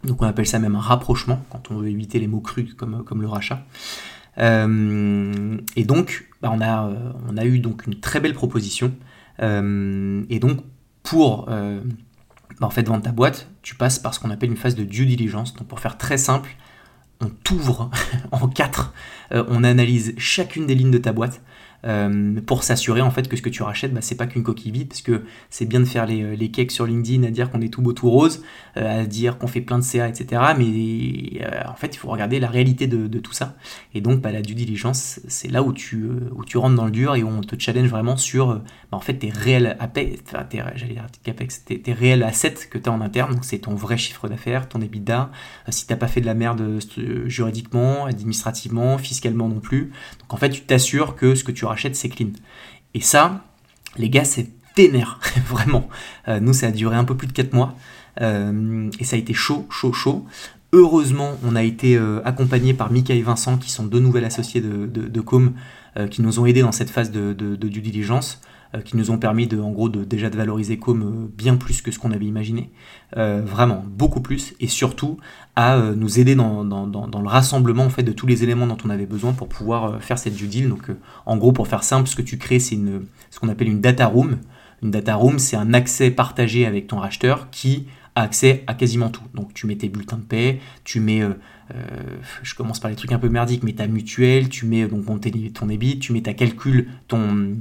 Donc 0.04 0.22
on 0.22 0.26
appelle 0.26 0.46
ça 0.46 0.58
même 0.58 0.76
un 0.76 0.80
rapprochement, 0.80 1.44
quand 1.50 1.70
on 1.70 1.76
veut 1.78 1.88
éviter 1.88 2.18
les 2.18 2.28
mots 2.28 2.40
crus 2.40 2.74
comme, 2.74 3.02
comme 3.04 3.22
le 3.22 3.28
rachat. 3.28 3.64
Euh, 4.38 5.56
et 5.76 5.84
donc, 5.84 6.28
on, 6.50 6.60
a, 6.60 6.88
euh, 6.88 7.12
on 7.28 7.36
a 7.36 7.44
eu 7.44 7.58
donc 7.58 7.86
une 7.86 8.00
très 8.00 8.20
belle 8.20 8.34
proposition. 8.34 8.92
Euh, 9.42 10.24
et 10.30 10.38
donc, 10.38 10.60
pour 11.02 11.48
bah, 12.60 12.66
en 12.66 12.70
fait, 12.70 12.86
vendre 12.86 13.02
ta 13.02 13.12
boîte, 13.12 13.48
tu 13.62 13.74
passes 13.74 13.98
par 13.98 14.14
ce 14.14 14.20
qu'on 14.20 14.30
appelle 14.30 14.50
une 14.50 14.56
phase 14.56 14.74
de 14.74 14.84
due 14.84 15.06
diligence. 15.06 15.54
Donc 15.54 15.68
pour 15.68 15.80
faire 15.80 15.98
très 15.98 16.16
simple, 16.16 16.56
on 17.20 17.26
t'ouvre 17.28 17.90
en 18.32 18.48
quatre, 18.48 18.94
euh, 19.32 19.44
on 19.48 19.64
analyse 19.64 20.14
chacune 20.18 20.66
des 20.66 20.74
lignes 20.74 20.90
de 20.90 20.98
ta 20.98 21.12
boîte, 21.12 21.42
euh, 21.84 22.40
pour 22.46 22.62
s'assurer 22.62 23.00
en 23.00 23.10
fait 23.10 23.28
que 23.28 23.36
ce 23.36 23.42
que 23.42 23.48
tu 23.48 23.62
rachètes, 23.62 23.92
bah, 23.92 24.00
c'est 24.00 24.14
pas 24.16 24.26
qu'une 24.26 24.42
coquille 24.42 24.72
vide, 24.72 24.88
parce 24.88 25.02
que 25.02 25.24
c'est 25.50 25.66
bien 25.66 25.80
de 25.80 25.84
faire 25.84 26.06
les, 26.06 26.36
les 26.36 26.50
cakes 26.50 26.70
sur 26.70 26.86
LinkedIn 26.86 27.22
à 27.24 27.30
dire 27.30 27.50
qu'on 27.50 27.60
est 27.60 27.68
tout 27.68 27.82
beau 27.82 27.92
tout 27.92 28.10
rose, 28.10 28.42
euh, 28.76 29.02
à 29.02 29.06
dire 29.06 29.38
qu'on 29.38 29.46
fait 29.46 29.60
plein 29.60 29.78
de 29.78 29.84
CA, 29.84 30.08
etc. 30.08 30.42
Mais 30.58 31.42
euh, 31.42 31.62
en 31.68 31.74
fait, 31.74 31.94
il 31.94 31.98
faut 31.98 32.08
regarder 32.08 32.40
la 32.40 32.48
réalité 32.48 32.86
de, 32.86 33.18
tout 33.18 33.32
ça. 33.32 33.56
Et 33.94 34.00
donc, 34.00 34.20
bah, 34.20 34.30
la 34.30 34.42
due 34.42 34.54
diligence, 34.54 35.20
c'est 35.28 35.50
là 35.50 35.62
où 35.62 35.72
tu, 35.72 36.06
où 36.34 36.44
tu 36.44 36.58
rentres 36.58 36.76
dans 36.76 36.84
le 36.84 36.90
dur 36.90 37.14
et 37.14 37.22
où 37.22 37.28
on 37.28 37.40
te 37.40 37.56
challenge 37.58 37.88
vraiment 37.88 38.16
sur 38.16 38.54
bah, 38.56 38.62
en 38.92 39.00
fait 39.00 39.14
tes 39.14 39.30
réels 39.30 39.76
apex, 39.80 40.22
tes, 40.50 40.62
capex, 41.22 41.64
tes, 41.64 41.80
tes, 41.80 41.92
réels 41.92 42.22
assets 42.22 42.68
que 42.70 42.78
tu 42.78 42.88
as 42.88 42.92
en 42.92 43.00
interne. 43.00 43.34
Donc, 43.34 43.44
c'est 43.44 43.58
ton 43.58 43.74
vrai 43.74 43.96
chiffre 43.96 44.28
d'affaires, 44.28 44.68
ton 44.68 44.80
EBITDA. 44.80 45.30
si 45.68 45.86
t'as 45.86 45.96
pas 45.96 46.08
fait 46.08 46.20
de 46.20 46.26
la 46.26 46.34
merde 46.34 46.78
juridiquement, 47.26 48.06
administrativement, 48.06 48.98
fiscalement 48.98 49.48
non 49.48 49.60
plus. 49.60 49.92
Donc, 50.20 50.34
en 50.34 50.36
fait, 50.36 50.50
tu 50.50 50.62
t'assures 50.62 51.16
que 51.16 51.34
ce 51.34 51.44
que 51.44 51.52
tu 51.52 51.65
rachètes, 51.66 51.96
c'est 51.96 52.08
clean. 52.08 52.30
Et 52.94 53.00
ça, 53.00 53.44
les 53.96 54.10
gars, 54.10 54.24
c'est 54.24 54.48
ténère, 54.74 55.20
vraiment. 55.48 55.88
Euh, 56.28 56.40
nous, 56.40 56.52
ça 56.52 56.68
a 56.68 56.70
duré 56.70 56.96
un 56.96 57.04
peu 57.04 57.16
plus 57.16 57.26
de 57.26 57.32
4 57.32 57.52
mois. 57.52 57.74
Euh, 58.20 58.90
et 58.98 59.04
ça 59.04 59.16
a 59.16 59.18
été 59.18 59.34
chaud, 59.34 59.66
chaud, 59.70 59.92
chaud. 59.92 60.26
Heureusement, 60.72 61.38
on 61.44 61.56
a 61.56 61.62
été 61.62 61.96
euh, 61.96 62.20
accompagné 62.24 62.74
par 62.74 62.90
Mika 62.90 63.14
et 63.14 63.22
Vincent, 63.22 63.56
qui 63.58 63.70
sont 63.70 63.84
deux 63.84 64.00
nouvelles 64.00 64.24
associés 64.24 64.60
de, 64.60 65.20
Com, 65.20 65.52
qui 66.10 66.20
nous 66.20 66.38
ont 66.38 66.46
aidés 66.46 66.62
dans 66.62 66.72
cette 66.72 66.90
phase 66.90 67.10
de 67.10 67.32
due 67.56 67.80
diligence. 67.80 68.40
Euh, 68.76 68.80
qui 68.80 68.96
nous 68.96 69.10
ont 69.10 69.18
permis 69.18 69.46
de, 69.46 69.58
en 69.58 69.70
gros, 69.70 69.88
de, 69.88 70.04
déjà 70.04 70.30
de 70.30 70.36
valoriser 70.36 70.78
Com 70.78 71.02
euh, 71.02 71.32
bien 71.36 71.56
plus 71.56 71.82
que 71.82 71.90
ce 71.90 71.98
qu'on 71.98 72.10
avait 72.10 72.24
imaginé, 72.24 72.70
euh, 73.16 73.42
vraiment 73.44 73.84
beaucoup 73.86 74.20
plus, 74.20 74.54
et 74.60 74.66
surtout 74.66 75.18
à 75.54 75.78
nous 75.78 76.18
aider 76.18 76.34
dans, 76.34 76.62
le 76.64 77.28
rassemblement 77.28 77.84
en 77.84 77.90
fait 77.90 78.02
de 78.02 78.12
tous 78.12 78.26
les 78.26 78.42
éléments 78.42 78.66
dont 78.66 78.76
on 78.84 78.90
avait 78.90 79.06
besoin 79.06 79.32
pour 79.32 79.48
pouvoir 79.48 80.02
faire 80.02 80.18
cette 80.18 80.34
due 80.34 80.48
deal. 80.48 80.68
Donc, 80.68 80.90
en 81.24 81.38
gros, 81.38 81.52
pour 81.52 81.66
faire 81.66 81.82
simple, 81.82 82.08
ce 82.08 82.16
que 82.16 82.20
tu 82.20 82.36
crées, 82.36 82.58
c'est 82.58 82.76
ce 83.30 83.40
qu'on 83.40 83.48
appelle 83.48 83.68
une 83.68 83.80
data 83.80 84.06
room. 84.06 84.36
Une 84.82 84.90
data 84.90 85.14
room, 85.14 85.38
c'est 85.38 85.56
un 85.56 85.72
accès 85.72 86.10
partagé 86.10 86.66
avec 86.66 86.88
ton 86.88 86.98
racheteur 86.98 87.48
qui 87.50 87.86
a 88.14 88.22
accès 88.22 88.64
à 88.66 88.74
quasiment 88.74 89.08
tout. 89.08 89.22
Donc 89.32 89.54
tu 89.54 89.66
mets 89.66 89.76
tes 89.76 89.88
bulletins 89.88 90.18
de 90.18 90.24
paie, 90.24 90.60
tu 90.84 91.00
mets, 91.00 91.22
je 92.42 92.54
commence 92.54 92.78
par 92.78 92.90
les 92.90 92.96
trucs 92.96 93.12
un 93.12 93.18
peu 93.18 93.30
merdiques, 93.30 93.62
mais 93.62 93.72
ta 93.72 93.86
mutuelle, 93.86 94.50
tu 94.50 94.66
mets 94.66 94.86
donc 94.86 95.06
ton, 95.06 95.18
ton 95.18 95.68
tu 96.00 96.12
mets 96.12 96.22
ta 96.22 96.34
calcul, 96.34 96.88
ton, 97.08 97.56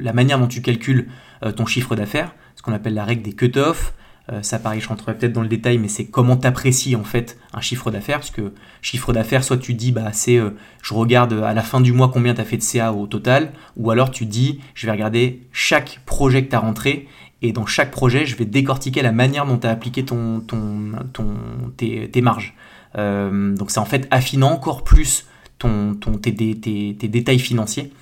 la 0.00 0.12
manière 0.12 0.38
dont 0.38 0.46
tu 0.46 0.62
calcules 0.62 1.08
euh, 1.44 1.52
ton 1.52 1.66
chiffre 1.66 1.96
d'affaires, 1.96 2.34
ce 2.56 2.62
qu'on 2.62 2.72
appelle 2.72 2.94
la 2.94 3.04
règle 3.04 3.22
des 3.22 3.32
cut-off. 3.32 3.94
Euh, 4.32 4.42
ça 4.42 4.58
pareil, 4.58 4.80
je 4.80 4.88
rentrerai 4.88 5.16
peut-être 5.16 5.34
dans 5.34 5.42
le 5.42 5.48
détail, 5.48 5.76
mais 5.76 5.88
c'est 5.88 6.06
comment 6.06 6.36
tu 6.36 6.46
apprécies 6.46 6.96
en 6.96 7.04
fait 7.04 7.38
un 7.52 7.60
chiffre 7.60 7.90
d'affaires, 7.90 8.18
parce 8.18 8.30
que 8.30 8.54
chiffre 8.80 9.12
d'affaires, 9.12 9.44
soit 9.44 9.58
tu 9.58 9.74
dis 9.74 9.92
bah 9.92 10.12
c'est 10.12 10.38
euh, 10.38 10.50
je 10.82 10.94
regarde 10.94 11.34
à 11.34 11.52
la 11.52 11.62
fin 11.62 11.82
du 11.82 11.92
mois 11.92 12.10
combien 12.10 12.32
tu 12.32 12.40
as 12.40 12.44
fait 12.44 12.56
de 12.56 12.62
CA 12.62 12.94
au 12.94 13.06
total, 13.06 13.52
ou 13.76 13.90
alors 13.90 14.10
tu 14.10 14.24
dis 14.24 14.60
je 14.74 14.86
vais 14.86 14.92
regarder 14.92 15.42
chaque 15.52 16.00
projet 16.06 16.44
que 16.44 16.50
tu 16.50 16.56
as 16.56 16.60
rentré 16.60 17.06
et 17.42 17.52
dans 17.52 17.66
chaque 17.66 17.90
projet, 17.90 18.24
je 18.24 18.36
vais 18.36 18.46
décortiquer 18.46 19.02
la 19.02 19.12
manière 19.12 19.44
dont 19.44 19.58
tu 19.58 19.66
as 19.66 19.70
appliqué 19.70 20.06
ton, 20.06 20.42
tes, 21.76 22.22
marges. 22.22 22.54
donc 22.96 23.70
c'est 23.70 23.80
en 23.80 23.84
fait 23.84 24.08
affiner 24.10 24.44
encore 24.44 24.82
plus 24.82 25.26
ton, 25.58 25.94
tes, 26.20 26.32
détails 26.32 27.38
financiers. 27.38 27.92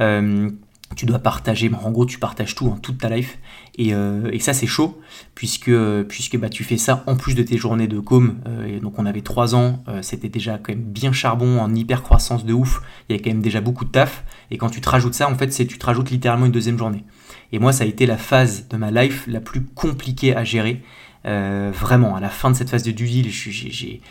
Euh, 0.00 0.50
tu 0.94 1.06
dois 1.06 1.20
partager, 1.20 1.70
en 1.82 1.90
gros 1.90 2.04
tu 2.04 2.18
partages 2.18 2.54
tout, 2.54 2.66
hein, 2.66 2.78
toute 2.82 2.98
ta 2.98 3.08
life, 3.08 3.38
et, 3.78 3.94
euh, 3.94 4.28
et 4.30 4.38
ça 4.38 4.52
c'est 4.52 4.66
chaud, 4.66 5.00
puisque, 5.34 5.72
puisque 6.08 6.36
bah, 6.36 6.50
tu 6.50 6.64
fais 6.64 6.76
ça 6.76 7.02
en 7.06 7.16
plus 7.16 7.34
de 7.34 7.42
tes 7.42 7.56
journées 7.56 7.88
de 7.88 7.98
com, 7.98 8.38
euh, 8.46 8.78
donc 8.78 8.98
on 8.98 9.06
avait 9.06 9.22
3 9.22 9.54
ans, 9.54 9.82
c'était 10.02 10.28
déjà 10.28 10.58
quand 10.58 10.74
même 10.74 10.82
bien 10.82 11.12
charbon, 11.12 11.60
en 11.60 11.74
hyper 11.74 12.02
croissance 12.02 12.44
de 12.44 12.52
ouf, 12.52 12.82
il 13.08 13.12
y 13.12 13.14
avait 13.14 13.24
quand 13.24 13.30
même 13.30 13.40
déjà 13.40 13.62
beaucoup 13.62 13.86
de 13.86 13.90
taf, 13.90 14.22
et 14.50 14.58
quand 14.58 14.68
tu 14.68 14.82
te 14.82 14.88
rajoutes 14.90 15.14
ça, 15.14 15.30
en 15.30 15.34
fait 15.34 15.50
c'est 15.50 15.66
tu 15.66 15.78
te 15.78 15.86
rajoutes 15.86 16.10
littéralement 16.10 16.44
une 16.44 16.52
deuxième 16.52 16.76
journée. 16.76 17.04
Et 17.52 17.58
moi 17.58 17.72
ça 17.72 17.84
a 17.84 17.86
été 17.86 18.04
la 18.04 18.18
phase 18.18 18.68
de 18.68 18.76
ma 18.76 18.90
life 18.90 19.24
la 19.26 19.40
plus 19.40 19.62
compliquée 19.62 20.36
à 20.36 20.44
gérer, 20.44 20.82
vraiment, 21.24 22.16
à 22.16 22.20
la 22.20 22.28
fin 22.28 22.50
de 22.50 22.56
cette 22.56 22.68
phase 22.68 22.82
de 22.82 22.90
due 22.90 23.06
j'ai 23.06 24.02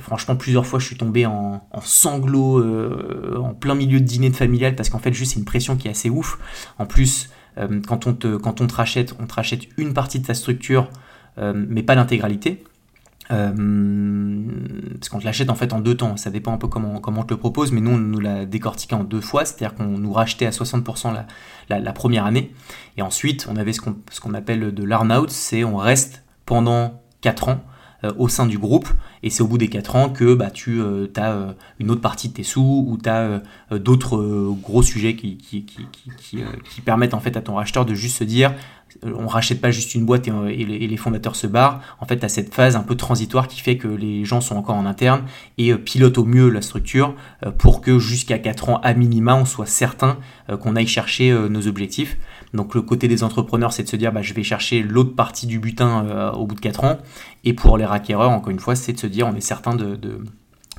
franchement, 0.00 0.36
plusieurs 0.36 0.66
fois, 0.66 0.78
je 0.78 0.86
suis 0.86 0.96
tombé 0.96 1.26
en, 1.26 1.62
sanglots 1.82 2.58
euh, 2.58 3.38
en 3.38 3.54
plein 3.54 3.74
milieu 3.74 4.00
de 4.00 4.04
dîner 4.04 4.30
de 4.30 4.36
familial 4.36 4.76
parce 4.76 4.90
qu'en 4.90 4.98
fait, 4.98 5.12
juste, 5.12 5.32
c'est 5.32 5.38
une 5.38 5.44
pression 5.44 5.76
qui 5.76 5.88
est 5.88 5.90
assez 5.90 6.10
ouf. 6.10 6.38
En 6.78 6.86
plus, 6.86 7.30
euh, 7.58 7.80
quand, 7.86 8.06
on 8.06 8.14
te, 8.14 8.36
quand 8.36 8.60
on 8.60 8.66
te 8.66 8.74
rachète, 8.74 9.14
on 9.20 9.26
te 9.26 9.34
rachète 9.34 9.62
une 9.76 9.94
partie 9.94 10.20
de 10.20 10.26
ta 10.26 10.34
structure, 10.34 10.90
euh, 11.38 11.52
mais 11.56 11.82
pas 11.82 11.94
l'intégralité. 11.94 12.64
parce 13.28 13.54
qu'on 15.08 15.18
te 15.18 15.24
l'achète 15.24 15.48
en 15.48 15.54
fait 15.54 15.72
en 15.72 15.80
deux 15.80 15.96
temps, 15.96 16.18
ça 16.18 16.30
dépend 16.30 16.52
un 16.52 16.58
peu 16.58 16.68
comment, 16.68 17.00
comment 17.00 17.22
on 17.22 17.24
te 17.24 17.32
le 17.32 17.38
propose, 17.38 17.72
mais 17.72 17.80
nous 17.80 17.92
on 17.92 17.98
nous 17.98 18.20
l'a 18.20 18.44
décortiqué 18.44 18.94
en 18.94 19.04
deux 19.04 19.22
fois, 19.22 19.46
c'est-à-dire 19.46 19.74
qu'on 19.74 19.98
nous 19.98 20.12
rachetait 20.12 20.44
à 20.44 20.50
60% 20.50 21.14
la, 21.70 21.80
la, 21.80 21.92
première 21.94 22.26
année, 22.26 22.52
et 22.98 23.02
ensuite 23.02 23.46
on 23.50 23.56
avait 23.56 23.72
ce 23.72 23.80
qu'on 23.80 23.96
qu'on 24.20 24.34
appelle 24.34 24.74
de 24.74 24.84
l'arn-out, 24.84 25.30
c'est 25.30 25.64
on 25.64 25.78
reste 25.78 26.22
pendant 26.44 27.02
4 27.22 27.48
ans 27.48 27.64
au 28.18 28.28
sein 28.28 28.46
du 28.46 28.58
groupe. 28.58 28.88
Et 29.22 29.30
c'est 29.30 29.42
au 29.42 29.46
bout 29.46 29.58
des 29.58 29.68
4 29.68 29.96
ans 29.96 30.08
que 30.10 30.34
bah, 30.34 30.50
tu 30.50 30.80
euh, 30.80 31.06
as 31.16 31.32
euh, 31.32 31.52
une 31.78 31.90
autre 31.90 32.00
partie 32.00 32.28
de 32.28 32.34
tes 32.34 32.42
sous 32.42 32.84
ou 32.86 32.98
tu 33.02 33.08
as 33.08 33.40
d'autres 33.70 34.54
gros 34.62 34.82
sujets 34.82 35.16
qui, 35.16 35.38
permettent 36.84 37.14
en 37.14 37.20
fait 37.20 37.36
à 37.36 37.40
ton 37.40 37.54
racheteur 37.54 37.86
de 37.86 37.94
juste 37.94 38.18
se 38.18 38.24
dire 38.24 38.52
on 39.02 39.26
rachète 39.26 39.60
pas 39.60 39.72
juste 39.72 39.96
une 39.96 40.06
boîte 40.06 40.28
et, 40.28 40.64
les, 40.64 40.96
fondateurs 40.96 41.34
se 41.34 41.48
barrent. 41.48 41.80
En 42.00 42.06
fait, 42.06 42.18
tu 42.18 42.24
as 42.24 42.28
cette 42.28 42.54
phase 42.54 42.76
un 42.76 42.82
peu 42.82 42.94
transitoire 42.94 43.48
qui 43.48 43.60
fait 43.60 43.76
que 43.76 43.88
les 43.88 44.24
gens 44.24 44.40
sont 44.40 44.54
encore 44.54 44.76
en 44.76 44.86
interne 44.86 45.22
et 45.58 45.74
pilotent 45.74 46.18
au 46.18 46.24
mieux 46.24 46.48
la 46.48 46.62
structure 46.62 47.16
pour 47.58 47.80
que 47.80 47.98
jusqu'à 47.98 48.38
4 48.38 48.68
ans 48.68 48.80
à 48.84 48.94
minima, 48.94 49.34
on 49.34 49.46
soit 49.46 49.66
certain 49.66 50.18
qu'on 50.60 50.76
aille 50.76 50.86
chercher 50.86 51.32
nos 51.50 51.66
objectifs. 51.66 52.16
Donc 52.54 52.74
le 52.74 52.82
côté 52.82 53.08
des 53.08 53.24
entrepreneurs, 53.24 53.72
c'est 53.72 53.82
de 53.82 53.88
se 53.88 53.96
dire 53.96 54.12
bah, 54.12 54.22
je 54.22 54.32
vais 54.32 54.44
chercher 54.44 54.82
l'autre 54.82 55.14
partie 55.14 55.46
du 55.46 55.58
butin 55.58 56.06
euh, 56.06 56.30
au 56.32 56.46
bout 56.46 56.54
de 56.54 56.60
4 56.60 56.84
ans. 56.84 56.98
Et 57.42 57.52
pour 57.52 57.76
les 57.76 57.84
acquéreurs, 57.84 58.30
encore 58.30 58.50
une 58.50 58.60
fois, 58.60 58.76
c'est 58.76 58.92
de 58.92 58.98
se 58.98 59.06
dire 59.06 59.26
on 59.26 59.34
est 59.34 59.40
certain 59.40 59.74
de, 59.74 59.98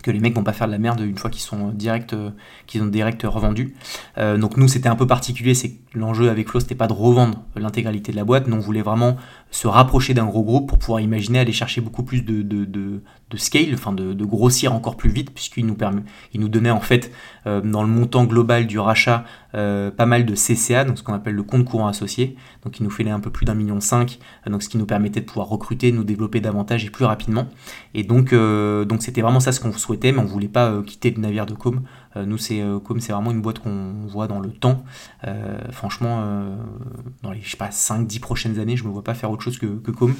que 0.02 0.12
les 0.12 0.20
mecs 0.20 0.36
vont 0.36 0.44
pas 0.44 0.54
faire 0.54 0.68
de 0.68 0.72
la 0.72 0.78
merde 0.78 1.02
une 1.02 1.18
fois 1.18 1.30
qu'ils 1.30 1.42
sont 1.42 1.70
direct, 1.70 2.14
euh, 2.14 2.32
qu'ils 2.66 2.82
ont 2.82 2.88
direct 2.88 3.22
revendus. 3.24 3.76
Euh, 4.18 4.38
donc 4.38 4.56
nous 4.58 4.68
c'était 4.68 4.90
un 4.90 4.96
peu 4.96 5.08
particulier, 5.08 5.54
c'est 5.54 5.72
que 5.72 5.98
l'enjeu 5.98 6.30
avec 6.30 6.50
Flow 6.50 6.60
c'était 6.60 6.76
pas 6.76 6.88
de 6.88 6.94
revendre 6.94 7.44
l'intégralité 7.56 8.12
de 8.12 8.18
la 8.18 8.24
boîte, 8.24 8.48
nous 8.48 8.56
on 8.56 8.60
voulait 8.60 8.82
vraiment 8.82 9.18
se 9.56 9.70
rapprocher 9.70 10.14
d'un 10.14 10.26
gros 10.26 10.44
groupe 10.44 10.68
pour 10.68 10.78
pouvoir 10.78 11.00
imaginer 11.00 11.40
aller 11.40 11.54
chercher 11.54 11.80
beaucoup 11.80 12.04
plus 12.04 12.24
de, 12.26 13.02
scale, 13.38 13.74
enfin 13.74 13.94
de, 13.94 14.26
grossir 14.26 14.74
encore 14.74 14.98
plus 14.98 15.10
vite, 15.10 15.34
puisqu'il 15.34 15.66
nous, 15.66 15.78
nous 16.34 16.50
donnait 16.50 16.72
en 16.72 16.82
fait 16.82 17.10
euh, 17.48 17.62
dans 17.62 17.82
le 17.82 17.88
montant 17.88 18.26
global 18.26 18.68
du 18.68 18.80
rachat 18.80 19.24
euh, 19.54 19.92
pas 19.92 20.06
mal 20.06 20.26
de 20.26 20.36
CCA, 20.36 20.84
donc 20.84 20.98
ce 20.98 21.04
qu'on 21.04 21.14
appelle 21.14 21.36
le 21.36 21.44
compte 21.44 21.64
courant 21.64 21.88
associé, 21.88 22.36
donc 22.66 22.82
il 22.82 22.84
nous 22.84 22.90
fallait 22.90 23.12
un 23.12 23.22
peu 23.22 23.30
plus 23.30 23.46
d'un 23.46 23.54
million 23.54 23.80
cinq, 23.80 24.20
euh, 24.46 24.52
donc 24.52 24.62
ce 24.62 24.68
qui 24.68 24.78
nous 24.78 24.86
permettait 24.86 25.22
de 25.22 25.26
pouvoir 25.26 25.48
recruter, 25.48 25.94
nous 25.94 26.04
développer 26.04 26.42
davantage 26.42 26.84
et 26.84 26.90
plus 26.90 27.06
rapidement. 27.06 27.48
Et 27.94 28.04
donc 28.04 28.32
c'était 29.00 29.22
vraiment 29.22 29.40
ça 29.40 29.54
ce 29.54 29.62
qu'on 29.62 29.72
souhaitait, 29.72 30.12
mais 30.12 30.20
on 30.20 30.26
voulait 30.26 30.50
pas 30.50 30.82
quitter 30.86 31.12
le 31.12 31.22
navire 31.22 31.46
de 31.46 31.54
Com. 31.54 31.84
Nous 32.16 32.38
c'est 32.38 32.64
Com 32.84 33.00
c'est 33.00 33.12
vraiment 33.12 33.32
une 33.32 33.42
boîte 33.42 33.60
qu'on 33.60 33.94
voit 34.08 34.28
dans 34.28 34.40
le 34.40 34.52
temps. 34.52 34.84
franchement, 35.72 36.48
dans 37.24 37.32
les 37.32 37.42
je 37.42 37.52
sais 37.52 37.58
pas 37.58 37.70
5-10 37.70 38.20
prochaines 38.20 38.60
années, 38.60 38.78
je 38.78 38.84
me 38.84 38.90
vois 38.90 39.04
pas 39.04 39.14
faire 39.14 39.32
autre 39.32 39.44
chose 39.44 39.58
que, 39.58 39.92
Com. 39.92 40.14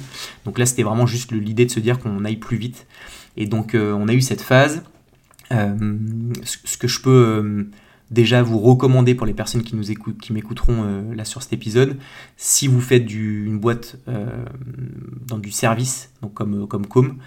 Donc 0.44 0.58
là 0.58 0.66
c'était 0.66 0.82
vraiment 0.82 1.06
juste 1.06 1.32
l'idée 1.32 1.66
de 1.66 1.70
se 1.70 1.80
dire 1.80 1.98
qu'on 1.98 2.24
aille 2.24 2.36
plus 2.36 2.56
vite. 2.56 2.86
Et 3.36 3.46
donc 3.46 3.74
on 3.74 4.08
a 4.08 4.12
eu 4.12 4.20
cette 4.20 4.42
phase. 4.42 4.82
Euh, 5.52 5.98
ce 6.42 6.76
que 6.76 6.88
je 6.88 7.00
peux 7.00 7.10
euh, 7.10 7.70
déjà 8.10 8.42
vous 8.42 8.58
recommander 8.58 9.14
pour 9.14 9.26
les 9.26 9.34
personnes 9.34 9.62
qui 9.62 9.76
nous 9.76 9.90
écoutent, 9.90 10.18
qui 10.18 10.32
m'écouteront 10.32 10.84
euh, 10.84 11.14
là 11.14 11.24
sur 11.24 11.42
cet 11.42 11.52
épisode, 11.52 11.98
si 12.36 12.66
vous 12.66 12.80
faites 12.80 13.12
une 13.12 13.58
boîte 13.58 13.96
dans 15.26 15.38
du 15.38 15.50
service, 15.50 16.10
donc 16.22 16.34
comme 16.34 16.66
comme 16.66 16.86
Com, 16.86 17.18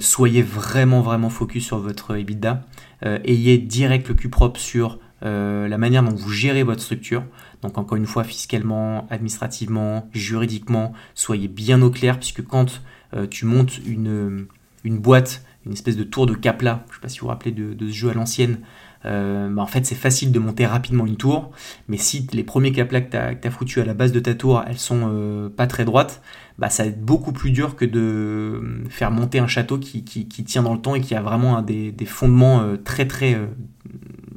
soyez 0.00 0.42
vraiment 0.42 1.00
vraiment 1.00 1.30
focus 1.30 1.64
sur 1.64 1.78
votre 1.78 2.16
EBITDA, 2.16 2.64
ayez 3.02 3.58
direct 3.58 4.08
le 4.08 4.14
cul 4.14 4.28
propre 4.28 4.60
sur 4.60 4.98
la 5.22 5.78
manière 5.78 6.02
dont 6.02 6.14
vous 6.14 6.30
gérez 6.30 6.62
votre 6.62 6.82
structure. 6.82 7.24
Donc 7.62 7.76
encore 7.78 7.96
une 7.96 8.06
fois, 8.06 8.24
fiscalement, 8.24 9.06
administrativement, 9.10 10.08
juridiquement, 10.12 10.92
soyez 11.14 11.48
bien 11.48 11.82
au 11.82 11.90
clair, 11.90 12.18
puisque 12.18 12.44
quand 12.44 12.82
tu 13.30 13.44
montes 13.44 13.78
une, 13.86 14.46
une 14.84 14.98
boîte 14.98 15.44
une 15.66 15.72
espèce 15.72 15.96
de 15.96 16.04
tour 16.04 16.26
de 16.26 16.34
Capla, 16.34 16.84
je 16.86 16.92
ne 16.92 16.94
sais 16.94 17.00
pas 17.00 17.08
si 17.08 17.18
vous 17.20 17.26
vous 17.26 17.30
rappelez 17.30 17.52
de, 17.52 17.76
ce 17.88 17.92
jeu 17.92 18.10
à 18.10 18.14
l'ancienne, 18.14 18.60
euh, 19.06 19.48
bah, 19.48 19.62
en 19.62 19.66
fait 19.66 19.86
c'est 19.86 19.94
facile 19.94 20.30
de 20.30 20.38
monter 20.38 20.66
rapidement 20.66 21.06
une 21.06 21.16
tour, 21.16 21.50
mais 21.88 21.96
si 21.96 22.26
les 22.32 22.44
premiers 22.44 22.72
Capla 22.72 23.00
que 23.00 23.10
tu 23.10 23.16
as, 23.16 23.34
as, 23.42 23.50
foutu 23.50 23.80
à 23.80 23.84
la 23.84 23.94
base 23.94 24.12
de 24.12 24.20
ta 24.20 24.34
tour, 24.34 24.62
elles 24.66 24.78
sont 24.78 25.10
euh, 25.12 25.48
pas 25.48 25.66
très 25.66 25.84
droites, 25.84 26.20
bah, 26.58 26.68
ça 26.68 26.82
va 26.82 26.90
être 26.90 27.02
beaucoup 27.02 27.32
plus 27.32 27.50
dur 27.50 27.76
que 27.76 27.84
de 27.86 28.84
faire 28.90 29.10
monter 29.10 29.38
un 29.38 29.46
château 29.46 29.78
qui, 29.78 30.02
tient 30.04 30.62
dans 30.62 30.74
le 30.74 30.80
temps 30.80 30.94
et 30.94 31.00
qui 31.00 31.14
a 31.14 31.22
vraiment 31.22 31.62
des, 31.62 31.94
fondements 32.06 32.60
euh, 32.60 32.76
très 32.76 33.06
très 33.06 33.38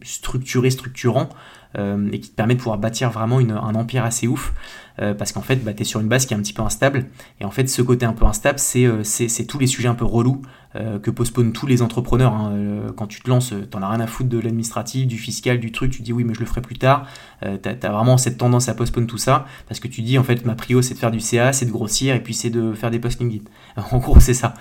structuré, 0.03 0.70
structurant, 0.70 1.30
et 1.76 2.20
qui 2.20 2.30
te 2.30 2.36
permet 2.36 2.53
de 2.53 2.59
pouvoir 2.59 2.78
bâtir 2.78 3.09
vraiment 3.09 3.39
un 3.39 3.76
empire 3.76 4.05
assez 4.05 4.28
ouf. 4.28 4.53
Parce 4.98 5.32
qu'en 5.32 5.41
fait, 5.41 5.58
bah, 5.58 5.74
tu 5.74 5.86
sur 5.86 6.00
une 6.00 6.08
base 6.08 6.26
qui 6.26 6.34
est 6.34 6.38
un 6.38 6.39
petit 6.39 6.54
peu 6.54 6.62
instable. 6.62 7.08
Et 7.39 7.46
en 7.46 7.52
fait, 7.52 7.68
ce 7.68 7.82
côté 7.82 8.06
un 8.06 8.14
peu 8.14 8.26
instable, 8.26 8.60
c'est 8.60 9.46
tous 9.48 9.60
les 9.60 9.68
sujets 9.68 9.88
un 9.88 9.96
peu 9.96 10.06
relous 10.06 10.41
que 10.74 11.12
postponent 11.12 11.52
tous 11.52 11.68
les 11.68 11.82
entrepreneurs. 11.82 12.34
Hein. 12.34 12.94
quand 12.96 13.08
tu 13.08 13.22
te 13.22 13.30
lances, 13.30 13.54
t'en 13.70 13.82
as 13.82 13.89
rien 13.89 14.00
à 14.00 14.08
foutre 14.08 14.30
de 14.30 14.39
l'administratif, 14.39 15.08
du 15.08 15.18
fiscal, 15.18 15.60
du 15.60 15.72
truc. 15.72 15.91
Tu 15.91 16.02
dis 16.02 16.14
oui, 16.14 16.24
mais 16.24 16.34
je 16.34 16.39
le 16.39 16.46
ferai 16.46 16.62
plus 16.62 16.78
tard. 16.78 17.08
as, 17.41 17.89
vraiment 17.89 18.18
cette 18.18 18.38
tendance 18.38 18.70
à 18.70 18.74
postponer 18.74 19.08
tout 19.08 19.18
ça. 19.18 19.46
Parce 19.68 19.80
que 19.80 19.88
tu 19.88 20.02
dis, 20.02 20.18
en 20.18 20.24
fait, 20.24 20.46
ma 20.46 20.56
prio, 20.56 20.82
c'est 20.82 20.94
de 20.94 21.00
faire 21.00 21.12
du 21.12 21.20
CA, 21.20 21.54
c'est 21.54 21.66
de 21.66 21.72
grossir, 21.72 22.16
et 22.16 22.22
puis 22.22 22.34
c'est 22.34 22.50
de 22.50 22.74
faire 22.74 22.91
des 22.91 23.00
posts 23.00 23.20
LinkedIn. 23.20 23.44
En 23.91 23.98
gros, 23.98 24.20
c'est 24.20 24.34
ça. 24.34 24.54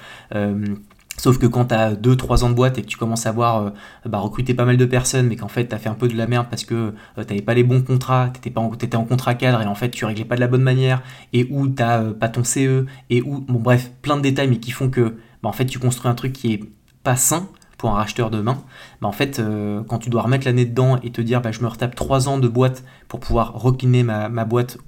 Sauf 1.22 1.38
que 1.38 1.46
quand 1.46 1.66
tu 1.66 1.74
as 1.76 1.94
2-3 1.94 2.42
ans 2.42 2.50
de 2.50 2.54
boîte 2.54 2.78
et 2.78 2.82
que 2.82 2.88
tu 2.88 2.96
commences 2.96 3.26
à 3.26 3.28
avoir 3.28 3.62
euh, 3.62 3.70
bah, 4.06 4.18
recruté 4.18 4.54
pas 4.54 4.64
mal 4.64 4.76
de 4.76 4.84
personnes, 4.84 5.28
mais 5.28 5.36
qu'en 5.36 5.46
fait 5.46 5.68
tu 5.68 5.72
as 5.72 5.78
fait 5.78 5.88
un 5.88 5.94
peu 5.94 6.08
de 6.08 6.16
la 6.16 6.26
merde 6.26 6.48
parce 6.50 6.64
que 6.64 6.74
euh, 6.74 6.92
tu 7.18 7.20
n'avais 7.20 7.42
pas 7.42 7.54
les 7.54 7.62
bons 7.62 7.80
contrats, 7.80 8.30
tu 8.34 8.38
étais, 8.48 8.60
étais, 8.82 8.96
en 8.96 9.04
contrat 9.04 9.36
cadre 9.36 9.62
et 9.62 9.66
en 9.66 9.76
fait 9.76 9.90
tu 9.90 10.04
réglais 10.04 10.24
pas 10.24 10.34
de 10.34 10.40
la 10.40 10.48
bonne 10.48 10.64
manière, 10.64 11.00
et 11.32 11.46
où 11.48 11.68
tu 11.68 11.74
n'as 11.74 12.02
euh, 12.02 12.12
pas 12.12 12.28
ton 12.28 12.42
CE, 12.42 12.86
et 13.08 13.22
où, 13.22 13.38
bon 13.38 13.60
bref, 13.60 13.92
plein 14.02 14.16
de 14.16 14.22
détails, 14.22 14.48
mais 14.48 14.58
qui 14.58 14.72
font 14.72 14.90
que 14.90 15.14
bah, 15.44 15.48
en 15.48 15.52
fait 15.52 15.66
tu 15.66 15.78
construis 15.78 16.10
un 16.10 16.16
truc 16.16 16.32
qui 16.32 16.54
est 16.54 16.60
pas 17.04 17.14
sain 17.14 17.48
pour 17.78 17.90
un 17.90 17.94
racheteur 17.94 18.28
demain, 18.28 18.58
bah, 19.00 19.06
en 19.06 19.12
fait 19.12 19.40
quand 19.86 19.98
tu 19.98 20.10
dois 20.10 20.22
remettre 20.22 20.44
l'année 20.44 20.64
dedans 20.64 20.98
et 21.04 21.12
te 21.12 21.20
dire 21.20 21.40
bah, 21.40 21.52
je 21.52 21.60
me 21.60 21.68
retape 21.68 21.94
3 21.94 22.28
ans 22.28 22.38
de 22.38 22.48
boîte 22.48 22.82
pour 23.06 23.20
pouvoir 23.20 23.52
recliner 23.54 24.02
ma, 24.02 24.28
ma 24.28 24.44
boîte 24.44 24.78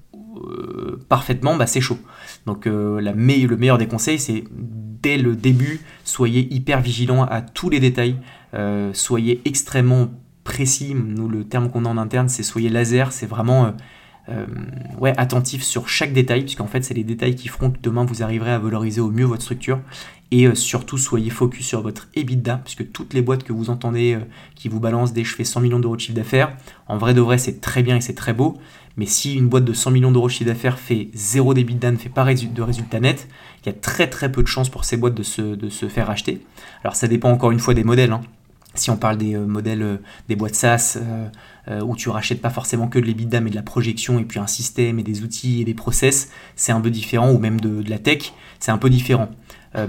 parfaitement, 1.09 1.57
bah, 1.57 1.67
c'est 1.67 1.81
chaud. 1.81 1.99
Donc 2.47 2.67
la 2.67 3.13
le 3.13 3.57
meilleur 3.57 3.79
des 3.79 3.87
conseils, 3.87 4.19
c'est 4.19 4.45
dès 5.05 5.19
le 5.19 5.37
début, 5.37 5.81
soyez 6.05 6.53
hyper 6.53 6.81
vigilant 6.81 7.25
à 7.25 7.43
tous 7.43 7.69
les 7.69 7.79
détails, 7.79 8.17
euh, 8.55 8.91
soyez 8.95 9.43
extrêmement 9.45 10.09
précis. 10.45 10.95
Nous, 10.95 11.29
le 11.29 11.45
terme 11.45 11.71
qu'on 11.71 11.85
a 11.85 11.89
en 11.89 11.99
interne, 11.99 12.31
c'est 12.31 12.43
soyez 12.43 12.71
laser, 12.71 13.13
c'est 13.13 13.27
vraiment 13.27 13.75
euh, 14.29 14.47
euh, 14.47 14.99
ouais, 14.99 15.13
attentif 15.17 15.63
sur 15.63 15.89
chaque 15.89 16.13
détail, 16.13 16.43
puisqu'en 16.43 16.67
fait, 16.67 16.83
c'est 16.83 16.95
les 16.95 17.05
détails 17.05 17.35
qui 17.35 17.49
feront 17.49 17.71
que 17.71 17.79
demain 17.83 18.05
vous 18.05 18.23
arriverez 18.23 18.53
à 18.53 18.59
valoriser 18.59 19.01
au 19.01 19.11
mieux 19.11 19.25
votre 19.25 19.43
structure. 19.43 19.81
Et 20.31 20.53
surtout, 20.55 20.99
soyez 20.99 21.31
focus 21.31 21.67
sur 21.67 21.83
votre 21.83 22.09
EBITDA, 22.17 22.61
puisque 22.65 22.91
toutes 22.91 23.15
les 23.15 23.23
boîtes 23.23 23.45
que 23.45 23.53
vous 23.53 23.71
entendez 23.71 24.19
qui 24.57 24.69
vous 24.69 24.81
balancent 24.81 25.13
des 25.13 25.23
je 25.23 25.33
fais 25.33 25.45
100 25.45 25.61
millions 25.61 25.79
d'euros 25.79 25.95
de 25.95 26.01
chiffre 26.01 26.17
d'affaires, 26.17 26.57
en 26.89 26.99
vrai 26.99 27.15
de 27.15 27.21
vrai, 27.21 27.39
c'est 27.39 27.61
très 27.61 27.85
bien 27.85 27.97
et 27.97 28.01
c'est 28.01 28.15
très 28.15 28.33
beau. 28.33 28.59
Mais 28.97 29.07
si 29.07 29.35
une 29.35 29.49
boîte 29.49 29.65
de 29.65 29.73
100 29.73 29.91
millions 29.93 30.11
d'euros 30.11 30.27
de 30.27 30.33
chiffre 30.33 30.51
d'affaires 30.51 30.79
fait 30.79 31.09
zéro 31.15 31.55
d'EBITDA, 31.55 31.93
ne 31.93 31.97
fait 31.97 32.09
pas 32.09 32.25
de 32.25 32.63
résultat 32.63 33.01
net, 33.01 33.29
il 33.63 33.67
y 33.67 33.69
a 33.71 33.73
très 33.73 34.09
très 34.09 34.33
peu 34.33 34.43
de 34.43 34.49
chances 34.49 34.69
pour 34.69 34.85
ces 34.85 34.97
boîtes 34.97 35.15
de 35.15 35.23
se, 35.23 35.43
de 35.43 35.69
se 35.69 35.89
faire 35.89 36.11
acheter. 36.11 36.41
Alors 36.83 36.97
ça 36.97 37.07
dépend 37.07 37.31
encore 37.31 37.51
une 37.51 37.61
fois 37.61 37.75
des 37.75 37.85
modèles. 37.85 38.13
Hein. 38.13 38.23
Si 38.75 38.91
on 38.91 38.97
parle 38.97 39.19
des 39.19 39.35
euh, 39.35 39.47
modèles 39.47 39.83
euh, 39.83 39.97
des 40.29 40.37
boîtes 40.37 40.57
SaaS, 40.57 40.99
euh, 41.69 41.81
où 41.81 41.97
tu 41.97 42.09
rachètes 42.09 42.43
pas 42.43 42.51
forcément 42.51 42.89
que 42.89 42.99
de 42.99 43.05
l'EBITDA, 43.05 43.41
mais 43.41 43.51
de 43.51 43.55
la 43.55 43.63
projection, 43.63 44.19
et 44.19 44.25
puis 44.25 44.39
un 44.39 44.47
système, 44.47 44.99
et 44.99 45.03
des 45.03 45.23
outils, 45.23 45.63
et 45.63 45.65
des 45.65 45.75
process, 45.75 46.31
c'est 46.57 46.73
un 46.73 46.81
peu 46.81 46.91
différent, 46.91 47.31
ou 47.31 47.39
même 47.39 47.61
de, 47.61 47.89
la 47.89 47.99
tech, 47.99 48.33
c'est 48.59 48.73
un 48.73 48.79
peu 48.79 48.91
différent. 48.91 49.29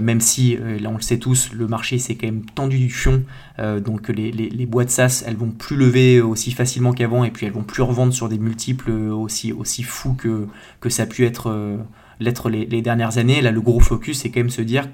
même 0.00 0.20
si, 0.20 0.56
là 0.56 0.90
on 0.90 0.96
le 0.96 1.00
sait 1.00 1.18
tous, 1.18 1.52
le 1.52 1.68
marché 1.68 1.98
s'est 1.98 2.16
quand 2.16 2.26
même 2.26 2.44
tendu 2.44 2.78
du 2.78 2.90
fion, 2.90 3.22
donc 3.84 4.08
les, 4.08 4.32
les, 4.32 4.66
boîtes 4.66 4.90
SaaS, 4.90 5.22
elles 5.26 5.36
vont 5.36 5.50
plus 5.50 5.76
lever 5.76 6.20
aussi 6.20 6.50
facilement 6.50 6.92
qu'avant, 6.92 7.24
et 7.24 7.30
puis 7.30 7.46
elles 7.46 7.52
vont 7.52 7.62
plus 7.62 7.82
revendre 7.82 8.12
sur 8.12 8.28
des 8.28 8.38
multiples 8.38 8.90
aussi, 8.90 9.52
aussi 9.52 9.82
fous 9.82 10.14
que, 10.14 10.48
ça 10.88 11.04
a 11.04 11.06
pu 11.06 11.24
être 11.24 11.78
l'être 12.20 12.48
les, 12.48 12.82
dernières 12.82 13.18
années. 13.18 13.42
Là, 13.42 13.50
le 13.50 13.60
gros 13.60 13.80
focus, 13.80 14.20
c'est 14.20 14.30
quand 14.30 14.40
même 14.40 14.50
se 14.50 14.62
dire 14.62 14.88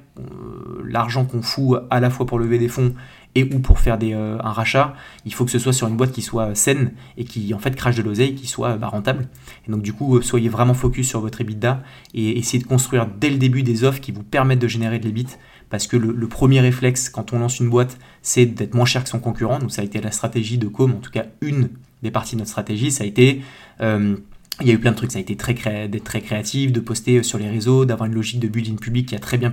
l'argent 0.85 1.25
qu'on 1.25 1.43
fout 1.43 1.81
à 1.91 2.01
la 2.01 2.11
fois 2.11 2.27
pour 2.27 2.39
lever 2.39 2.59
des 2.59 2.69
fonds 2.69 2.93
et 3.35 3.45
ou 3.45 3.61
pour 3.61 3.79
faire 3.79 3.99
des, 3.99 4.13
euh, 4.13 4.39
un 4.43 4.53
rachat, 4.53 4.95
il 5.25 5.33
faut 5.33 5.45
que 5.45 5.51
ce 5.51 5.59
soit 5.59 5.73
sur 5.73 5.89
une 5.89 5.97
boîte 5.97 6.13
qui 6.13 6.23
soit 6.23 6.55
saine 6.55 6.93
et 7.17 7.25
qui 7.25 7.55
en 7.55 7.59
fait 7.59 7.75
crache 7.75 7.97
de 7.97 8.03
l'oseille, 8.03 8.35
qui 8.35 8.47
soit 8.47 8.77
bah, 8.77 8.89
rentable. 8.89 9.29
Et 9.67 9.71
donc 9.71 9.83
du 9.83 9.93
coup, 9.93 10.21
soyez 10.23 10.49
vraiment 10.49 10.75
focus 10.75 11.09
sur 11.09 11.21
votre 11.21 11.41
EBITDA 11.41 11.83
et 12.15 12.39
essayez 12.39 12.63
de 12.63 12.69
construire 12.69 13.07
dès 13.07 13.31
le 13.31 13.39
début 13.39 13.63
des 13.63 13.85
offres 13.85 14.01
qui 14.01 14.13
vous 14.13 14.23
permettent 14.23 14.59
de 14.59 14.69
générer 14.69 14.99
de 14.99 15.07
l'EBIT. 15.07 15.39
Parce 15.71 15.87
que 15.87 15.97
le, 15.97 16.29
premier 16.29 16.61
réflexe 16.61 17.09
quand 17.09 17.33
on 17.33 17.39
lance 17.39 17.59
une 17.59 17.71
boîte, 17.71 17.97
c'est 18.21 18.45
d'être 18.45 18.75
moins 18.75 18.85
cher 18.85 19.03
que 19.05 19.09
son 19.09 19.21
concurrent. 19.21 19.59
Donc 19.59 19.73
ça 19.73 19.81
a 19.81 19.85
été 19.87 20.03
la 20.03 20.11
stratégie 20.11 20.59
de 20.59 20.69
Com, 20.69 20.93
en 20.93 21.01
tout 21.01 21.11
cas 21.11 21.25
une 21.41 21.71
des 22.03 22.11
parties 22.11 22.35
de 22.35 22.41
notre 22.41 22.51
stratégie, 22.51 22.91
ça 22.91 23.05
a 23.05 23.07
été 23.07 23.41
euh, 23.81 24.17
il 24.63 24.69
y 24.69 24.71
a 24.71 24.75
eu 24.75 24.79
plein 24.79 24.93
de 24.93 24.97
trucs, 24.97 25.13
ça 25.13 25.19
a 25.19 25.21
été 25.21 25.37
très 25.37 25.55
d'être 25.89 26.05
très 26.05 26.21
créatif, 26.21 26.73
de 26.73 26.81
poster 26.81 27.19
euh, 27.19 27.23
sur 27.23 27.39
les 27.39 27.49
réseaux, 27.49 27.85
d'avoir 27.85 28.09
une 28.09 28.15
logique 28.15 28.41
de 28.41 28.49
building 28.49 28.79
public 28.79 29.07
qui 29.07 29.15
a 29.15 29.19
très 29.19 29.39
bien 29.39 29.53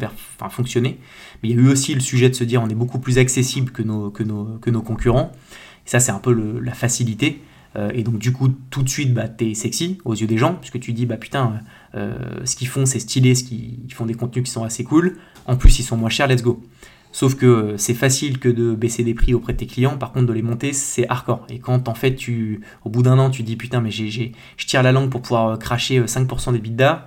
fonctionné. 0.50 0.98
Mais 1.42 1.50
il 1.50 1.56
y 1.56 1.60
a 1.60 1.62
eu 1.62 1.70
aussi 1.70 1.94
le 1.94 2.00
sujet 2.00 2.30
de 2.30 2.36
se 2.36 2.44
dire 2.44 2.62
on 2.62 2.70
est 2.70 2.76
beaucoup 2.76 3.00
plus 3.00 3.18
accessible 3.18 3.72
que 3.72 3.82
nos, 3.82 4.10
que 4.10 4.24
nos, 4.24 4.58
que 4.60 4.70
nos 4.70 4.82
concurrents. 4.82 5.32
Et 5.86 5.90
ça, 5.90 6.00
c'est 6.00 6.12
un 6.12 6.20
peu 6.20 6.34
la 6.62 6.74
facilité. 6.74 7.42
Euh, 7.76 7.92
et 7.94 8.04
donc, 8.04 8.18
du 8.18 8.32
coup, 8.32 8.50
tout 8.70 8.84
de 8.84 8.90
suite, 8.90 9.14
bah, 9.14 9.28
t'es 9.28 9.54
sexy 9.54 10.00
aux 10.06 10.16
yeux 10.16 10.28
des 10.28 10.38
gens, 10.38 10.56
puisque 10.56 10.80
tu 10.80 10.94
dis 10.94 11.06
bah 11.06 11.18
putain, 11.18 11.60
euh, 11.96 12.16
ce 12.46 12.56
qu'ils 12.56 12.68
font, 12.68 12.86
c'est 12.86 13.00
stylé, 13.00 13.36
ce 13.36 13.44
qu'ils 13.44 13.94
font 13.94 14.06
des 14.06 14.16
contenus 14.16 14.46
qui 14.46 14.52
sont 14.52 14.64
assez 14.64 14.84
cool. 14.84 15.18
En 15.46 15.56
plus, 15.56 15.80
ils 15.80 15.84
sont 15.84 15.98
moins 15.98 16.10
chers, 16.10 16.28
let's 16.28 16.42
go. 16.42 16.64
Sauf 17.12 17.36
que 17.36 17.46
euh, 17.46 17.78
c'est 17.78 17.96
facile 17.96 18.38
que 18.38 18.50
de 18.50 18.76
baisser 18.76 19.04
des 19.04 19.16
prix 19.16 19.34
auprès 19.34 19.54
de 19.54 19.58
tes 19.58 19.66
clients, 19.66 19.98
par 19.98 20.12
contre 20.12 20.28
de 20.28 20.34
les 20.34 20.44
monter 20.44 20.74
c'est 20.74 21.08
hardcore. 21.10 21.46
Et 21.50 21.60
quand 21.60 21.88
en 21.88 21.96
fait 21.96 22.16
tu, 22.16 22.62
au 22.86 22.90
bout 22.90 23.02
d'un 23.02 23.18
an 23.18 23.30
tu 23.30 23.42
dis 23.44 23.56
putain 23.56 23.82
mais 23.82 23.90
j'ai, 23.90 24.34
je 24.58 24.66
tire 24.66 24.84
la 24.84 24.92
langue 24.92 25.10
pour 25.10 25.22
pouvoir 25.22 25.48
euh, 25.48 25.58
cracher 25.58 26.00
5% 26.02 26.50
euh, 26.50 26.52
des 26.54 26.60
bidas, 26.60 27.06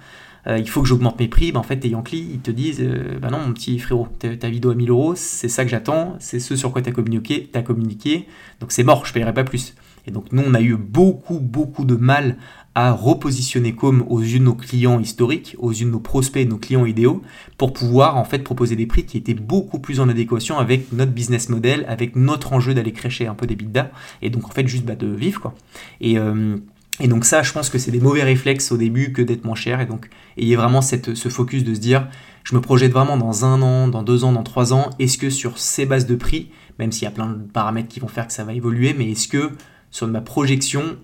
il 0.49 0.69
faut 0.69 0.83
que 0.83 0.89
j'augmente 0.89 1.21
mes 1.21 1.29
prix, 1.29 1.53
bah, 1.53 1.61
en 1.61 1.63
fait 1.63 1.77
tes 1.77 1.89
Yankees 1.89 2.27
ils 2.33 2.41
te 2.41 2.51
disent 2.51 2.85
bah 3.21 3.31
non 3.31 3.39
mon 3.39 3.53
petit 3.53 3.79
frérot, 3.79 4.09
ta 4.19 4.49
vidéo 4.49 4.73
à 4.73 4.75
1000 4.75 4.91
euros 4.91 5.15
c'est 5.15 5.49
ça 5.49 5.63
que 5.63 5.71
j'attends, 5.71 6.17
c'est 6.19 6.41
ce 6.41 6.57
sur 6.57 6.73
quoi 6.73 6.83
tu 6.83 6.89
as 6.89 6.93
communiqué, 6.93 7.49
as 7.55 7.63
communiqué, 7.63 8.27
donc 8.59 8.73
c'est 8.73 8.83
mort, 8.83 9.07
je 9.07 9.13
paierai 9.13 9.33
pas 9.33 9.45
plus. 9.45 9.77
Et 10.05 10.11
donc 10.11 10.33
nous 10.33 10.43
on 10.45 10.55
a 10.55 10.61
eu 10.61 10.75
beaucoup 10.75 11.39
beaucoup 11.39 11.85
de 11.85 11.95
mal 11.95 12.39
à 12.75 12.93
repositionner 12.93 13.75
comme 13.75 14.05
aux 14.09 14.21
yeux 14.21 14.39
de 14.39 14.45
nos 14.45 14.55
clients 14.55 14.99
historiques, 14.99 15.57
aux 15.59 15.73
yeux 15.73 15.85
de 15.85 15.91
nos 15.91 16.01
prospects, 16.01 16.49
nos 16.49 16.57
clients 16.57 16.87
idéaux, 16.87 17.23
pour 17.59 17.73
pouvoir 17.73 18.17
en 18.17 18.25
fait 18.25 18.39
proposer 18.39 18.77
des 18.77 18.87
prix 18.87 19.05
qui 19.05 19.19
étaient 19.19 19.35
beaucoup 19.35 19.79
plus 19.79 20.01
en 20.01 20.09
adéquation 20.09 20.59
avec 20.59 20.91
notre 20.93 21.13
business 21.13 21.51
model, 21.51 21.85
avec 21.87 22.17
notre 22.17 22.53
enjeu 22.55 22.73
d'aller 22.73 22.93
crécher 22.93 23.27
un 23.27 23.35
peu 23.35 23.47
des 23.47 23.57
bidas, 23.57 23.91
et 24.23 24.31
donc 24.31 24.47
en 24.47 24.51
fait 24.51 24.67
juste 24.67 24.85
bah, 24.85 24.95
de 24.95 25.07
vivre 25.07 25.41
quoi. 25.41 25.55
Et, 26.01 26.19
euh, 26.19 26.57
et 27.01 27.09
donc 27.09 27.25
ça, 27.25 27.43
je 27.43 27.53
pense 27.53 27.69
que 27.69 27.79
c'est 27.79 27.91
des 27.91 28.01
mauvais 28.01 28.23
réflexes 28.23 28.73
au 28.73 28.77
début 28.79 29.13
que 29.13 29.21
d'être 29.21 29.45
moins 29.45 29.55
cher, 29.55 29.81
et 29.81 29.87
donc 29.87 30.09
ayez 30.39 30.57
vraiment 30.57 30.81
ce 30.81 31.29
focus 31.29 31.65
de 31.65 31.75
se 31.75 31.81
dire, 31.81 32.09
je 32.45 32.55
me 32.55 32.61
projette 32.61 32.93
vraiment 32.93 33.19
dans 33.19 33.45
un 33.45 33.61
an, 33.61 33.89
dans 33.89 34.03
deux 34.03 34.25
ans, 34.25 34.33
dans 34.33 34.43
trois 34.43 34.73
ans, 34.73 34.91
est-ce 34.99 35.19
que 35.19 35.29
sur 35.29 35.59
ces 35.59 35.85
bases 35.85 36.07
de 36.07 36.17
prix, 36.17 36.51
même 36.79 36.91
s'il 36.91 37.05
y 37.05 37.07
a 37.07 37.11
plein 37.11 37.29
de 37.29 37.43
paramètres 37.51 37.89
qui 37.89 38.01
vont 38.01 38.09
faire 38.09 38.27
que 38.27 38.33
ça 38.33 38.45
va 38.45 38.55
évoluer, 38.55 38.95
mais 38.97 39.11
est-ce 39.11 39.29
que 39.29 39.51
sur 39.91 40.07
ma 40.09 40.23
projection, 40.23 40.97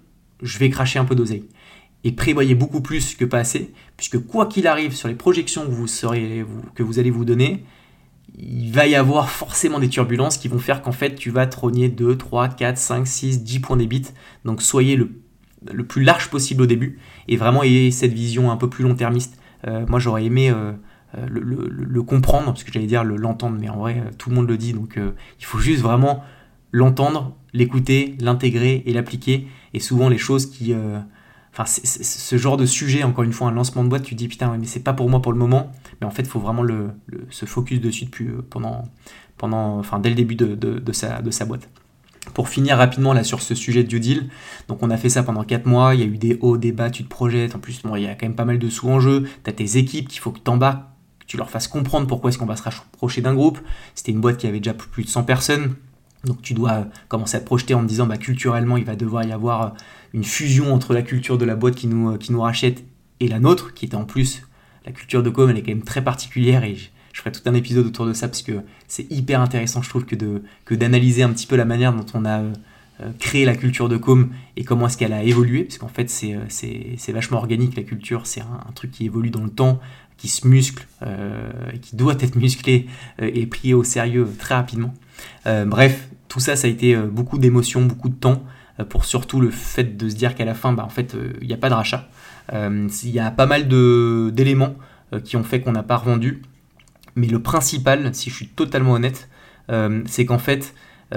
je 0.42 0.58
vais 0.58 0.70
cracher 0.70 0.98
un 0.98 1.04
peu 1.04 1.14
d'oseille? 1.14 1.44
Et 2.04 2.12
prévoyez 2.12 2.54
beaucoup 2.54 2.80
plus 2.80 3.14
que 3.16 3.24
pas 3.24 3.38
assez, 3.38 3.72
puisque 3.96 4.18
quoi 4.18 4.46
qu'il 4.46 4.66
arrive 4.66 4.94
sur 4.94 5.08
les 5.08 5.14
projections 5.14 5.64
que 5.64 5.70
vous, 5.70 5.86
serez, 5.86 6.44
que 6.74 6.82
vous 6.82 6.98
allez 6.98 7.10
vous 7.10 7.24
donner, 7.24 7.64
il 8.36 8.70
va 8.70 8.86
y 8.86 8.94
avoir 8.94 9.30
forcément 9.30 9.80
des 9.80 9.88
turbulences 9.88 10.38
qui 10.38 10.48
vont 10.48 10.58
faire 10.58 10.82
qu'en 10.82 10.92
fait 10.92 11.16
tu 11.16 11.30
vas 11.30 11.46
trogner 11.46 11.88
2, 11.88 12.16
3, 12.16 12.48
4, 12.48 12.78
5, 12.78 13.06
6, 13.06 13.42
10 13.42 13.60
points 13.60 13.76
débit. 13.76 14.06
Donc 14.44 14.62
soyez 14.62 14.96
le, 14.96 15.10
le, 15.72 15.84
plus 15.84 16.04
large 16.04 16.28
possible 16.30 16.62
au 16.62 16.66
début 16.66 16.98
et 17.26 17.36
vraiment 17.36 17.62
ayez 17.62 17.90
cette 17.90 18.12
vision 18.12 18.50
un 18.50 18.56
peu 18.56 18.68
plus 18.68 18.84
long-termiste. 18.84 19.38
Euh, 19.66 19.84
moi 19.88 19.98
j'aurais 19.98 20.24
aimé 20.24 20.50
euh, 20.50 20.72
euh, 21.16 21.26
le, 21.28 22.02
comprendre, 22.02 22.46
parce 22.46 22.62
que 22.62 22.72
j'allais 22.72 22.86
dire 22.86 23.02
l'entendre, 23.02 23.56
mais 23.60 23.68
en 23.68 23.78
vrai 23.78 24.02
tout 24.18 24.30
le 24.30 24.36
monde 24.36 24.48
le 24.48 24.56
dit, 24.56 24.72
donc 24.72 24.98
il 25.40 25.44
faut 25.44 25.58
juste 25.58 25.82
vraiment 25.82 26.22
l'entendre, 26.70 27.36
l'écouter, 27.52 28.14
l'intégrer 28.20 28.82
et 28.86 28.92
l'appliquer. 28.92 29.48
Et 29.74 29.80
souvent 29.80 30.08
les 30.08 30.18
choses 30.18 30.46
qui 30.46 30.74
Ce 31.66 32.36
genre 32.38 32.56
de 32.56 32.66
sujet, 32.66 33.02
encore 33.02 33.24
une 33.24 33.32
fois, 33.32 33.48
un 33.48 33.52
lancement 33.52 33.82
de 33.82 33.88
boîte, 33.88 34.04
tu 34.04 34.14
te 34.14 34.18
dis 34.18 34.28
putain, 34.28 34.56
mais 34.58 34.66
c'est 34.66 34.82
pas 34.82 34.92
pour 34.92 35.08
moi 35.10 35.20
pour 35.20 35.32
le 35.32 35.38
moment. 35.38 35.72
Mais 36.00 36.06
en 36.06 36.10
fait, 36.10 36.22
il 36.22 36.28
faut 36.28 36.40
vraiment 36.40 36.64
se 37.30 37.46
focus 37.46 37.80
dessus 37.80 38.04
depuis, 38.04 38.28
euh, 38.28 38.44
pendant, 38.48 38.84
pendant, 39.36 39.78
enfin, 39.78 39.98
dès 39.98 40.08
le 40.08 40.14
début 40.14 40.36
de, 40.36 40.54
de, 40.54 40.92
sa, 40.92 41.20
de 41.20 41.30
sa 41.30 41.44
boîte. 41.44 41.68
Pour 42.34 42.48
finir 42.48 42.76
rapidement 42.76 43.12
là 43.12 43.24
sur 43.24 43.40
ce 43.40 43.54
sujet 43.54 43.82
de 43.82 43.88
due 43.88 44.00
deal, 44.00 44.28
donc 44.68 44.82
on 44.82 44.90
a 44.90 44.96
fait 44.96 45.08
ça 45.08 45.22
pendant 45.22 45.44
4 45.44 45.66
mois, 45.66 45.94
il 45.94 46.00
y 46.00 46.02
a 46.02 46.06
eu 46.06 46.18
des 46.18 46.38
hauts, 46.42 46.58
des 46.58 46.72
bas, 46.72 46.90
tu 46.90 47.02
te 47.02 47.08
projettes, 47.08 47.54
en 47.54 47.58
plus 47.58 47.82
bon, 47.82 47.96
il 47.96 48.02
y 48.02 48.06
a 48.06 48.14
quand 48.14 48.26
même 48.26 48.36
pas 48.36 48.44
mal 48.44 48.58
de 48.58 48.68
sous 48.68 48.88
en 48.88 49.00
jeu, 49.00 49.24
tu 49.44 49.50
as 49.50 49.52
tes 49.52 49.78
équipes 49.78 50.08
qu'il 50.08 50.20
faut 50.20 50.30
que 50.30 50.40
tu 50.40 50.50
embarques, 50.50 50.82
que 51.20 51.26
tu 51.26 51.36
leur 51.38 51.48
fasses 51.48 51.68
comprendre 51.68 52.06
pourquoi 52.06 52.28
est-ce 52.28 52.38
qu'on 52.38 52.46
va 52.46 52.56
se 52.56 52.62
rapprocher 52.62 53.22
d'un 53.22 53.34
groupe, 53.34 53.58
c'était 53.94 54.12
une 54.12 54.20
boîte 54.20 54.36
qui 54.36 54.46
avait 54.46 54.60
déjà 54.60 54.74
plus 54.74 55.04
de 55.04 55.08
100 55.08 55.24
personnes, 55.24 55.74
donc 56.24 56.42
tu 56.42 56.52
dois 56.52 56.86
commencer 57.08 57.36
à 57.36 57.40
te 57.40 57.46
projeter 57.46 57.74
en 57.74 57.82
te 57.82 57.86
disant 57.86 58.06
bah, 58.06 58.18
culturellement 58.18 58.76
il 58.76 58.84
va 58.84 58.96
devoir 58.96 59.24
y 59.24 59.32
avoir 59.32 59.74
une 60.12 60.24
fusion 60.24 60.72
entre 60.72 60.94
la 60.94 61.02
culture 61.02 61.38
de 61.38 61.44
la 61.44 61.56
boîte 61.56 61.74
qui 61.74 61.86
nous, 61.86 62.16
qui 62.18 62.32
nous 62.32 62.40
rachète 62.40 62.84
et 63.20 63.28
la 63.28 63.38
nôtre, 63.38 63.74
qui 63.74 63.86
était 63.86 63.96
en 63.96 64.04
plus, 64.04 64.42
la 64.86 64.92
culture 64.92 65.22
de 65.22 65.30
com, 65.30 65.50
elle 65.50 65.58
est 65.58 65.62
quand 65.62 65.72
même 65.72 65.82
très 65.82 66.02
particulière 66.02 66.64
et 66.64 66.74
je, 66.74 66.88
ferai 67.12 67.32
tout 67.32 67.42
un 67.46 67.54
épisode 67.54 67.84
autour 67.84 68.06
de 68.06 68.12
ça 68.12 68.28
parce 68.28 68.42
que 68.42 68.60
c'est 68.86 69.10
hyper 69.10 69.40
intéressant, 69.40 69.82
je 69.82 69.88
trouve, 69.88 70.04
que, 70.04 70.14
de, 70.14 70.42
que 70.64 70.74
d'analyser 70.74 71.24
un 71.24 71.30
petit 71.30 71.46
peu 71.46 71.56
la 71.56 71.64
manière 71.64 71.92
dont 71.92 72.06
on 72.14 72.24
a 72.24 72.40
euh, 72.40 72.52
créé 73.18 73.44
la 73.44 73.56
culture 73.56 73.88
de 73.88 73.96
com 73.96 74.30
et 74.56 74.62
comment 74.62 74.86
est-ce 74.86 74.96
qu'elle 74.96 75.12
a 75.12 75.24
évolué, 75.24 75.64
parce 75.64 75.78
qu'en 75.78 75.88
fait, 75.88 76.08
c'est, 76.10 76.36
c'est, 76.48 76.94
c'est 76.96 77.12
vachement 77.12 77.38
organique, 77.38 77.76
la 77.76 77.82
culture, 77.82 78.26
c'est 78.26 78.40
un, 78.40 78.72
truc 78.74 78.92
qui 78.92 79.04
évolue 79.04 79.30
dans 79.30 79.42
le 79.42 79.50
temps, 79.50 79.80
qui 80.16 80.28
se 80.28 80.46
muscle, 80.46 80.86
euh, 81.02 81.50
qui 81.82 81.96
doit 81.96 82.14
être 82.20 82.36
musclé 82.40 82.86
euh, 83.20 83.30
et 83.34 83.46
pris 83.46 83.74
au 83.74 83.82
sérieux 83.82 84.28
très 84.38 84.54
rapidement. 84.54 84.94
bref, 85.44 86.08
tout 86.28 86.40
ça, 86.40 86.56
ça 86.56 86.68
a 86.68 86.70
été 86.70 86.94
beaucoup 86.96 87.38
d'émotions, 87.38 87.84
beaucoup 87.84 88.10
de 88.10 88.14
temps, 88.14 88.44
pour 88.88 89.04
surtout 89.04 89.40
le 89.40 89.50
fait 89.50 89.96
de 89.96 90.08
se 90.08 90.14
dire 90.14 90.34
qu'à 90.34 90.44
la 90.44 90.54
fin, 90.54 90.72
bah, 90.72 90.84
en 90.84 90.88
fait, 90.88 91.16
il 91.40 91.46
n'y 91.46 91.54
a 91.54 91.56
pas 91.56 91.68
de 91.68 91.74
rachat. 91.74 92.08
Il 92.52 93.10
y 93.10 93.18
a 93.18 93.30
pas 93.30 93.46
mal 93.46 93.68
d'éléments 93.68 94.76
qui 95.24 95.36
ont 95.36 95.44
fait 95.44 95.60
qu'on 95.60 95.72
n'a 95.72 95.82
pas 95.82 95.96
revendu. 95.96 96.42
Mais 97.16 97.26
le 97.26 97.40
principal, 97.40 98.14
si 98.14 98.30
je 98.30 98.34
suis 98.36 98.48
totalement 98.48 98.92
honnête, 98.92 99.28
c'est 100.06 100.24
qu'en 100.24 100.38
fait, 100.38 100.74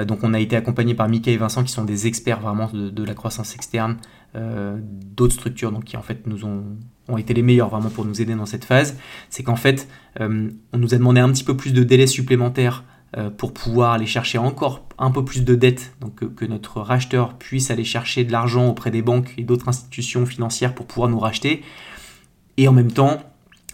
donc 0.08 0.20
on 0.24 0.34
a 0.34 0.40
été 0.40 0.56
accompagné 0.56 0.96
par 0.96 1.08
Mika 1.08 1.32
et 1.32 1.38
Vincent 1.38 1.64
qui 1.64 1.72
sont 1.72 1.86
des 1.86 2.08
experts 2.08 2.40
vraiment 2.40 2.70
de, 2.74 3.04
la 3.04 3.14
croissance 3.14 3.56
externe, 3.56 3.98
d'autres 4.36 5.36
structures 5.36 5.72
donc 5.72 5.86
qui 5.86 5.98
en 5.98 6.02
fait 6.02 6.26
nous 6.28 6.46
ont, 6.46 6.64
ont, 7.08 7.18
été 7.18 7.34
les 7.34 7.44
meilleurs 7.44 7.70
vraiment 7.70 7.90
pour 7.90 8.06
nous 8.06 8.22
aider 8.22 8.36
dans 8.36 8.46
cette 8.46 8.66
phase. 8.66 8.98
C'est 9.30 9.44
qu'en 9.44 9.56
fait 9.56 9.88
on 10.20 10.78
nous 10.78 10.94
a 10.94 10.98
demandé 10.98 11.22
un 11.22 11.32
petit 11.32 11.44
peu 11.44 11.56
plus 11.56 11.74
de 11.74 11.84
délai 11.84 12.08
supplémentaire 12.08 12.84
euh, 12.84 12.91
pour 13.38 13.54
pouvoir 13.54 13.92
aller 13.92 14.06
chercher 14.06 14.38
encore 14.38 14.88
un 14.98 15.12
peu 15.12 15.26
plus 15.26 15.44
de 15.44 15.56
dettes, 15.56 15.94
donc 16.00 16.34
que, 16.34 16.46
notre 16.46 16.80
racheteur 16.80 17.38
puisse 17.38 17.72
aller 17.72 17.84
chercher 17.84 18.24
de 18.24 18.32
l'argent 18.32 18.68
auprès 18.68 18.92
des 18.92 19.02
banques 19.02 19.34
et 19.38 19.44
d'autres 19.44 19.68
institutions 19.68 20.26
financières 20.26 20.74
pour 20.74 20.86
pouvoir 20.86 21.10
nous 21.10 21.20
racheter. 21.20 21.62
Et 22.58 22.68
en 22.68 22.72
même 22.72 22.92
temps, 22.92 23.22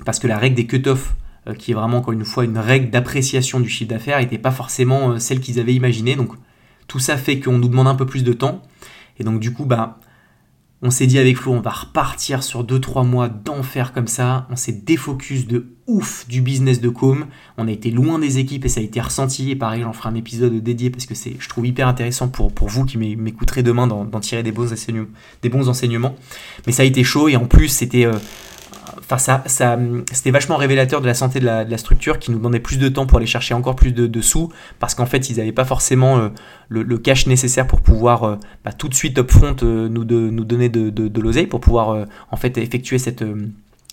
parce 0.06 0.20
que 0.20 0.28
la 0.28 0.38
règle 0.38 0.56
des 0.56 0.66
cut-off, 0.66 1.16
euh, 1.48 1.54
qui 1.54 1.72
est 1.72 1.74
vraiment 1.74 1.98
encore 1.98 2.14
une 2.14 2.26
fois 2.26 2.46
une 2.46 2.58
règle 2.58 2.90
d'appréciation 2.90 3.60
du 3.60 3.70
chiffre 3.70 3.90
d'affaires, 3.90 4.20
n'était 4.20 4.38
pas 4.38 4.52
forcément 4.52 5.12
euh, 5.12 5.20
celle 5.20 5.40
qu'ils 5.40 5.60
avaient 5.60 5.76
imaginée. 5.76 6.16
Donc 6.16 6.32
tout 6.88 7.00
ça 7.00 7.18
fait 7.18 7.40
qu'on 7.40 7.58
nous 7.58 7.68
demande 7.68 7.88
un 7.88 7.96
peu 7.96 8.06
plus 8.06 8.24
de 8.24 8.34
temps. 8.34 8.62
Et 9.20 9.24
donc 9.24 9.40
du 9.40 9.54
coup, 9.54 9.66
bah, 9.66 10.00
on 10.82 10.92
s'est 10.92 11.08
dit 11.08 11.18
avec 11.18 11.38
Flo, 11.38 11.54
on 11.54 11.60
va 11.60 11.72
repartir 11.72 12.44
sur 12.44 12.64
2-3 12.64 13.06
mois 13.06 13.30
d'enfer 13.30 13.94
comme 13.94 14.08
ça. 14.08 14.48
On 14.52 14.56
s'est 14.56 14.74
défocus 14.74 15.48
de 15.48 15.74
ouf 15.88 16.28
du 16.28 16.42
business 16.42 16.82
de 16.82 16.90
com. 16.90 17.26
On 17.58 17.68
a 17.68 17.72
été 17.72 17.90
loin 17.90 18.20
des 18.20 18.38
équipes 18.38 18.66
et 18.66 18.70
ça 18.70 18.80
a 18.80 18.84
été 18.84 19.02
ressenti. 19.02 19.50
Et 19.50 19.56
pareil, 19.56 19.82
j'en 19.82 19.94
ferai 19.94 20.10
un 20.10 20.16
épisode 20.16 20.54
dédié 20.62 20.92
parce 20.92 21.08
que 21.08 21.16
c'est, 21.16 21.36
je 21.40 21.50
trouve 21.50 21.66
hyper 21.66 21.88
intéressant 21.88 22.28
pour, 22.28 22.52
vous 22.68 22.86
qui 22.86 22.98
m'écouterez 22.98 23.64
demain 23.64 23.88
d'en, 23.88 24.20
tirer 24.20 24.44
des 24.44 24.52
bons, 24.52 24.68
des 25.42 25.50
bons 25.50 25.68
enseignements. 25.68 26.16
Mais 26.68 26.74
ça 26.74 26.84
a 26.84 26.86
été 26.86 27.04
chaud 27.04 27.28
et 27.28 27.36
en 27.36 27.46
plus, 27.46 27.70
c'était. 27.70 28.06
Euh, 28.06 28.14
enfin 29.08 29.18
ça, 29.18 29.44
ça 29.46 29.80
c'était 30.12 30.32
vachement 30.32 30.58
révélateur 30.58 31.00
de 31.02 31.08
la 31.08 31.14
santé 31.14 31.40
de 31.40 31.46
la, 31.46 31.78
structure 31.78 32.20
qui 32.20 32.32
nous 32.32 32.38
demandait 32.38 32.60
plus 32.60 32.78
de 32.78 32.90
temps 32.90 33.06
pour 33.06 33.18
aller 33.18 33.28
chercher 33.28 33.54
encore 33.54 33.76
plus 33.76 33.94
de, 33.94 34.22
sous 34.22 34.52
parce 34.80 34.96
qu'en 34.96 35.06
fait 35.06 35.30
ils 35.30 35.38
n'avaient 35.38 35.54
pas 35.54 35.66
forcément 35.66 36.20
euh, 36.20 36.30
le, 36.70 36.98
cash 36.98 37.26
nécessaire 37.28 37.68
pour 37.68 37.82
pouvoir 37.82 38.24
euh, 38.24 38.36
bah, 38.66 38.74
tout 38.74 38.90
de 38.90 38.94
suite 38.94 39.18
upfront 39.18 39.56
euh, 39.64 39.88
nous, 39.88 40.04
donner 40.04 40.70
de, 40.70 40.90
de, 40.90 41.22
l'oseille 41.22 41.48
pour 41.48 41.62
pouvoir 41.62 42.06
en 42.32 42.38
fait 42.38 42.58
effectuer 42.58 42.98
cette 42.98 43.24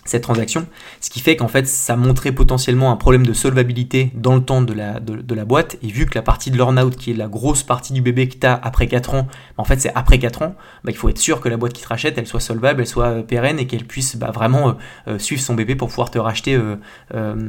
cette 0.05 0.23
transaction, 0.23 0.67
ce 1.01 1.11
qui 1.11 1.21
fait 1.21 1.37
qu'en 1.37 1.49
fait 1.49 1.67
ça 1.67 1.97
montrait 1.97 2.33
potentiellement 2.33 2.91
un 2.91 2.97
problème 2.97 3.27
de 3.27 3.33
solvabilité 3.33 4.11
dans 4.15 4.35
le 4.35 4.43
temps 4.43 4.63
de 4.63 4.73
la, 4.73 5.01
de, 5.01 5.35
la 5.35 5.45
boîte, 5.45 5.77
et 5.83 5.89
vu 5.89 6.07
que 6.07 6.15
la 6.15 6.23
partie 6.23 6.51
de 6.51 6.57
l'earn-out, 6.57 6.97
qui 6.97 7.11
est 7.11 7.15
la 7.15 7.27
grosse 7.27 7.63
partie 7.63 7.93
du 7.93 8.03
bébé 8.03 8.29
que 8.29 8.37
tu 8.37 8.47
as 8.47 8.55
après 8.55 8.87
4 8.87 9.15
ans, 9.15 9.29
en 9.57 9.65
fait 9.65 9.81
c'est 9.81 9.93
après 9.95 10.19
4 10.19 10.43
ans, 10.43 10.55
bah, 10.85 10.91
il 10.91 10.97
faut 10.97 11.09
être 11.09 11.19
sûr 11.19 11.41
que 11.41 11.49
la 11.49 11.57
boîte 11.57 11.73
qui 11.73 11.83
te 11.83 11.89
rachète, 11.89 12.19
elle 12.19 12.27
soit 12.27 12.41
solvable, 12.41 12.83
elle 12.83 12.87
soit 12.87 13.07
euh, 13.07 13.23
pérenne, 13.23 13.59
et 13.59 13.67
qu'elle 13.67 13.85
puisse 13.85 14.17
bah, 14.17 14.31
vraiment 14.33 14.69
euh, 14.69 14.73
euh, 15.09 15.19
suivre 15.19 15.43
son 15.43 15.55
bébé 15.55 15.75
pour 15.75 15.89
pouvoir 15.89 16.11
te 16.11 16.19
racheter 16.19 16.59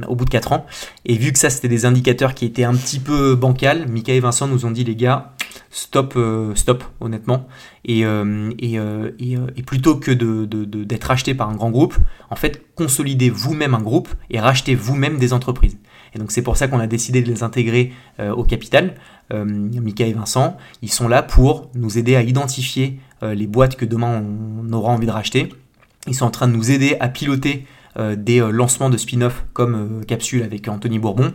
au 0.07 0.15
bout 0.15 0.25
de 0.25 0.29
4 0.29 0.51
ans. 0.53 0.65
Et 1.05 1.17
vu 1.17 1.31
que 1.31 1.39
ça 1.39 1.49
c'était 1.49 1.67
des 1.67 1.85
indicateurs 1.85 2.33
qui 2.33 2.45
étaient 2.45 2.63
un 2.63 2.75
petit 2.75 2.99
peu 2.99 3.35
bancals, 3.35 3.87
Mika 3.87 4.13
et 4.13 4.19
Vincent 4.19 4.47
nous 4.47 4.65
ont 4.65 4.71
dit 4.71 4.83
les 4.83 4.95
gars, 4.95 5.33
stop, 5.69 6.17
stop 6.55 6.83
honnêtement, 6.99 7.47
et, 7.83 8.01
et, 8.01 8.77
et, 8.77 9.63
plutôt 9.63 9.95
que 9.95 10.11
d'être 10.11 10.47
de, 10.47 11.07
racheté 11.07 11.33
par 11.33 11.49
un 11.49 11.55
grand 11.55 11.69
groupe, 11.69 11.95
en 12.29 12.35
fait 12.35 12.63
consolidez 12.75 13.29
vous-même 13.29 13.73
un 13.73 13.81
groupe 13.81 14.09
et 14.29 14.39
rachetez 14.39 14.75
vous-même 14.75 15.17
des 15.17 15.33
entreprises. 15.33 15.77
Et 16.15 16.19
donc 16.19 16.31
c'est 16.31 16.41
pour 16.41 16.57
ça 16.57 16.67
qu'on 16.67 16.79
a 16.79 16.87
décidé 16.87 17.21
de 17.21 17.29
les 17.29 17.43
intégrer 17.43 17.91
euh, 18.19 18.31
au 18.31 18.43
capital. 18.43 18.95
Euh, 19.33 19.43
Mika 19.45 20.05
et 20.05 20.13
Vincent, 20.13 20.57
ils 20.81 20.91
sont 20.91 21.07
là 21.07 21.21
pour 21.21 21.69
nous 21.75 21.97
aider 21.97 22.15
à 22.15 22.23
identifier 22.23 22.99
euh, 23.21 23.33
les 23.33 23.47
boîtes 23.47 23.75
que 23.75 23.85
demain 23.85 24.23
on 24.23 24.71
aura 24.71 24.91
envie 24.91 25.07
de 25.07 25.11
racheter. 25.11 25.49
Ils 26.07 26.15
sont 26.15 26.25
en 26.25 26.31
train 26.31 26.47
de 26.47 26.53
nous 26.53 26.71
aider 26.71 26.95
à 26.99 27.09
piloter 27.09 27.65
euh, 27.97 28.17
des 28.17 28.41
euh, 28.41 28.49
lancements 28.51 28.89
de 28.89 28.97
spin-off 28.97 29.45
comme 29.53 29.75
euh, 29.75 30.03
Capsule 30.03 30.43
avec 30.43 30.67
Anthony 30.67 30.99
Bourbon. 30.99 31.31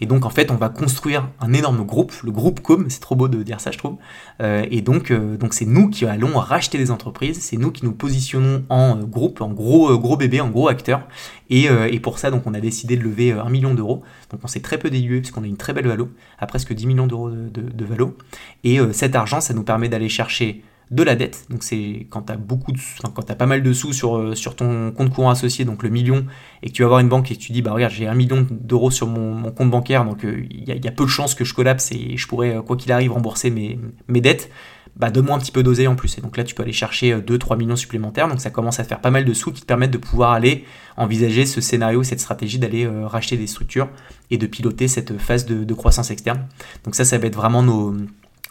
Et 0.00 0.06
donc 0.06 0.24
en 0.24 0.30
fait, 0.30 0.52
on 0.52 0.54
va 0.54 0.68
construire 0.68 1.28
un 1.40 1.52
énorme 1.52 1.84
groupe, 1.84 2.12
le 2.22 2.30
groupe 2.30 2.60
Com, 2.60 2.86
c'est 2.88 3.00
trop 3.00 3.16
beau 3.16 3.26
de 3.26 3.42
dire 3.42 3.60
ça, 3.60 3.72
je 3.72 3.78
trouve. 3.78 3.96
et 4.40 4.80
donc 4.80 5.12
donc 5.12 5.54
c'est 5.54 5.64
nous 5.64 5.88
qui 5.88 6.04
allons 6.04 6.36
racheter 6.38 6.78
des 6.78 6.90
entreprises, 6.90 7.40
c'est 7.40 7.56
nous 7.56 7.70
qui 7.70 7.84
nous 7.84 7.92
positionnons 7.92 8.64
en 8.68 8.96
groupe, 8.96 9.40
en 9.40 9.50
gros 9.50 9.96
gros 9.98 10.16
bébé, 10.16 10.40
en 10.40 10.50
gros 10.50 10.68
acteur. 10.68 11.06
Et, 11.48 11.68
pour 12.00 12.18
ça, 12.18 12.30
donc 12.30 12.46
on 12.46 12.54
a 12.54 12.60
décidé 12.60 12.96
de 12.96 13.02
lever 13.02 13.32
un 13.32 13.48
million 13.48 13.72
d'euros. 13.72 14.02
Donc 14.30 14.40
on 14.42 14.48
s'est 14.48 14.60
très 14.60 14.78
peu 14.78 14.90
dilué 14.90 15.20
puisqu'on 15.20 15.44
a 15.44 15.46
une 15.46 15.56
très 15.56 15.72
belle 15.72 15.86
valo, 15.86 16.10
à 16.38 16.46
presque 16.46 16.72
10 16.72 16.86
millions 16.86 17.06
d'euros 17.06 17.30
de, 17.30 17.48
de, 17.48 17.62
de 17.62 17.84
valo. 17.84 18.16
Et 18.64 18.78
cet 18.92 19.14
argent, 19.14 19.40
ça 19.40 19.54
nous 19.54 19.64
permet 19.64 19.88
d'aller 19.88 20.08
chercher 20.08 20.64
de 20.94 21.02
la 21.02 21.16
dette. 21.16 21.46
Donc 21.50 21.64
c'est 21.64 22.06
quand 22.08 22.22
tu 22.22 22.36
beaucoup 22.38 22.72
de, 22.72 22.78
quand 23.14 23.28
as 23.28 23.34
pas 23.34 23.46
mal 23.46 23.62
de 23.62 23.72
sous 23.72 23.92
sur, 23.92 24.16
euh, 24.16 24.34
sur 24.34 24.54
ton 24.54 24.92
compte 24.92 25.12
courant 25.12 25.30
associé, 25.30 25.64
donc 25.64 25.82
le 25.82 25.90
million, 25.90 26.24
et 26.62 26.68
que 26.68 26.72
tu 26.72 26.82
vas 26.82 26.88
voir 26.88 27.00
une 27.00 27.08
banque 27.08 27.30
et 27.32 27.36
que 27.36 27.40
tu 27.40 27.52
dis 27.52 27.62
bah 27.62 27.72
regarde 27.72 27.92
j'ai 27.92 28.06
un 28.06 28.14
million 28.14 28.46
d'euros 28.48 28.90
sur 28.90 29.08
mon, 29.08 29.50
compte 29.50 29.70
bancaire, 29.70 30.04
donc 30.04 30.24
euh, 30.24 30.46
il 30.50 30.64
y, 30.64 30.88
a 30.88 30.92
peu 30.92 31.04
de 31.04 31.10
chances 31.10 31.34
que 31.34 31.44
je 31.44 31.52
collapse 31.52 31.90
et 31.90 32.16
je 32.16 32.28
pourrais 32.28 32.56
euh, 32.56 32.62
quoi 32.62 32.76
qu'il 32.76 32.92
arrive 32.92 33.12
rembourser 33.12 33.50
mes, 33.50 33.78
dettes. 34.20 34.50
Bah 34.96 35.10
donne-moi 35.10 35.34
un 35.34 35.40
petit 35.40 35.50
peu 35.50 35.64
d'oseille 35.64 35.88
en 35.88 35.96
plus. 35.96 36.16
Et 36.18 36.20
donc 36.20 36.36
là 36.36 36.44
tu 36.44 36.54
peux 36.54 36.62
aller 36.62 36.72
chercher 36.72 37.16
2-3 37.16 37.58
millions 37.58 37.74
supplémentaires. 37.74 38.28
Donc 38.28 38.40
ça 38.40 38.50
commence 38.50 38.78
à 38.78 38.84
faire 38.84 39.00
pas 39.00 39.10
mal 39.10 39.24
de 39.24 39.34
sous 39.34 39.50
qui 39.50 39.62
te 39.62 39.66
permettent 39.66 39.90
de 39.90 39.98
pouvoir 39.98 40.30
aller 40.30 40.64
envisager 40.96 41.46
ce 41.46 41.60
scénario, 41.60 42.04
cette 42.04 42.20
stratégie 42.20 42.60
d'aller 42.60 42.86
racheter 42.86 43.36
des 43.36 43.48
structures 43.48 43.88
et 44.30 44.38
de 44.38 44.46
piloter 44.46 44.86
cette 44.86 45.18
phase 45.18 45.46
de 45.46 45.74
croissance 45.74 46.12
externe. 46.12 46.46
Donc 46.84 46.94
ça 46.94 47.04
ça 47.04 47.18
va 47.18 47.26
être 47.26 47.34
vraiment 47.34 47.64
nos 47.64 47.96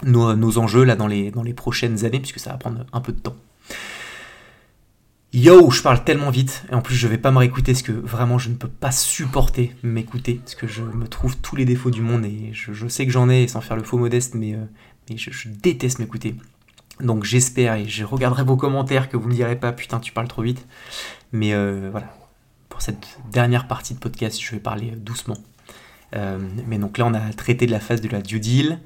nos, 0.06 0.58
enjeux 0.58 0.84
là 0.84 0.95
dans 0.95 1.08
les, 1.08 1.32
dans 1.32 1.43
les 1.43 1.54
prochaines 1.54 2.06
années, 2.06 2.20
puisque 2.20 2.39
ça 2.39 2.51
va 2.51 2.58
prendre 2.58 2.86
un 2.91 3.01
peu 3.01 3.12
de 3.12 3.20
temps. 3.20 3.36
Yo, 5.34 5.72
je 5.72 5.82
parle 5.82 6.04
tellement 6.04 6.30
vite, 6.30 6.64
et 6.72 6.76
en 6.76 6.82
plus 6.82 6.95
je 6.95 7.08
vais 7.08 7.18
pas 7.18 7.32
me 7.32 7.39
réécouter, 7.39 7.72
parce 7.72 7.82
que 7.82 7.91
vraiment 7.91 8.38
je 8.38 8.49
ne 8.49 8.56
peux 8.56 8.68
pas 8.68 8.91
supporter 8.91 9.76
m'écouter, 9.82 10.36
parce 10.36 10.54
que 10.54 10.68
je 10.68 10.84
me 10.84 11.08
trouve 11.08 11.38
tous 11.38 11.56
les 11.56 11.66
défauts 11.66 11.89
du 11.89 12.01
monde, 12.01 12.24
et 12.24 12.51
je, 12.54 12.88
sais 12.88 13.08
que 13.08 13.12
j'en 13.12 13.30
ai, 13.30 13.47
sans 13.47 13.60
faire 13.60 13.76
le 13.76 13.84
faux 13.84 13.97
modeste, 13.97 14.36
mais, 14.36 14.54
euh, 14.54 14.64
mais 15.10 15.18
je, 15.18 15.49
déteste 15.49 15.97
m'écouter. 15.97 16.36
Donc 16.99 17.24
j'espère, 17.24 17.74
et 17.74 17.88
je 17.88 18.04
regarderai 18.04 18.43
vos 18.43 18.58
commentaires, 18.58 19.10
que 19.10 19.18
vous 19.18 19.26
ne 19.26 19.32
me 19.32 19.36
direz 19.36 19.56
pas, 19.56 19.72
putain 19.72 19.99
tu 19.99 20.12
parles 20.12 20.28
trop 20.28 20.43
vite. 20.43 20.68
Mais 21.32 21.56
euh, 21.56 21.89
voilà, 21.89 22.16
pour 22.70 22.84
cette 22.84 23.18
dernière 23.32 23.68
partie 23.68 23.95
de 23.95 23.99
podcast, 23.99 24.39
je 24.39 24.51
vais 24.51 24.60
parler 24.60 24.91
doucement. 24.91 25.38
Euh, 26.16 26.38
mais 26.68 26.78
donc 26.78 26.99
là 26.99 27.08
on 27.08 27.14
a 27.16 27.34
traité 27.34 27.66
de 27.66 27.72
la 27.72 27.80
phase 27.80 28.01
de 28.01 28.10
la 28.10 28.22
due 28.22 28.39
deal, 28.39 28.80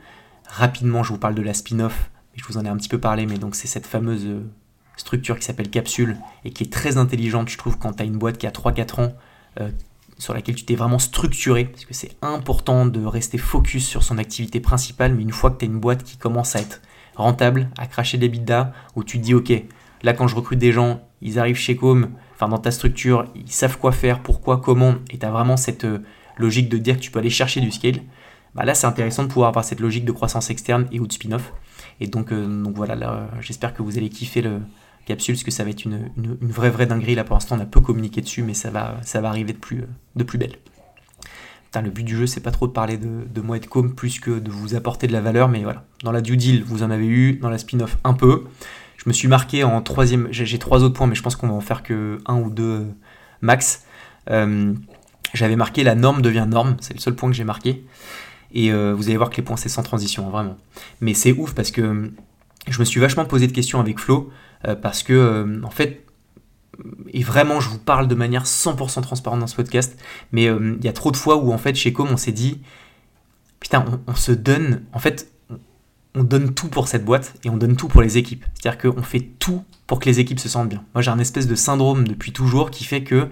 Rapidement, 0.47 1.03
je 1.03 1.09
vous 1.13 1.19
parle 1.19 1.35
de 1.35 1.41
la 1.41 1.53
spin-off, 1.53 2.09
je 2.35 2.43
vous 2.45 2.57
en 2.57 2.65
ai 2.65 2.69
un 2.69 2.77
petit 2.77 2.89
peu 2.89 2.99
parlé, 2.99 3.25
mais 3.25 3.37
donc 3.37 3.55
c'est 3.55 3.67
cette 3.67 3.85
fameuse 3.85 4.25
euh, 4.25 4.49
structure 4.95 5.37
qui 5.37 5.45
s'appelle 5.45 5.69
Capsule 5.69 6.17
et 6.45 6.51
qui 6.51 6.63
est 6.63 6.71
très 6.71 6.97
intelligente, 6.97 7.49
je 7.49 7.57
trouve, 7.57 7.77
quand 7.77 7.93
tu 7.93 8.03
as 8.03 8.05
une 8.05 8.17
boîte 8.17 8.37
qui 8.37 8.47
a 8.47 8.51
3-4 8.51 9.01
ans, 9.01 9.13
euh, 9.59 9.69
sur 10.17 10.33
laquelle 10.33 10.55
tu 10.55 10.65
t'es 10.65 10.75
vraiment 10.75 10.99
structuré, 10.99 11.65
parce 11.65 11.85
que 11.85 11.93
c'est 11.93 12.15
important 12.21 12.85
de 12.85 13.05
rester 13.05 13.37
focus 13.37 13.87
sur 13.87 14.03
son 14.03 14.17
activité 14.17 14.59
principale, 14.59 15.13
mais 15.13 15.21
une 15.21 15.31
fois 15.31 15.51
que 15.51 15.59
tu 15.59 15.65
as 15.65 15.67
une 15.67 15.79
boîte 15.79 16.03
qui 16.03 16.17
commence 16.17 16.55
à 16.55 16.59
être 16.59 16.81
rentable, 17.15 17.69
à 17.77 17.87
cracher 17.87 18.17
des 18.17 18.29
bidas, 18.29 18.71
où 18.95 19.03
tu 19.03 19.19
te 19.19 19.23
dis, 19.23 19.33
ok, 19.33 19.51
là 20.03 20.13
quand 20.13 20.27
je 20.27 20.35
recrute 20.35 20.59
des 20.59 20.71
gens, 20.71 21.01
ils 21.21 21.39
arrivent 21.39 21.57
chez 21.57 21.75
Com, 21.75 22.09
enfin 22.33 22.47
dans 22.47 22.57
ta 22.57 22.71
structure, 22.71 23.25
ils 23.35 23.51
savent 23.51 23.77
quoi 23.77 23.91
faire, 23.91 24.21
pourquoi, 24.21 24.57
comment, 24.57 24.95
et 25.11 25.17
tu 25.17 25.25
as 25.25 25.31
vraiment 25.31 25.57
cette 25.57 25.85
euh, 25.85 25.99
logique 26.37 26.69
de 26.69 26.77
dire 26.77 26.95
que 26.95 27.01
tu 27.01 27.11
peux 27.11 27.19
aller 27.19 27.29
chercher 27.29 27.61
du 27.61 27.71
scale. 27.71 28.01
Bah 28.55 28.65
là 28.65 28.73
c'est 28.73 28.87
intéressant 28.87 29.23
de 29.23 29.27
pouvoir 29.27 29.49
avoir 29.49 29.63
cette 29.63 29.79
logique 29.79 30.05
de 30.05 30.11
croissance 30.11 30.49
externe 30.49 30.87
et 30.91 30.99
ou 30.99 31.07
de 31.07 31.13
spin-off. 31.13 31.53
Et 31.99 32.07
donc, 32.07 32.31
euh, 32.31 32.63
donc 32.63 32.75
voilà, 32.75 33.27
j'espère 33.41 33.73
que 33.73 33.81
vous 33.81 33.97
allez 33.97 34.09
kiffer 34.09 34.41
le 34.41 34.61
capsule, 35.05 35.35
parce 35.35 35.43
que 35.43 35.51
ça 35.51 35.63
va 35.63 35.69
être 35.69 35.85
une, 35.85 36.09
vraie 36.41 36.69
vraie 36.69 36.85
dinguerie. 36.85 37.15
Là 37.15 37.23
pour 37.23 37.35
l'instant 37.35 37.55
on 37.57 37.61
a 37.61 37.65
peu 37.65 37.81
communiqué 37.81 38.21
dessus, 38.21 38.43
mais 38.43 38.53
ça 38.53 38.69
va, 38.69 38.97
ça 39.03 39.21
va 39.21 39.29
arriver 39.29 39.53
de 39.53 39.57
plus, 39.57 39.85
de 40.15 40.23
plus 40.23 40.37
belle. 40.37 40.57
le 41.75 41.89
but 41.89 42.03
du 42.03 42.17
jeu 42.17 42.25
c'est 42.25 42.41
pas 42.41 42.51
trop 42.51 42.67
de 42.67 42.73
parler 42.73 42.97
de, 42.97 43.41
moi 43.41 43.57
et 43.57 43.59
de 43.59 43.65
com, 43.65 43.93
plus 43.93 44.19
que 44.19 44.39
de 44.39 44.51
vous 44.51 44.75
apporter 44.75 45.07
de 45.07 45.13
la 45.13 45.21
valeur, 45.21 45.47
mais 45.47 45.63
voilà. 45.63 45.85
Dans 46.03 46.11
la 46.11 46.21
due 46.21 46.37
deal 46.37 46.63
vous 46.63 46.83
en 46.83 46.91
avez 46.91 47.07
eu, 47.07 47.33
dans 47.33 47.49
la 47.49 47.57
spin-off 47.57 47.97
un 48.03 48.13
peu. 48.13 48.45
Je 48.97 49.03
me 49.07 49.13
suis 49.13 49.27
marqué 49.27 49.63
en 49.63 49.81
troisième, 49.81 50.27
j'ai 50.31 50.59
trois 50.59 50.83
autres 50.83 50.95
points, 50.95 51.07
mais 51.07 51.15
je 51.15 51.21
pense 51.21 51.35
qu'on 51.35 51.47
va 51.47 51.53
en 51.53 51.61
faire 51.61 51.83
que 51.83 52.19
un 52.25 52.39
ou 52.39 52.49
deux 52.49 52.63
euh, 52.63 52.85
max. 53.41 53.85
Euh, 54.29 54.73
j'avais 55.33 55.55
marqué 55.55 55.83
la 55.83 55.95
norme 55.95 56.21
devient 56.21 56.45
norme, 56.47 56.77
c'est 56.81 56.93
le 56.93 56.99
seul 56.99 57.15
point 57.15 57.29
que 57.29 57.35
j'ai 57.35 57.43
marqué. 57.43 57.85
Et 58.53 58.71
euh, 58.71 58.93
vous 58.93 59.07
allez 59.07 59.17
voir 59.17 59.29
que 59.29 59.37
les 59.37 59.43
points, 59.43 59.57
c'est 59.57 59.69
sans 59.69 59.83
transition, 59.83 60.27
hein, 60.27 60.31
vraiment. 60.31 60.57
Mais 61.01 61.13
c'est 61.13 61.33
ouf 61.33 61.53
parce 61.53 61.71
que 61.71 61.81
euh, 61.81 62.07
je 62.67 62.79
me 62.79 62.85
suis 62.85 62.99
vachement 62.99 63.25
posé 63.25 63.47
de 63.47 63.51
questions 63.51 63.79
avec 63.79 63.99
Flo, 63.99 64.29
euh, 64.67 64.75
parce 64.75 65.03
que, 65.03 65.61
en 65.63 65.69
fait, 65.69 66.05
et 67.11 67.23
vraiment, 67.23 67.59
je 67.59 67.69
vous 67.69 67.79
parle 67.79 68.07
de 68.07 68.15
manière 68.15 68.45
100% 68.45 69.01
transparente 69.01 69.39
dans 69.39 69.47
ce 69.47 69.55
podcast, 69.55 69.99
mais 70.31 70.45
il 70.45 70.83
y 70.83 70.87
a 70.87 70.93
trop 70.93 71.11
de 71.11 71.17
fois 71.17 71.37
où, 71.37 71.51
en 71.51 71.57
fait, 71.57 71.75
chez 71.75 71.91
Com, 71.91 72.07
on 72.11 72.17
s'est 72.17 72.31
dit, 72.31 72.61
putain, 73.59 73.83
on, 74.05 74.15
se 74.15 74.31
donne, 74.31 74.83
en 74.93 74.99
fait, 74.99 75.31
on 76.13 76.23
donne 76.23 76.53
tout 76.53 76.67
pour 76.67 76.87
cette 76.87 77.03
boîte 77.03 77.33
et 77.43 77.49
on 77.49 77.57
donne 77.57 77.77
tout 77.77 77.87
pour 77.87 78.01
les 78.01 78.17
équipes. 78.17 78.45
C'est-à-dire 78.53 78.93
qu'on 78.93 79.01
fait 79.01 79.27
tout 79.39 79.63
pour 79.87 79.99
que 79.99 80.05
les 80.05 80.19
équipes 80.19 80.39
se 80.39 80.49
sentent 80.49 80.69
bien. 80.69 80.83
Moi, 80.93 81.01
j'ai 81.01 81.09
un 81.09 81.19
espèce 81.19 81.47
de 81.47 81.55
syndrome 81.55 82.07
depuis 82.07 82.31
toujours 82.31 82.69
qui 82.69 82.83
fait 82.83 83.03
que 83.03 83.27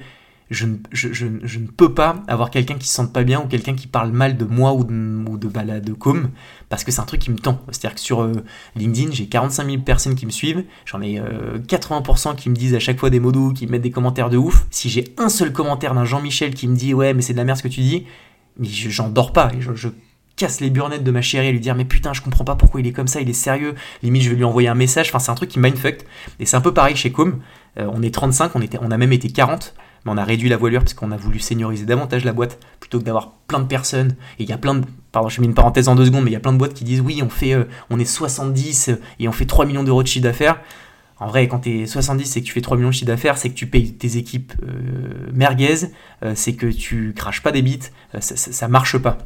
je, 0.51 0.65
ne 0.65 1.67
peux 1.67 1.93
pas 1.93 2.21
avoir 2.27 2.51
quelqu'un 2.51 2.75
qui 2.75 2.87
se 2.87 2.93
sente 2.93 3.11
pas 3.11 3.23
bien 3.23 3.41
ou 3.41 3.47
quelqu'un 3.47 3.73
qui 3.73 3.87
parle 3.87 4.11
mal 4.11 4.37
de 4.37 4.45
moi 4.45 4.73
ou 4.73 4.83
de, 4.83 5.91
ou 5.91 5.95
com 5.95 6.29
parce 6.69 6.83
que 6.83 6.91
c'est 6.91 7.01
un 7.01 7.05
truc 7.05 7.21
qui 7.21 7.31
me 7.31 7.37
tend. 7.37 7.61
C'est-à-dire 7.71 7.95
que 7.95 8.01
sur 8.01 8.21
euh, 8.21 8.33
LinkedIn, 8.75 9.11
j'ai 9.11 9.25
45 9.27 9.65
000 9.65 9.81
personnes 9.81 10.15
qui 10.15 10.25
me 10.25 10.31
suivent, 10.31 10.63
j'en 10.85 11.01
ai 11.01 11.19
80% 11.67 12.29
euh, 12.29 12.33
qui 12.35 12.49
me 12.49 12.55
disent 12.55 12.75
à 12.75 12.79
chaque 12.79 12.99
fois 12.99 13.09
des 13.09 13.19
mots 13.19 13.31
doux, 13.31 13.53
qui 13.53 13.65
me 13.65 13.71
mettent 13.71 13.81
des 13.81 13.91
commentaires 13.91 14.29
de 14.29 14.37
ouf. 14.37 14.65
Si 14.69 14.89
j'ai 14.89 15.13
un 15.17 15.29
seul 15.29 15.51
commentaire 15.51 15.95
d'un 15.95 16.05
Jean-Michel 16.05 16.53
qui 16.53 16.67
me 16.67 16.75
dit 16.75 16.93
ouais 16.93 17.13
mais 17.13 17.21
c'est 17.21 17.33
de 17.33 17.37
la 17.37 17.43
merde 17.43 17.57
ce 17.57 17.63
que 17.63 17.67
tu 17.67 17.81
dis, 17.81 18.05
j'en 18.61 19.09
dors 19.09 19.33
pas 19.33 19.51
je, 19.59 19.89
casse 20.35 20.59
les 20.59 20.69
burnettes 20.69 21.03
de 21.03 21.11
ma 21.11 21.21
chérie 21.21 21.47
à 21.47 21.51
lui 21.51 21.61
dire 21.61 21.75
mais 21.75 21.85
putain 21.85 22.11
je 22.11 22.21
comprends 22.21 22.43
pas 22.43 22.55
pourquoi 22.55 22.81
il 22.81 22.87
est 22.87 22.91
comme 22.91 23.07
ça, 23.07 23.21
il 23.21 23.29
est 23.29 23.33
sérieux, 23.33 23.73
limite 24.03 24.21
je 24.21 24.29
vais 24.29 24.35
lui 24.35 24.43
envoyer 24.43 24.67
un 24.67 24.75
message, 24.75 25.07
enfin 25.07 25.19
c'est 25.19 25.31
un 25.31 25.35
truc 25.35 25.49
qui 25.49 25.59
mindfuck 25.59 25.99
et 26.39 26.45
c'est 26.45 26.57
un 26.57 26.61
peu 26.61 26.73
pareil 26.73 26.95
chez 26.97 27.11
Com, 27.11 27.39
euh, 27.79 27.89
on 27.93 28.01
est 28.01 28.13
35, 28.13 28.53
on, 28.53 28.61
était, 28.61 28.77
on 28.81 28.91
a 28.91 28.97
même 28.97 29.13
été 29.13 29.29
40 29.29 29.73
mais 30.05 30.11
on 30.11 30.17
a 30.17 30.23
réduit 30.23 30.49
la 30.49 30.57
voilure 30.57 30.81
parce 30.81 30.93
qu'on 30.93 31.11
a 31.11 31.17
voulu 31.17 31.39
senioriser 31.39 31.85
davantage 31.85 32.23
la 32.23 32.33
boîte 32.33 32.59
plutôt 32.79 32.99
que 32.99 33.03
d'avoir 33.03 33.31
plein 33.47 33.59
de 33.59 33.65
personnes. 33.65 34.15
Et 34.39 34.43
il 34.43 34.49
y 34.49 34.53
a 34.53 34.57
plein 34.57 34.75
de. 34.75 34.85
Pardon, 35.11 35.29
je 35.29 35.41
mets 35.41 35.47
une 35.47 35.53
parenthèse 35.53 35.87
en 35.87 35.95
deux 35.95 36.05
secondes, 36.05 36.23
mais 36.23 36.29
il 36.29 36.33
y 36.33 36.37
a 36.37 36.41
plein 36.41 36.53
de 36.53 36.57
boîtes 36.57 36.73
qui 36.73 36.83
disent 36.83 37.01
oui, 37.01 37.21
on, 37.23 37.29
fait, 37.29 37.53
euh, 37.53 37.63
on 37.89 37.99
est 37.99 38.05
70 38.05 38.89
euh, 38.89 38.95
et 39.19 39.27
on 39.27 39.31
fait 39.31 39.45
3 39.45 39.65
millions 39.65 39.83
d'euros 39.83 40.03
de 40.03 40.07
chiffre 40.07 40.23
d'affaires. 40.23 40.59
En 41.19 41.27
vrai, 41.27 41.47
quand 41.47 41.59
tu 41.59 41.81
es 41.81 41.85
70 41.87 42.35
et 42.35 42.41
que 42.41 42.45
tu 42.45 42.53
fais 42.53 42.61
3 42.61 42.77
millions 42.77 42.89
de 42.89 42.93
chiffre 42.93 43.07
d'affaires, 43.07 43.37
c'est 43.37 43.49
que 43.49 43.55
tu 43.55 43.67
payes 43.67 43.93
tes 43.93 44.17
équipes 44.17 44.53
euh, 44.63 45.31
merguez, 45.33 45.89
c'est 46.33 46.53
que 46.53 46.67
tu 46.67 47.13
craches 47.15 47.41
pas 47.41 47.53
des 47.53 47.61
bits, 47.61 47.79
ça, 48.19 48.35
ça, 48.35 48.67
marche 48.67 48.97
pas. 48.97 49.19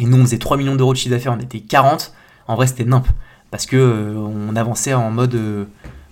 Et 0.00 0.06
nous, 0.06 0.16
on 0.16 0.22
faisait 0.22 0.38
3 0.38 0.56
millions 0.56 0.74
d'euros 0.74 0.92
de 0.92 0.98
chiffre 0.98 1.14
d'affaires, 1.14 1.36
on 1.38 1.40
était 1.40 1.60
40. 1.60 2.12
En 2.48 2.56
vrai, 2.56 2.66
c'était 2.66 2.84
nimp. 2.84 3.06
Parce 3.52 3.64
que 3.64 4.16
on 4.16 4.56
avançait 4.56 4.92
en 4.92 5.12
mode 5.12 5.38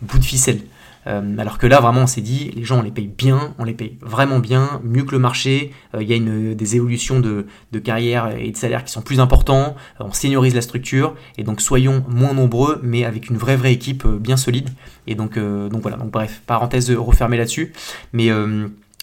bout 0.02 0.18
de 0.18 0.24
ficelle. 0.24 0.60
Euh, 1.06 1.36
alors 1.38 1.58
que 1.58 1.66
là, 1.66 1.80
vraiment, 1.80 2.02
on 2.02 2.06
s'est 2.06 2.20
dit, 2.20 2.50
les 2.54 2.64
gens, 2.64 2.78
on 2.78 2.82
les 2.82 2.90
paye 2.90 3.08
bien, 3.08 3.54
on 3.58 3.64
les 3.64 3.74
paye 3.74 3.98
vraiment 4.00 4.38
bien, 4.38 4.80
mieux 4.82 5.04
que 5.04 5.12
le 5.12 5.18
marché. 5.18 5.72
Euh, 5.94 6.02
il 6.02 6.08
y 6.08 6.12
a 6.12 6.16
une, 6.16 6.54
des 6.54 6.76
évolutions 6.76 7.20
de, 7.20 7.46
carrière 7.82 8.34
et 8.38 8.50
de 8.50 8.56
salaire 8.56 8.84
qui 8.84 8.92
sont 8.92 9.02
plus 9.02 9.20
importants. 9.20 9.74
Euh, 10.00 10.04
on 10.04 10.12
seniorise 10.12 10.54
la 10.54 10.62
structure 10.62 11.14
et 11.36 11.42
donc 11.42 11.60
soyons 11.60 12.04
moins 12.08 12.34
nombreux, 12.34 12.80
mais 12.82 13.04
avec 13.04 13.28
une 13.28 13.36
vraie 13.36 13.56
vraie 13.56 13.72
équipe 13.72 14.06
bien 14.06 14.36
solide. 14.36 14.70
Et 15.06 15.14
donc, 15.14 15.38
donc 15.38 15.82
voilà. 15.82 15.96
Donc 15.96 16.10
bref, 16.10 16.42
parenthèse 16.46 16.90
refermée 16.90 17.36
là-dessus. 17.36 17.72
Mais 18.12 18.30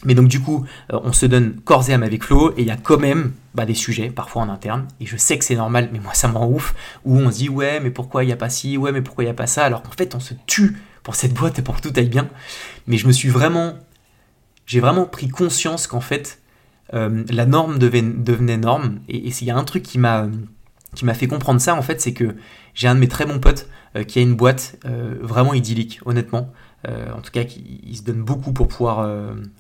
mais 0.04 0.16
donc 0.16 0.30
du 0.30 0.40
coup, 0.40 0.66
on 0.90 1.14
se 1.14 1.28
donne 1.28 1.58
corps 1.64 1.88
et 1.88 1.94
âme 1.94 2.02
avec 2.02 2.24
Flo, 2.24 2.54
et 2.58 2.62
il 2.62 2.68
y 2.68 2.72
a 2.72 2.78
quand 2.78 2.98
même 2.98 3.34
bah, 3.54 3.66
des 3.66 3.76
sujets, 3.76 4.10
parfois 4.10 4.42
en 4.42 4.50
interne, 4.50 4.88
et 5.00 5.06
je 5.06 5.16
sais 5.16 5.38
que 5.38 5.46
c'est 5.46 5.56
normal, 5.56 5.90
mais 5.94 6.00
moi 6.00 6.14
ça 6.16 6.28
m'en 6.28 6.50
ouf, 6.50 6.74
où 7.06 7.18
on 7.18 7.30
se 7.30 7.38
dit 7.38 7.50
ouais, 7.50 7.80
mais 7.80 7.92
pourquoi 7.92 8.24
il 8.24 8.28
n'y 8.28 8.34
a 8.34 8.38
pas 8.38 8.50
ci, 8.50 8.78
ouais, 8.78 8.92
mais 8.92 9.02
pourquoi 9.02 9.24
il 9.24 9.28
n'y 9.28 9.32
a 9.32 9.36
pas 9.36 9.46
ça, 9.46 9.64
alors 9.64 9.84
qu'en 9.84 9.92
fait 9.92 10.16
on 10.16 10.20
se 10.20 10.34
tue 10.48 10.78
cette 11.16 11.34
boîte 11.34 11.60
et 11.60 11.62
pour 11.62 11.76
que 11.80 11.88
tout 11.88 11.94
aille 11.96 12.10
bien. 12.10 12.30
Mais 12.88 12.98
je 12.98 13.08
me 13.08 13.12
suis 13.12 13.30
vraiment, 13.30 13.74
j'ai 14.66 14.80
vraiment 14.80 15.06
pris 15.06 15.30
conscience 15.30 15.88
qu'en 15.88 16.02
fait, 16.02 16.42
euh, 16.94 17.24
la 17.30 17.46
norme 17.46 17.80
devenait 17.80 18.58
norme. 18.58 19.00
Et 19.08 19.32
s'il 19.32 19.48
y 19.48 19.52
a 19.52 19.58
un 19.58 19.64
truc 19.64 19.84
qui 19.84 20.00
m'a 20.00 20.28
qui 20.94 21.06
m'a 21.06 21.14
fait 21.14 21.28
comprendre 21.28 21.62
ça, 21.62 21.76
en 21.76 21.82
fait, 21.82 22.02
c'est 22.02 22.12
que 22.12 22.36
j'ai 22.74 22.90
un 22.90 22.96
de 22.96 23.00
mes 23.00 23.08
très 23.08 23.26
bons 23.26 23.40
potes 23.40 23.70
euh, 23.96 24.04
qui 24.04 24.20
a 24.20 24.22
une 24.22 24.36
boîte 24.36 24.78
euh, 24.84 25.16
vraiment 25.22 25.54
idyllique, 25.54 26.02
honnêtement. 26.06 26.52
en 26.86 27.22
tout 27.22 27.32
cas, 27.32 27.44
il, 27.44 27.96
se 27.96 28.04
donne 28.04 28.24
beaucoup 28.24 28.54
pour 28.54 28.68
pouvoir 28.68 29.08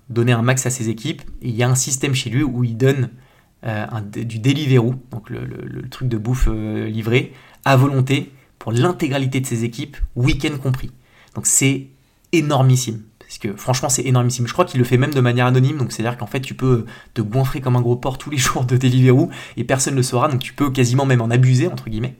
donner 0.09 0.31
un 0.31 0.41
max 0.41 0.65
à 0.65 0.69
ses 0.71 0.89
équipes. 0.89 1.21
Et 1.41 1.49
il 1.49 1.55
y 1.55 1.63
a 1.63 1.69
un 1.69 1.75
système 1.75 2.15
chez 2.15 2.29
lui 2.31 2.43
où 2.43 2.63
il 2.63 2.75
donne 2.75 3.09
du 4.15 4.39
Deliveroo, 4.39 4.95
donc 5.11 5.29
le, 5.29 5.45
le, 5.45 5.87
truc 5.87 6.09
de 6.09 6.17
bouffe 6.17 6.47
livré, 6.47 7.33
à 7.63 7.77
volonté 7.77 8.31
pour 8.57 8.71
l'intégralité 8.71 9.39
de 9.39 9.45
ses 9.45 9.63
équipes, 9.63 9.97
week-end 10.15 10.57
compris. 10.57 10.91
Donc 11.35 11.45
c'est 11.45 11.87
énormissime. 12.31 13.01
Parce 13.19 13.37
que 13.37 13.55
franchement, 13.55 13.87
c'est 13.87 14.03
énormissime. 14.03 14.45
Je 14.45 14.51
crois 14.51 14.65
qu'il 14.65 14.77
le 14.77 14.83
fait 14.83 14.97
même 14.97 15.13
de 15.13 15.21
manière 15.21 15.45
anonyme. 15.45 15.77
Donc 15.77 15.93
c'est-à-dire 15.93 16.17
qu'en 16.17 16.27
fait, 16.27 16.41
tu 16.41 16.53
peux 16.53 16.85
te 17.13 17.21
goinfrer 17.21 17.61
comme 17.61 17.77
un 17.77 17.81
gros 17.81 17.95
porc 17.95 18.17
tous 18.17 18.29
les 18.29 18.37
jours 18.37 18.65
de 18.65 18.75
Deliveroo 18.75 19.29
et 19.55 19.63
personne 19.63 19.93
ne 19.93 19.99
le 19.99 20.03
saura. 20.03 20.27
Donc 20.27 20.41
tu 20.41 20.53
peux 20.53 20.69
quasiment 20.69 21.05
même 21.05 21.21
en 21.21 21.29
abuser, 21.29 21.67
entre 21.67 21.89
guillemets. 21.89 22.17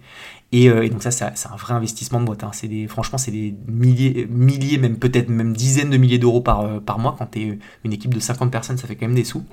Et, 0.54 0.70
euh, 0.70 0.88
donc 0.88 1.04
ça, 1.04 1.12
c'est 1.12 1.26
un 1.26 1.56
vrai 1.58 1.74
investissement 1.74 2.20
de 2.22 2.26
boîte. 2.26 2.44
Hein. 2.44 2.52
Des, 2.64 2.88
franchement, 2.88 3.18
c'est 3.18 3.32
des 3.32 3.54
milliers, 3.68 4.26
milliers 4.30 4.78
même 4.78 4.98
peut-être 4.98 5.30
même 5.30 5.54
dizaines 5.54 5.90
de 5.90 5.98
milliers 5.98 6.18
d'euros 6.18 6.42
par, 6.42 6.62
euh, 6.62 6.80
mois. 6.98 7.16
Quand 7.18 7.28
tu 7.32 7.42
es 7.42 7.60
une 7.84 7.94
équipe 7.94 8.14
de 8.14 8.20
50 8.20 8.50
personnes, 8.50 8.78
ça 8.78 8.88
fait 8.88 8.96
quand 8.96 9.08
même 9.08 9.16
des 9.16 9.24
sous. 9.26 9.44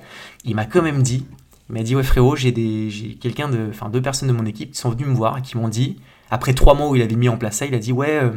Il 0.45 0.55
m'a 0.55 0.65
quand 0.65 0.83
même 0.83 1.03
dit, 1.03 1.27
il 1.69 1.73
m'a 1.73 1.83
dit, 1.83 1.97
ouais 1.97 2.05
frérot, 2.05 2.37
j'ai 2.37 2.53
quelqu'un 3.21 3.49
de, 3.49 3.67
enfin 3.71 3.89
deux 3.89 4.03
personnes 4.03 4.29
de 4.29 4.33
mon 4.33 4.47
équipe 4.47 4.73
qui 4.73 4.79
sont 4.79 4.91
venues 4.91 5.07
me 5.07 5.15
voir 5.15 5.39
et 5.39 5.43
qui 5.43 5.57
m'ont 5.57 5.69
dit, 5.69 5.97
après 6.31 6.55
trois 6.55 6.75
mois 6.75 6.89
où 6.89 6.97
il 6.97 7.03
avait 7.03 7.17
mis 7.17 7.29
en 7.29 7.37
place 7.37 7.57
ça, 7.57 7.67
il 7.67 7.75
a 7.75 7.79
dit, 7.79 7.93
ouais... 7.93 8.21
Euh, 8.23 8.31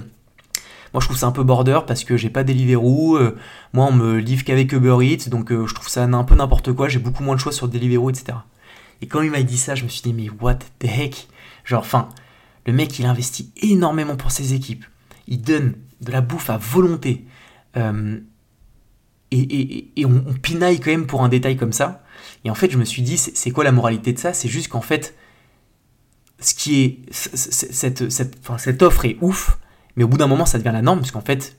moi, 0.93 0.99
je 0.99 1.05
trouve 1.05 1.17
ça 1.17 1.27
un 1.27 1.31
peu 1.31 1.43
border 1.43 1.79
parce 1.87 2.03
que 2.03 2.17
j'ai 2.17 2.29
pas 2.29 2.43
Deliveroo. 2.43 3.15
Euh, 3.15 3.37
moi, 3.73 3.85
on 3.85 3.93
me 3.93 4.17
livre 4.17 4.43
qu'avec 4.43 4.71
Uber 4.73 4.97
Eats, 5.01 5.29
donc 5.29 5.51
euh, 5.51 5.65
je 5.65 5.73
trouve 5.73 5.87
ça 5.87 6.03
un 6.03 6.23
peu 6.23 6.35
n'importe 6.35 6.73
quoi. 6.73 6.89
J'ai 6.89 6.99
beaucoup 6.99 7.23
moins 7.23 7.35
de 7.35 7.39
choix 7.39 7.53
sur 7.53 7.69
Deliveroo, 7.69 8.09
etc. 8.09 8.37
Et 9.01 9.07
quand 9.07 9.21
il 9.21 9.31
m'a 9.31 9.41
dit 9.41 9.57
ça, 9.57 9.73
je 9.75 9.83
me 9.83 9.89
suis 9.89 10.01
dit, 10.01 10.13
mais 10.13 10.29
what 10.41 10.59
the 10.79 10.85
heck? 10.85 11.27
Genre, 11.63 11.81
enfin, 11.81 12.09
le 12.65 12.73
mec, 12.73 12.99
il 12.99 13.05
investit 13.05 13.51
énormément 13.61 14.17
pour 14.17 14.31
ses 14.31 14.53
équipes. 14.53 14.85
Il 15.27 15.41
donne 15.41 15.75
de 16.01 16.11
la 16.11 16.21
bouffe 16.21 16.49
à 16.49 16.57
volonté. 16.57 17.25
Euh, 17.77 18.19
et, 19.31 20.05
on, 20.05 20.33
pinaille 20.33 20.81
quand 20.81 20.91
même 20.91 21.07
pour 21.07 21.23
un 21.23 21.29
détail 21.29 21.55
comme 21.55 21.71
ça. 21.71 22.03
Et 22.43 22.49
en 22.49 22.55
fait, 22.55 22.69
je 22.69 22.77
me 22.77 22.83
suis 22.83 23.01
dit, 23.01 23.17
c'est 23.17 23.51
quoi 23.51 23.63
la 23.63 23.71
moralité 23.71 24.11
de 24.11 24.19
ça? 24.19 24.33
C'est 24.33 24.49
juste 24.49 24.67
qu'en 24.67 24.81
fait, 24.81 25.15
ce 26.39 26.53
qui 26.53 26.81
est. 26.81 26.99
Cette, 27.11 28.11
cette, 28.11 28.57
cette 28.57 28.81
offre 28.81 29.05
est 29.05 29.17
ouf, 29.21 29.57
mais 29.95 30.03
au 30.03 30.07
bout 30.07 30.17
d'un 30.17 30.27
moment, 30.27 30.45
ça 30.45 30.57
devient 30.57 30.71
la 30.73 30.81
norme, 30.81 30.99
parce 30.99 31.11
qu'en 31.11 31.21
fait, 31.21 31.57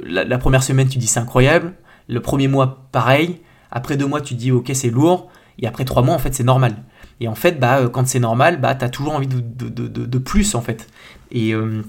la, 0.00 0.38
première 0.38 0.62
semaine, 0.62 0.88
tu 0.88 0.98
dis 0.98 1.06
c'est 1.06 1.20
incroyable, 1.20 1.74
le 2.08 2.20
premier 2.20 2.48
mois, 2.48 2.88
pareil, 2.92 3.40
après 3.70 3.96
deux 3.96 4.06
mois, 4.06 4.20
tu 4.20 4.34
dis 4.34 4.52
ok, 4.52 4.70
c'est 4.74 4.90
lourd, 4.90 5.28
et 5.58 5.66
après 5.66 5.84
trois 5.84 6.02
mois, 6.02 6.14
en 6.14 6.18
fait, 6.18 6.34
c'est 6.34 6.44
normal. 6.44 6.76
Et 7.20 7.28
en 7.28 7.34
fait, 7.34 7.58
bah, 7.58 7.78
euh, 7.78 7.88
quand 7.88 8.06
c'est 8.06 8.20
normal, 8.20 8.60
bah, 8.60 8.74
tu 8.74 8.84
as 8.84 8.88
toujours 8.88 9.14
envie 9.14 9.26
de, 9.26 9.40
de, 9.40 10.18
plus, 10.18 10.54
en 10.54 10.60
fait. 10.60 10.86
Et, 11.30 11.54
euh, 11.54 11.82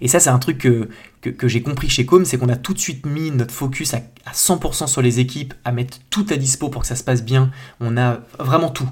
et 0.00 0.08
ça, 0.08 0.20
c'est 0.20 0.30
un 0.30 0.38
truc 0.38 0.58
que, 0.58 0.88
que, 1.22 1.48
j'ai 1.48 1.62
compris 1.62 1.88
chez 1.88 2.04
Com, 2.04 2.24
c'est 2.24 2.36
qu'on 2.36 2.50
a 2.50 2.56
tout 2.56 2.74
de 2.74 2.78
suite 2.78 3.06
mis 3.06 3.30
notre 3.30 3.54
focus 3.54 3.94
à, 3.94 4.00
à 4.26 4.32
100% 4.32 4.86
sur 4.86 5.00
les 5.00 5.20
équipes, 5.20 5.54
à 5.64 5.72
mettre 5.72 5.98
tout 6.10 6.26
à 6.30 6.36
dispo 6.36 6.68
pour 6.68 6.82
que 6.82 6.88
ça 6.88 6.96
se 6.96 7.04
passe 7.04 7.24
bien. 7.24 7.50
On 7.80 7.96
a 7.96 8.18
vraiment 8.38 8.68
tout. 8.68 8.88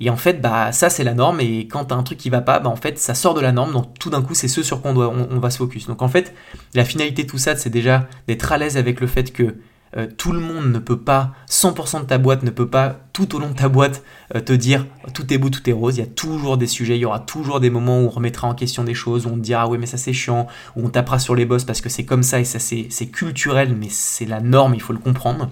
Et 0.00 0.08
en 0.08 0.16
fait, 0.16 0.40
bah, 0.40 0.72
ça 0.72 0.88
c'est 0.88 1.04
la 1.04 1.14
norme, 1.14 1.40
et 1.40 1.68
quand 1.68 1.86
tu 1.86 1.94
as 1.94 1.96
un 1.96 2.02
truc 2.02 2.18
qui 2.18 2.30
va 2.30 2.40
pas, 2.40 2.58
bah, 2.58 2.70
en 2.70 2.76
fait, 2.76 2.98
ça 2.98 3.14
sort 3.14 3.34
de 3.34 3.40
la 3.40 3.52
norme, 3.52 3.72
donc 3.72 3.98
tout 3.98 4.10
d'un 4.10 4.22
coup, 4.22 4.34
c'est 4.34 4.48
ce 4.48 4.62
sur 4.62 4.80
quoi 4.80 4.92
on, 4.92 5.38
va 5.38 5.50
se 5.50 5.58
focus. 5.58 5.86
Donc 5.86 6.00
en 6.02 6.08
fait, 6.08 6.34
la 6.74 6.84
finalité 6.84 7.24
de 7.24 7.28
tout 7.28 7.38
ça, 7.38 7.54
c'est 7.54 7.70
déjà 7.70 8.08
d'être 8.26 8.50
à 8.50 8.58
l'aise 8.58 8.76
avec 8.78 9.00
le 9.00 9.06
fait 9.06 9.32
que 9.32 9.56
euh, 9.96 10.06
tout 10.16 10.30
le 10.30 10.38
monde 10.38 10.72
ne 10.72 10.78
peut 10.78 10.98
pas, 11.00 11.32
100% 11.48 12.02
de 12.02 12.06
ta 12.06 12.16
boîte 12.16 12.44
ne 12.44 12.50
peut 12.50 12.68
pas, 12.68 13.00
tout 13.12 13.34
au 13.34 13.40
long 13.40 13.48
de 13.48 13.56
ta 13.56 13.68
boîte, 13.68 14.04
euh, 14.36 14.40
te 14.40 14.52
dire 14.52 14.86
tout 15.14 15.32
est 15.34 15.38
beau, 15.38 15.50
tout 15.50 15.68
est 15.68 15.72
rose. 15.72 15.96
Il 15.96 16.00
y 16.00 16.04
a 16.04 16.06
toujours 16.06 16.56
des 16.56 16.68
sujets, 16.68 16.96
il 16.96 17.00
y 17.00 17.04
aura 17.04 17.18
toujours 17.18 17.58
des 17.58 17.70
moments 17.70 18.00
où 18.00 18.04
on 18.04 18.08
remettra 18.08 18.46
en 18.46 18.54
question 18.54 18.84
des 18.84 18.94
choses, 18.94 19.26
où 19.26 19.30
on 19.30 19.34
te 19.34 19.40
dira 19.40 19.68
ouais 19.68 19.78
mais 19.78 19.86
ça 19.86 19.96
c'est 19.96 20.12
chiant, 20.12 20.46
où 20.76 20.86
on 20.86 20.90
tapera 20.90 21.18
sur 21.18 21.34
les 21.34 21.44
bosses 21.44 21.64
parce 21.64 21.80
que 21.80 21.88
c'est 21.88 22.04
comme 22.04 22.22
ça 22.22 22.38
et 22.38 22.44
ça 22.44 22.60
c'est 22.60 23.06
culturel, 23.06 23.74
mais 23.76 23.88
c'est 23.90 24.26
la 24.26 24.40
norme, 24.40 24.74
il 24.74 24.80
faut 24.80 24.92
le 24.92 25.00
comprendre. 25.00 25.50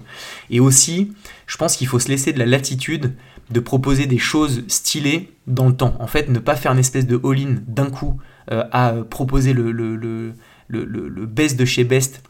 Et 0.49 0.61
aussi, 0.61 1.11
je 1.45 1.57
pense 1.57 1.75
qu'il 1.75 1.87
faut 1.87 1.99
se 1.99 2.07
laisser 2.07 2.31
de 2.31 2.39
la 2.39 2.45
latitude 2.45 3.13
de 3.49 3.59
proposer 3.59 4.05
des 4.05 4.17
choses 4.17 4.63
stylées 4.67 5.33
dans 5.47 5.67
le 5.67 5.75
temps. 5.75 5.95
En 5.99 6.07
fait, 6.07 6.29
ne 6.29 6.39
pas 6.39 6.55
faire 6.55 6.71
une 6.71 6.79
espèce 6.79 7.07
de 7.07 7.19
all-in 7.23 7.55
d'un 7.67 7.89
coup 7.89 8.19
euh, 8.51 8.63
à 8.71 8.93
proposer 9.09 9.53
le, 9.53 9.71
le, 9.71 9.95
le, 9.95 10.33
le, 10.67 11.25
best 11.25 11.59
de 11.59 11.65
chez 11.65 11.83
best 11.83 12.23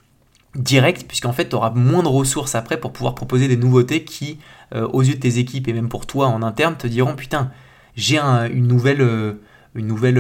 direct, 0.56 1.06
puisqu'en 1.08 1.34
fait, 1.34 1.50
tu 1.50 1.56
auras 1.56 1.72
moins 1.72 2.04
de 2.04 2.08
ressources 2.08 2.56
après 2.56 2.80
pour 2.80 2.94
pouvoir 2.94 3.16
proposer 3.16 3.48
des 3.48 3.58
nouveautés 3.58 4.04
qui, 4.04 4.40
euh, 4.74 4.88
aux 4.88 5.02
yeux 5.02 5.16
de 5.16 5.20
tes 5.20 5.40
équipes 5.40 5.68
et 5.68 5.74
même 5.74 5.90
pour 5.90 6.06
toi 6.06 6.28
en 6.28 6.42
interne, 6.42 6.76
te 6.78 6.88
diront 6.88 7.16
putain, 7.16 7.52
j'ai 7.96 8.18
une 8.18 8.68
nouvelle. 8.68 9.02
Euh, 9.02 9.34
une 9.76 9.88
nouvelle, 9.88 10.18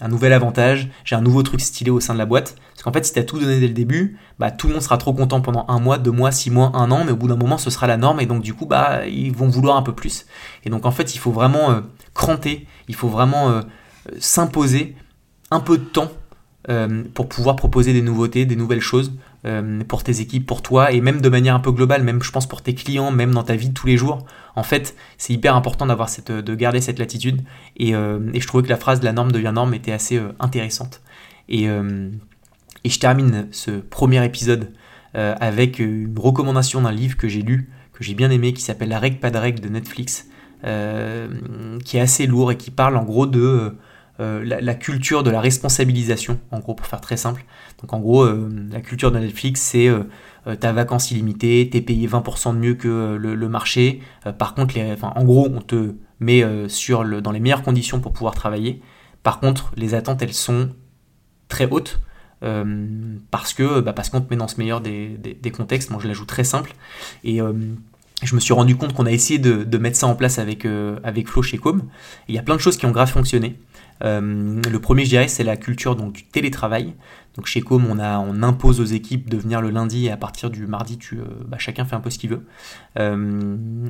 un 0.00 0.08
nouvel 0.08 0.32
avantage, 0.32 0.88
j'ai 1.04 1.14
un 1.14 1.20
nouveau 1.20 1.42
truc 1.42 1.60
stylé 1.60 1.90
au 1.90 2.00
sein 2.00 2.14
de 2.14 2.18
la 2.18 2.26
boîte. 2.26 2.56
Parce 2.80 2.94
qu'en 2.94 2.98
fait, 2.98 3.04
si 3.04 3.12
tu 3.12 3.18
as 3.18 3.24
tout 3.24 3.38
donné 3.38 3.60
dès 3.60 3.68
le 3.68 3.74
début, 3.74 4.16
bah, 4.38 4.50
tout 4.50 4.66
le 4.66 4.72
monde 4.72 4.82
sera 4.82 4.96
trop 4.96 5.12
content 5.12 5.42
pendant 5.42 5.66
un 5.68 5.78
mois, 5.78 5.98
deux 5.98 6.12
mois, 6.12 6.32
six 6.32 6.50
mois, 6.50 6.72
un 6.74 6.90
an, 6.90 7.04
mais 7.04 7.12
au 7.12 7.16
bout 7.16 7.28
d'un 7.28 7.36
moment, 7.36 7.58
ce 7.58 7.68
sera 7.68 7.86
la 7.86 7.98
norme, 7.98 8.20
et 8.20 8.26
donc 8.26 8.40
du 8.42 8.54
coup, 8.54 8.64
bah, 8.64 9.06
ils 9.06 9.36
vont 9.36 9.48
vouloir 9.48 9.76
un 9.76 9.82
peu 9.82 9.92
plus. 9.92 10.24
Et 10.64 10.70
donc 10.70 10.86
en 10.86 10.90
fait, 10.90 11.14
il 11.14 11.18
faut 11.18 11.30
vraiment 11.30 11.72
euh, 11.72 11.80
cranter, 12.14 12.66
il 12.88 12.94
faut 12.94 13.08
vraiment 13.08 13.50
euh, 13.50 13.60
s'imposer 14.18 14.96
un 15.50 15.60
peu 15.60 15.76
de 15.76 15.84
temps 15.84 16.10
euh, 16.70 17.04
pour 17.12 17.28
pouvoir 17.28 17.56
proposer 17.56 17.92
des 17.92 18.00
nouveautés, 18.00 18.46
des 18.46 18.56
nouvelles 18.56 18.80
choses 18.80 19.12
pour 19.88 20.02
tes 20.02 20.20
équipes, 20.20 20.46
pour 20.46 20.62
toi, 20.62 20.92
et 20.92 21.02
même 21.02 21.20
de 21.20 21.28
manière 21.28 21.54
un 21.54 21.60
peu 21.60 21.72
globale, 21.72 22.02
même 22.02 22.22
je 22.22 22.30
pense 22.30 22.46
pour 22.46 22.62
tes 22.62 22.74
clients, 22.74 23.10
même 23.10 23.32
dans 23.32 23.42
ta 23.42 23.56
vie 23.56 23.68
de 23.68 23.74
tous 23.74 23.86
les 23.86 23.98
jours. 23.98 24.24
En 24.56 24.62
fait, 24.62 24.96
c'est 25.18 25.32
hyper 25.32 25.54
important 25.54 25.86
d'avoir 25.86 26.08
cette, 26.08 26.32
de 26.32 26.54
garder 26.54 26.80
cette 26.80 26.98
latitude. 26.98 27.42
Et, 27.76 27.90
et, 27.90 28.40
je 28.40 28.46
trouvais 28.46 28.62
que 28.62 28.68
la 28.68 28.76
phrase 28.76 29.02
la 29.02 29.12
norme 29.12 29.32
devient 29.32 29.52
norme 29.54 29.74
était 29.74 29.92
assez 29.92 30.20
intéressante. 30.40 31.00
Et, 31.48 31.68
et 32.84 32.88
je 32.88 32.98
termine 32.98 33.48
ce 33.50 33.70
premier 33.70 34.24
épisode 34.24 34.72
euh, 35.16 35.34
avec 35.40 35.78
une 35.78 36.14
recommandation 36.16 36.82
d'un 36.82 36.92
livre 36.92 37.16
que 37.16 37.28
j'ai 37.28 37.42
lu, 37.42 37.68
que 37.92 38.04
j'ai 38.04 38.14
bien 38.14 38.30
aimé, 38.30 38.52
qui 38.52 38.62
s'appelle 38.62 38.88
La 38.88 38.98
règle 38.98 39.18
pas 39.18 39.30
de 39.30 39.38
règle 39.38 39.60
de 39.60 39.68
Netflix, 39.68 40.28
euh, 40.64 41.28
qui 41.84 41.96
est 41.96 42.00
assez 42.00 42.26
lourd 42.26 42.52
et 42.52 42.56
qui 42.56 42.70
parle 42.70 42.96
en 42.96 43.04
gros 43.04 43.26
de 43.26 43.74
la, 44.18 44.74
culture 44.74 45.22
de 45.22 45.30
la 45.30 45.40
responsabilisation, 45.40 46.38
en 46.50 46.58
gros, 46.58 46.74
pour 46.74 46.86
faire 46.86 47.00
très 47.00 47.16
simple. 47.16 47.42
Donc 47.80 47.94
en 47.94 48.00
gros, 48.00 48.28
la 48.70 48.82
culture 48.82 49.10
de 49.10 49.18
Netflix, 49.18 49.62
c'est 49.62 49.88
ta 50.58 50.72
vacances 50.72 51.10
illimitée, 51.10 51.68
t'es 51.70 51.80
payé 51.80 52.08
20% 52.08 52.54
de 52.54 52.58
mieux 52.58 52.74
que 52.74 53.16
le, 53.16 53.48
marché. 53.48 54.00
par 54.38 54.54
contre, 54.54 54.74
en 55.02 55.24
gros, 55.24 55.48
on 55.52 55.60
te 55.60 55.94
met 56.20 56.44
sur 56.68 57.04
le, 57.04 57.20
dans 57.20 57.30
les 57.30 57.40
meilleures 57.40 57.62
conditions 57.62 58.00
pour 58.00 58.12
pouvoir 58.12 58.34
travailler. 58.34 58.80
Par 59.22 59.40
contre, 59.40 59.72
les 59.76 59.94
attentes, 59.94 60.22
elles 60.22 60.32
sont 60.32 60.70
très 61.48 61.66
hautes. 61.66 62.00
parce 63.30 63.52
que 63.52 63.80
bah, 63.80 63.92
parce 63.92 64.08
qu'on 64.08 64.20
te 64.20 64.30
met 64.30 64.36
dans 64.36 64.48
ce 64.48 64.56
meilleur 64.56 64.80
des, 64.80 65.52
contextes. 65.54 65.90
Moi, 65.90 66.00
je 66.02 66.08
l'ajoute 66.08 66.28
très 66.28 66.44
simple. 66.44 66.74
Et 67.22 67.40
je 68.22 68.34
me 68.34 68.40
suis 68.40 68.52
rendu 68.52 68.76
compte 68.76 68.94
qu'on 68.94 69.06
a 69.06 69.12
essayé 69.12 69.38
de, 69.38 69.78
mettre 69.78 69.96
ça 69.96 70.06
en 70.06 70.14
place 70.14 70.38
avec, 70.38 70.64
euh, 70.64 70.98
avec 71.04 71.28
Flo 71.28 71.42
chez 71.42 71.58
Com. 71.58 71.82
Il 72.28 72.34
y 72.34 72.38
a 72.38 72.42
plein 72.42 72.56
de 72.56 72.60
choses 72.60 72.76
qui 72.76 72.86
ont 72.86 72.90
grave 72.90 73.10
fonctionné. 73.10 73.56
Euh, 74.02 74.60
le 74.70 74.78
premier, 74.78 75.04
je 75.04 75.10
dirais, 75.10 75.28
c'est 75.28 75.44
la 75.44 75.56
culture 75.56 75.96
donc, 75.96 76.12
du 76.12 76.24
télétravail. 76.24 76.94
Donc 77.36 77.46
chez 77.46 77.60
Com, 77.60 77.86
on, 77.86 78.00
on 78.00 78.42
impose 78.42 78.80
aux 78.80 78.84
équipes 78.84 79.30
de 79.30 79.36
venir 79.36 79.60
le 79.60 79.70
lundi 79.70 80.06
et 80.06 80.10
à 80.10 80.16
partir 80.16 80.50
du 80.50 80.66
mardi, 80.66 80.98
tu, 80.98 81.18
euh, 81.18 81.24
bah, 81.46 81.58
chacun 81.58 81.84
fait 81.84 81.94
un 81.94 82.00
peu 82.00 82.10
ce 82.10 82.18
qu'il 82.18 82.30
veut. 82.30 82.44
Euh, 82.98 83.88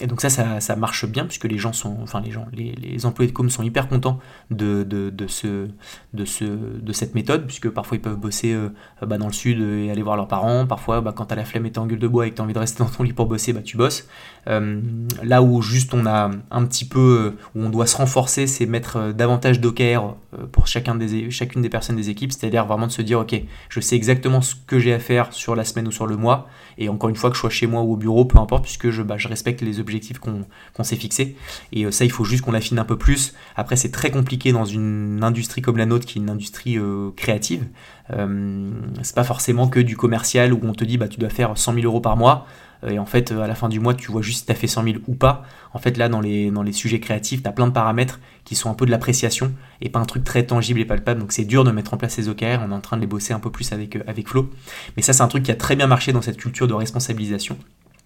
et 0.00 0.06
donc 0.06 0.20
ça, 0.20 0.60
ça, 0.60 0.76
marche 0.76 1.06
bien 1.06 1.26
puisque 1.26 1.44
les 1.44 1.58
gens 1.58 1.72
sont, 1.72 1.96
enfin 2.02 2.20
les 2.20 2.32
gens, 2.32 2.46
les, 2.52 3.06
employés 3.06 3.30
de 3.30 3.36
Com 3.36 3.50
sont 3.50 3.62
hyper 3.62 3.88
contents 3.88 4.18
de, 4.50 4.82
de, 4.82 5.10
de, 5.10 5.26
ce, 5.28 5.68
de, 6.12 6.24
ce, 6.24 6.44
de 6.44 6.92
cette 6.92 7.14
méthode 7.14 7.46
puisque 7.46 7.68
parfois 7.68 7.96
ils 7.96 8.00
peuvent 8.00 8.18
bosser 8.18 8.52
euh, 8.52 8.70
bah, 9.00 9.16
dans 9.16 9.26
le 9.26 9.32
sud 9.32 9.60
et 9.60 9.90
aller 9.90 10.02
voir 10.02 10.16
leurs 10.16 10.28
parents. 10.28 10.66
Parfois, 10.66 11.00
bah, 11.00 11.12
quand 11.16 11.26
tu 11.26 11.34
as 11.34 11.36
la 11.36 11.44
flemme 11.44 11.66
et 11.66 11.72
t'es 11.72 11.78
en 11.78 11.86
gueule 11.86 12.00
de 12.00 12.08
bois 12.08 12.26
et 12.26 12.30
que 12.30 12.36
tu 12.36 12.40
as 12.40 12.44
envie 12.44 12.54
de 12.54 12.58
rester 12.58 12.82
dans 12.82 12.90
ton 12.90 13.04
lit 13.04 13.12
pour 13.12 13.26
bosser, 13.26 13.52
bah, 13.52 13.62
tu 13.62 13.76
bosses. 13.76 14.08
là 14.46 15.42
où 15.42 15.62
juste 15.62 15.94
on 15.94 16.04
a 16.04 16.30
un 16.50 16.64
petit 16.64 16.84
peu, 16.84 17.36
où 17.54 17.60
on 17.62 17.70
doit 17.70 17.86
se 17.86 17.96
renforcer, 17.96 18.48
c'est 18.48 18.66
mettre 18.66 19.12
davantage 19.12 19.60
d'OKR 19.60 20.16
pour 20.50 20.66
chacun 20.66 20.96
des, 20.96 21.30
chacune 21.30 21.62
des 21.62 21.68
personnes 21.68 21.96
des 21.96 22.10
équipes, 22.10 22.32
c'est-à-dire 22.32 22.55
vraiment 22.64 22.86
de 22.86 22.92
se 22.92 23.02
dire, 23.02 23.20
ok, 23.20 23.34
je 23.68 23.80
sais 23.80 23.96
exactement 23.96 24.40
ce 24.40 24.54
que 24.66 24.78
j'ai 24.78 24.94
à 24.94 24.98
faire 24.98 25.32
sur 25.32 25.54
la 25.54 25.64
semaine 25.64 25.88
ou 25.88 25.92
sur 25.92 26.06
le 26.06 26.16
mois, 26.16 26.48
et 26.78 26.88
encore 26.88 27.10
une 27.10 27.16
fois 27.16 27.30
que 27.30 27.36
je 27.36 27.40
sois 27.40 27.50
chez 27.50 27.66
moi 27.66 27.82
ou 27.82 27.94
au 27.94 27.96
bureau, 27.96 28.24
peu 28.24 28.38
importe, 28.38 28.64
puisque 28.64 28.90
je, 28.90 29.02
bah, 29.02 29.16
respecte 29.18 29.60
les 29.60 29.80
objectifs 29.80 30.18
qu'on 30.18 30.84
s'est 30.84 30.96
fixés. 30.96 31.36
Et 31.72 31.84
euh, 31.84 31.90
ça, 31.90 32.04
il 32.04 32.10
faut 32.10 32.24
juste 32.24 32.44
qu'on 32.44 32.52
l'affine 32.52 32.78
un 32.78 32.84
peu 32.84 32.96
plus. 32.96 33.34
Après, 33.56 33.76
c'est 33.76 33.90
très 33.90 34.10
compliqué 34.10 34.52
dans 34.52 34.64
une 34.64 35.20
industrie 35.22 35.62
comme 35.62 35.76
la 35.76 35.86
nôtre, 35.86 36.06
qui 36.06 36.18
est 36.18 36.22
une 36.22 36.30
industrie 36.30 36.78
euh, 36.78 37.10
créative. 37.16 37.66
Euh, 38.12 38.70
c'est 39.02 39.14
pas 39.14 39.24
forcément 39.24 39.68
que 39.68 39.80
du 39.80 39.96
commercial 39.96 40.52
où 40.52 40.60
on 40.62 40.72
te 40.72 40.84
dit, 40.84 40.98
bah, 40.98 41.08
tu 41.08 41.18
dois 41.18 41.30
faire 41.30 41.56
100 41.56 41.74
000 41.74 41.86
euros 41.86 42.00
par 42.00 42.16
mois. 42.16 42.46
Euh, 42.84 42.90
et 42.90 42.98
en 42.98 43.06
fait, 43.06 43.32
euh, 43.32 43.40
à 43.40 43.46
la 43.46 43.54
fin 43.54 43.68
du 43.68 43.80
mois, 43.80 43.94
tu 43.94 44.10
vois 44.10 44.22
juste 44.22 44.40
si 44.40 44.46
tu 44.46 44.52
as 44.52 44.54
fait 44.54 44.66
100 44.66 44.84
000 44.84 44.96
ou 45.06 45.14
pas. 45.14 45.44
En 45.72 45.78
fait, 45.78 45.96
là, 45.96 46.08
dans 46.08 46.20
les, 46.20 46.50
dans 46.50 46.62
les 46.62 46.72
sujets 46.72 47.00
créatifs, 47.00 47.42
tu 47.42 47.48
as 47.48 47.52
plein 47.52 47.66
de 47.66 47.72
paramètres 47.72 48.20
qui 48.44 48.54
sont 48.54 48.70
un 48.70 48.74
peu 48.74 48.86
de 48.86 48.90
l'appréciation 48.90 49.52
et 49.80 49.88
pas 49.88 49.98
un 49.98 50.04
truc 50.04 50.24
très 50.24 50.44
tangible 50.44 50.80
et 50.80 50.84
palpable. 50.84 51.20
Donc, 51.20 51.32
c'est 51.32 51.44
dur 51.44 51.64
de 51.64 51.70
mettre 51.70 51.94
en 51.94 51.96
place 51.96 52.14
ces 52.14 52.28
OKR. 52.28 52.60
On 52.66 52.70
est 52.70 52.74
en 52.74 52.80
train 52.80 52.96
de 52.96 53.02
les 53.02 53.06
bosser 53.06 53.32
un 53.32 53.40
peu 53.40 53.50
plus 53.50 53.72
avec, 53.72 53.96
euh, 53.96 54.02
avec 54.06 54.28
Flo. 54.28 54.50
Mais 54.96 55.02
ça, 55.02 55.12
c'est 55.12 55.22
un 55.22 55.28
truc 55.28 55.44
qui 55.44 55.50
a 55.50 55.56
très 55.56 55.76
bien 55.76 55.86
marché 55.86 56.12
dans 56.12 56.22
cette 56.22 56.36
culture 56.36 56.68
de 56.68 56.74
responsabilisation. 56.74 57.58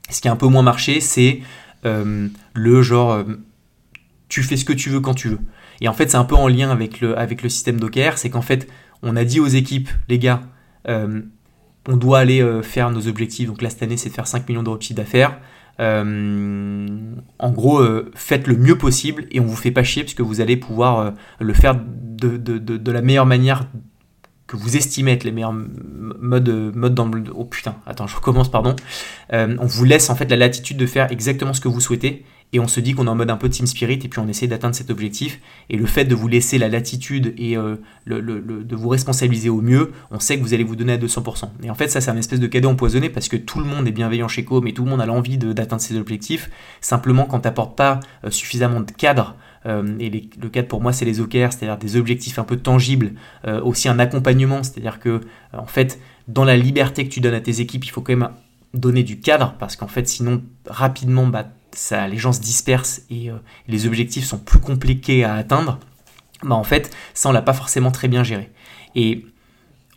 Ce 0.09 0.21
qui 0.21 0.29
a 0.29 0.33
un 0.33 0.37
peu 0.37 0.47
moins 0.47 0.63
marché, 0.63 1.01
c'est 1.01 1.41
le 1.83 2.83
genre 2.83 3.25
tu 4.29 4.43
fais 4.43 4.57
ce 4.57 4.65
que 4.67 4.73
tu 4.73 4.91
veux 4.91 5.01
quand 5.01 5.15
tu 5.15 5.29
veux. 5.29 5.39
Et 5.81 5.89
en 5.89 5.95
fait, 5.95 6.11
c'est 6.11 6.17
un 6.17 6.25
peu 6.25 6.35
en 6.35 6.47
lien 6.47 6.71
avec 6.71 7.01
le, 7.01 7.19
avec 7.19 7.43
le 7.43 7.49
système 7.49 7.79
d'OKR. 7.79 8.19
C'est 8.19 8.29
qu'en 8.29 8.43
fait, 8.43 8.69
on 9.03 9.17
a 9.17 9.25
dit 9.25 9.41
aux 9.41 9.47
équipes, 9.47 9.89
les 10.09 10.19
gars, 10.19 10.43
on 11.91 11.97
doit 11.97 12.21
aller 12.21 12.41
euh, 12.41 12.63
faire 12.63 12.91
nos 12.91 13.09
objectifs. 13.09 13.49
Donc 13.49 13.63
là, 13.63 13.69
cette 13.69 13.83
année, 13.83 13.97
c'est 13.97 14.11
de 14.11 14.15
faire 14.15 14.27
5 14.27 14.49
millions 14.49 14.63
d'euros 14.63 14.79
de 14.79 14.83
chiffre 14.83 14.97
d'affaires. 14.97 15.39
Euh, 15.81 16.87
en 17.39 17.51
gros, 17.51 17.81
euh, 17.81 18.11
faites 18.15 18.47
le 18.47 18.57
mieux 18.57 18.79
possible 18.79 19.27
et 19.31 19.41
on 19.41 19.45
vous 19.45 19.57
fait 19.57 19.71
pas 19.71 19.83
chier 19.83 20.03
puisque 20.03 20.21
vous 20.21 20.41
allez 20.41 20.57
pouvoir 20.57 21.15
le 21.39 21.55
faire 21.55 21.75
de, 21.77 22.91
la 22.91 23.03
meilleure 23.03 23.27
manière 23.27 23.67
que 24.47 24.57
vous 24.57 24.77
estimez 24.77 25.13
être 25.13 25.25
les 25.25 25.33
meilleurs 25.33 25.55
modes, 25.55 26.73
modes 26.75 26.95
dans 26.95 27.07
le... 27.07 27.25
Oh 27.35 27.45
putain, 27.45 27.77
attends, 27.87 28.07
je 28.07 28.17
recommence, 28.17 28.51
pardon. 28.51 28.77
on 29.33 29.67
vous 29.67 29.85
laisse 29.85 30.11
en 30.11 30.17
fait 30.17 30.29
la 30.29 30.37
latitude 30.37 30.77
de 30.77 30.87
faire 30.87 31.11
exactement 31.11 31.55
ce 31.55 31.61
que 31.61 31.69
vous 31.69 31.81
souhaitez 31.81 32.25
et 32.53 32.61
on 32.61 32.67
se 32.67 32.81
dit 32.81 32.95
qu'on 32.95 33.07
est 33.07 33.11
en 33.11 33.15
mode 33.15 33.31
un 33.31 33.37
peu 33.37 33.49
team 33.49 33.67
spirit 33.67 34.01
et 34.03 34.09
puis 34.09 34.19
on 34.19 34.27
essaie 34.27 34.49
d'atteindre 34.49 34.75
cet 34.75 34.91
objectif. 34.91 35.41
Et 35.69 35.77
le 35.77 35.87
fait 35.87 36.05
de 36.05 36.15
vous 36.15 36.27
laisser 36.27 36.59
la 36.59 36.69
latitude 36.69 37.33
et 37.39 37.57
euh, 37.57 37.77
de 38.07 38.77
vous 38.77 38.89
responsabiliser 38.89 39.49
au 39.49 39.61
mieux, 39.61 39.93
on 40.11 40.19
sait 40.19 40.37
que 40.37 40.43
vous 40.43 40.53
allez 40.53 40.65
vous 40.65 40.77
donner 40.77 40.95
à 40.95 40.99
200%. 40.99 41.49
Et 41.63 41.71
en 41.71 41.75
fait, 41.75 41.89
ça, 41.89 42.01
c'est 42.01 42.11
un 42.11 42.17
espèce 42.17 42.41
de 42.41 42.47
cadeau 42.47 42.69
empoisonné 42.69 43.09
parce 43.09 43.29
que 43.29 43.37
tout 43.37 43.61
le 43.61 43.67
monde 43.67 43.87
est 43.87 43.93
bienveillant 43.93 44.29
chez 44.29 44.45
Com 44.45 44.67
et 44.67 44.75
tout 44.75 44.85
le 44.85 44.91
monde 44.91 45.01
a 45.01 45.07
l'envie 45.07 45.39
d'atteindre 45.39 45.83
ses 45.83 45.97
objectifs. 45.97 46.51
Simplement, 46.81 47.25
quand 47.25 47.41
tu 47.41 47.47
n'apportes 47.47 47.77
pas 47.77 48.01
euh, 48.25 48.31
suffisamment 48.31 48.81
de 48.81 48.91
cadre, 48.91 49.37
euh, 49.67 49.97
et 50.01 50.11
le 50.11 50.49
cadre 50.49 50.69
pour 50.69 50.81
moi, 50.81 50.93
c'est 50.93 51.05
les 51.05 51.21
OKR, 51.21 51.53
c'est-à-dire 51.53 51.77
des 51.77 51.97
objectifs 51.97 52.39
un 52.39 52.45
peu 52.45 52.57
tangibles, 52.57 53.13
aussi 53.63 53.89
un 53.89 53.99
accompagnement, 53.99 54.63
c'est-à-dire 54.63 54.99
que, 54.99 55.21
en 55.53 55.67
fait, 55.67 56.01
dans 56.29 56.45
la 56.45 56.57
liberté 56.57 57.05
que 57.05 57.11
tu 57.13 57.21
donnes 57.21 57.35
à 57.35 57.41
tes 57.41 57.61
équipes, 57.61 57.85
il 57.85 57.91
faut 57.91 58.01
quand 58.01 58.17
même 58.17 58.31
donner 58.73 59.03
du 59.03 59.21
cadre 59.21 59.55
parce 59.59 59.77
qu'en 59.77 59.89
fait, 59.89 60.09
sinon, 60.09 60.43
rapidement, 60.67 61.27
bah, 61.27 61.49
ça, 61.73 62.09
les 62.09 62.17
gens 62.19 62.33
se 62.33 62.41
dispersent 62.41 63.03
et 63.11 63.31
euh, 63.31 63.35
les 63.69 63.87
objectifs 63.87 64.25
sont 64.25 64.39
plus 64.39 64.61
compliqués 64.61 65.25
à 65.25 65.35
atteindre, 65.35 65.79
bah 66.43 66.55
en 66.55 66.65
fait, 66.65 66.95
ça 67.15 67.29
on 67.29 67.33
l'a 67.33 67.43
pas 67.43 67.53
forcément 67.53 67.91
très 67.91 68.09
bien 68.09 68.25
géré. 68.25 68.51
Et 68.95 69.25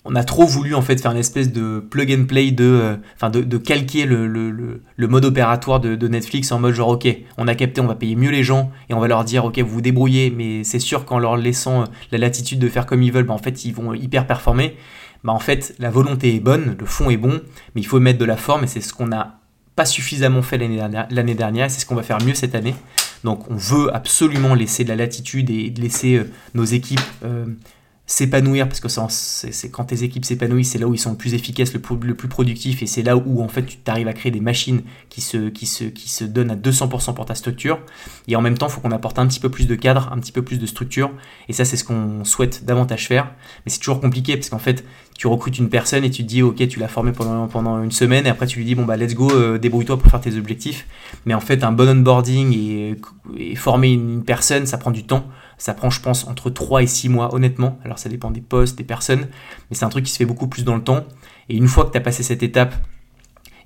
on 0.05 0.15
a 0.15 0.24
trop 0.24 0.45
voulu 0.45 0.76
en 0.76 0.82
fait 0.82 1.01
faire 1.01 1.11
une 1.11 1.17
espèce 1.17 1.51
de 1.51 1.80
plug 1.80 2.11
and 2.11 2.26
play 2.26 2.51
de, 2.51 2.63
euh, 2.65 2.95
enfin 3.15 3.30
de, 3.30 3.57
calquer 3.57 4.05
le, 4.05 4.28
le, 4.28 4.51
le, 4.51 5.07
mode 5.07 5.26
opératoire 5.26 5.80
de, 5.80 5.95
de, 5.95 6.07
Netflix 6.07 6.51
en 6.51 6.59
mode 6.59 6.74
genre 6.74 6.89
ok, 6.89 7.07
on 7.38 7.47
a 7.47 7.55
capté, 7.55 7.80
on 7.80 7.88
va 7.88 7.95
payer 7.95 8.15
mieux 8.15 8.32
les 8.32 8.43
gens 8.43 8.71
et 8.89 8.93
on 8.93 8.99
va 8.99 9.07
leur 9.07 9.24
dire 9.24 9.45
ok 9.45 9.59
vous 9.59 9.76
vous 9.76 9.82
débrouillez, 9.82 10.30
mais 10.30 10.63
c'est 10.63 10.80
sûr 10.80 11.05
qu'en 11.05 11.19
leur 11.19 11.38
laissant 11.38 11.84
euh, 11.84 11.86
la 12.11 12.17
latitude 12.17 12.59
de 12.59 12.67
faire 12.67 12.86
comme 12.86 13.01
ils 13.01 13.11
veulent, 13.11 13.26
bah, 13.26 13.34
en 13.34 13.38
fait 13.38 13.63
ils 13.65 13.74
vont 13.74 13.93
hyper 13.93 14.28
performer. 14.28 14.76
Bah 15.24 15.32
en 15.32 15.39
fait 15.39 15.74
la 15.80 15.89
volonté 15.89 16.36
est 16.36 16.41
bonne, 16.41 16.76
le 16.78 16.86
fond 16.86 17.09
est 17.09 17.17
bon, 17.17 17.41
mais 17.76 17.82
il 17.82 17.88
faut 17.88 18.01
mettre 18.01 18.19
de 18.19 18.26
la 18.26 18.36
forme 18.36 18.65
et 18.65 18.67
c'est 18.67 18.82
ce 18.82 18.93
qu'on 18.93 19.13
a 19.13 19.39
pas 19.76 19.86
suffisamment 19.86 20.41
fait 20.41 20.57
l'année 20.57 20.78
dernière, 20.78 21.07
l'année 21.09 21.69
c'est 21.69 21.80
ce 21.82 21.86
qu'on 21.86 21.95
va 21.95 22.03
faire 22.03 22.21
mieux 22.24 22.36
cette 22.36 22.55
année. 22.55 22.76
Donc 23.24 23.49
on 23.49 23.55
veut 23.55 23.93
absolument 23.95 24.53
laisser 24.53 24.84
de 24.84 24.89
la 24.89 24.95
latitude 24.95 25.49
et 25.49 25.69
laisser 25.78 26.15
euh, 26.15 26.32
nos 26.53 26.65
équipes 26.65 26.99
euh, 27.24 27.45
s'épanouir 28.05 28.67
parce 28.67 28.81
que 28.81 28.89
c'est 29.09 29.71
quand 29.71 29.85
tes 29.85 30.03
équipes 30.03 30.25
s'épanouissent, 30.25 30.71
c'est 30.71 30.77
là 30.77 30.87
où 30.87 30.93
ils 30.93 30.99
sont 30.99 31.11
le 31.11 31.17
plus 31.17 31.33
efficaces, 31.33 31.73
le, 31.73 31.79
plus 31.79 32.27
productifs 32.27 32.83
et 32.83 32.85
c'est 32.85 33.01
là 33.01 33.15
où 33.15 33.41
en 33.41 33.47
fait 33.47 33.65
tu 33.65 33.77
arrives 33.87 34.09
à 34.09 34.13
créer 34.13 34.31
des 34.31 34.41
machines 34.41 34.81
qui 35.09 35.21
se, 35.21 35.49
qui 35.49 35.65
se, 35.65 35.85
qui 35.85 36.09
se 36.09 36.25
donnent 36.25 36.51
à 36.51 36.55
200% 36.55 37.13
pour 37.13 37.25
ta 37.25 37.33
structure. 37.33 37.79
Et 38.27 38.35
en 38.35 38.41
même 38.41 38.57
temps, 38.57 38.67
il 38.67 38.71
faut 38.73 38.81
qu'on 38.81 38.91
apporte 38.91 39.19
un 39.19 39.27
petit 39.27 39.39
peu 39.39 39.49
plus 39.49 39.67
de 39.67 39.75
cadre, 39.75 40.11
un 40.11 40.19
petit 40.19 40.33
peu 40.33 40.41
plus 40.41 40.59
de 40.59 40.65
structure. 40.65 41.11
Et 41.47 41.53
ça, 41.53 41.63
c'est 41.63 41.77
ce 41.77 41.85
qu'on 41.85 42.25
souhaite 42.25 42.65
davantage 42.65 43.07
faire. 43.07 43.31
Mais 43.65 43.71
c'est 43.71 43.79
toujours 43.79 44.01
compliqué 44.01 44.35
parce 44.35 44.49
qu'en 44.49 44.59
fait, 44.59 44.83
tu 45.17 45.27
recrutes 45.27 45.57
une 45.57 45.69
personne 45.69 46.03
et 46.03 46.11
tu 46.11 46.23
te 46.23 46.27
dis, 46.27 46.41
ok, 46.41 46.67
tu 46.67 46.79
l'as 46.79 46.89
formée 46.89 47.13
pendant, 47.13 47.47
pendant 47.47 47.81
une 47.81 47.91
semaine 47.91 48.25
et 48.25 48.29
après 48.29 48.47
tu 48.47 48.59
lui 48.59 48.65
dis, 48.65 48.75
bon 48.75 48.83
bah 48.83 48.97
let's 48.97 49.13
go, 49.13 49.31
euh, 49.31 49.57
débrouille-toi 49.57 49.97
pour 49.97 50.11
faire 50.11 50.19
tes 50.19 50.35
objectifs. 50.37 50.87
Mais 51.25 51.33
en 51.33 51.39
fait, 51.39 51.63
un 51.63 51.71
bon 51.71 51.87
onboarding 51.87 52.53
et 53.37 53.55
former 53.55 53.93
une 53.93 54.23
personne, 54.23 54.65
ça 54.65 54.77
prend 54.77 54.91
du 54.91 55.05
temps. 55.05 55.25
Ça 55.57 55.73
prend, 55.73 55.89
je 55.89 56.01
pense, 56.01 56.27
entre 56.27 56.49
3 56.49 56.83
et 56.83 56.87
6 56.87 57.09
mois, 57.09 57.33
honnêtement. 57.33 57.79
Alors 57.83 57.99
ça 57.99 58.09
dépend 58.09 58.31
des 58.31 58.41
postes, 58.41 58.77
des 58.77 58.83
personnes, 58.83 59.27
mais 59.69 59.75
c'est 59.75 59.85
un 59.85 59.89
truc 59.89 60.05
qui 60.05 60.11
se 60.11 60.17
fait 60.17 60.25
beaucoup 60.25 60.47
plus 60.47 60.63
dans 60.63 60.75
le 60.75 60.83
temps. 60.83 61.03
Et 61.49 61.55
une 61.55 61.67
fois 61.67 61.85
que 61.85 61.91
tu 61.91 61.97
as 61.97 62.01
passé 62.01 62.23
cette 62.23 62.43
étape 62.43 62.73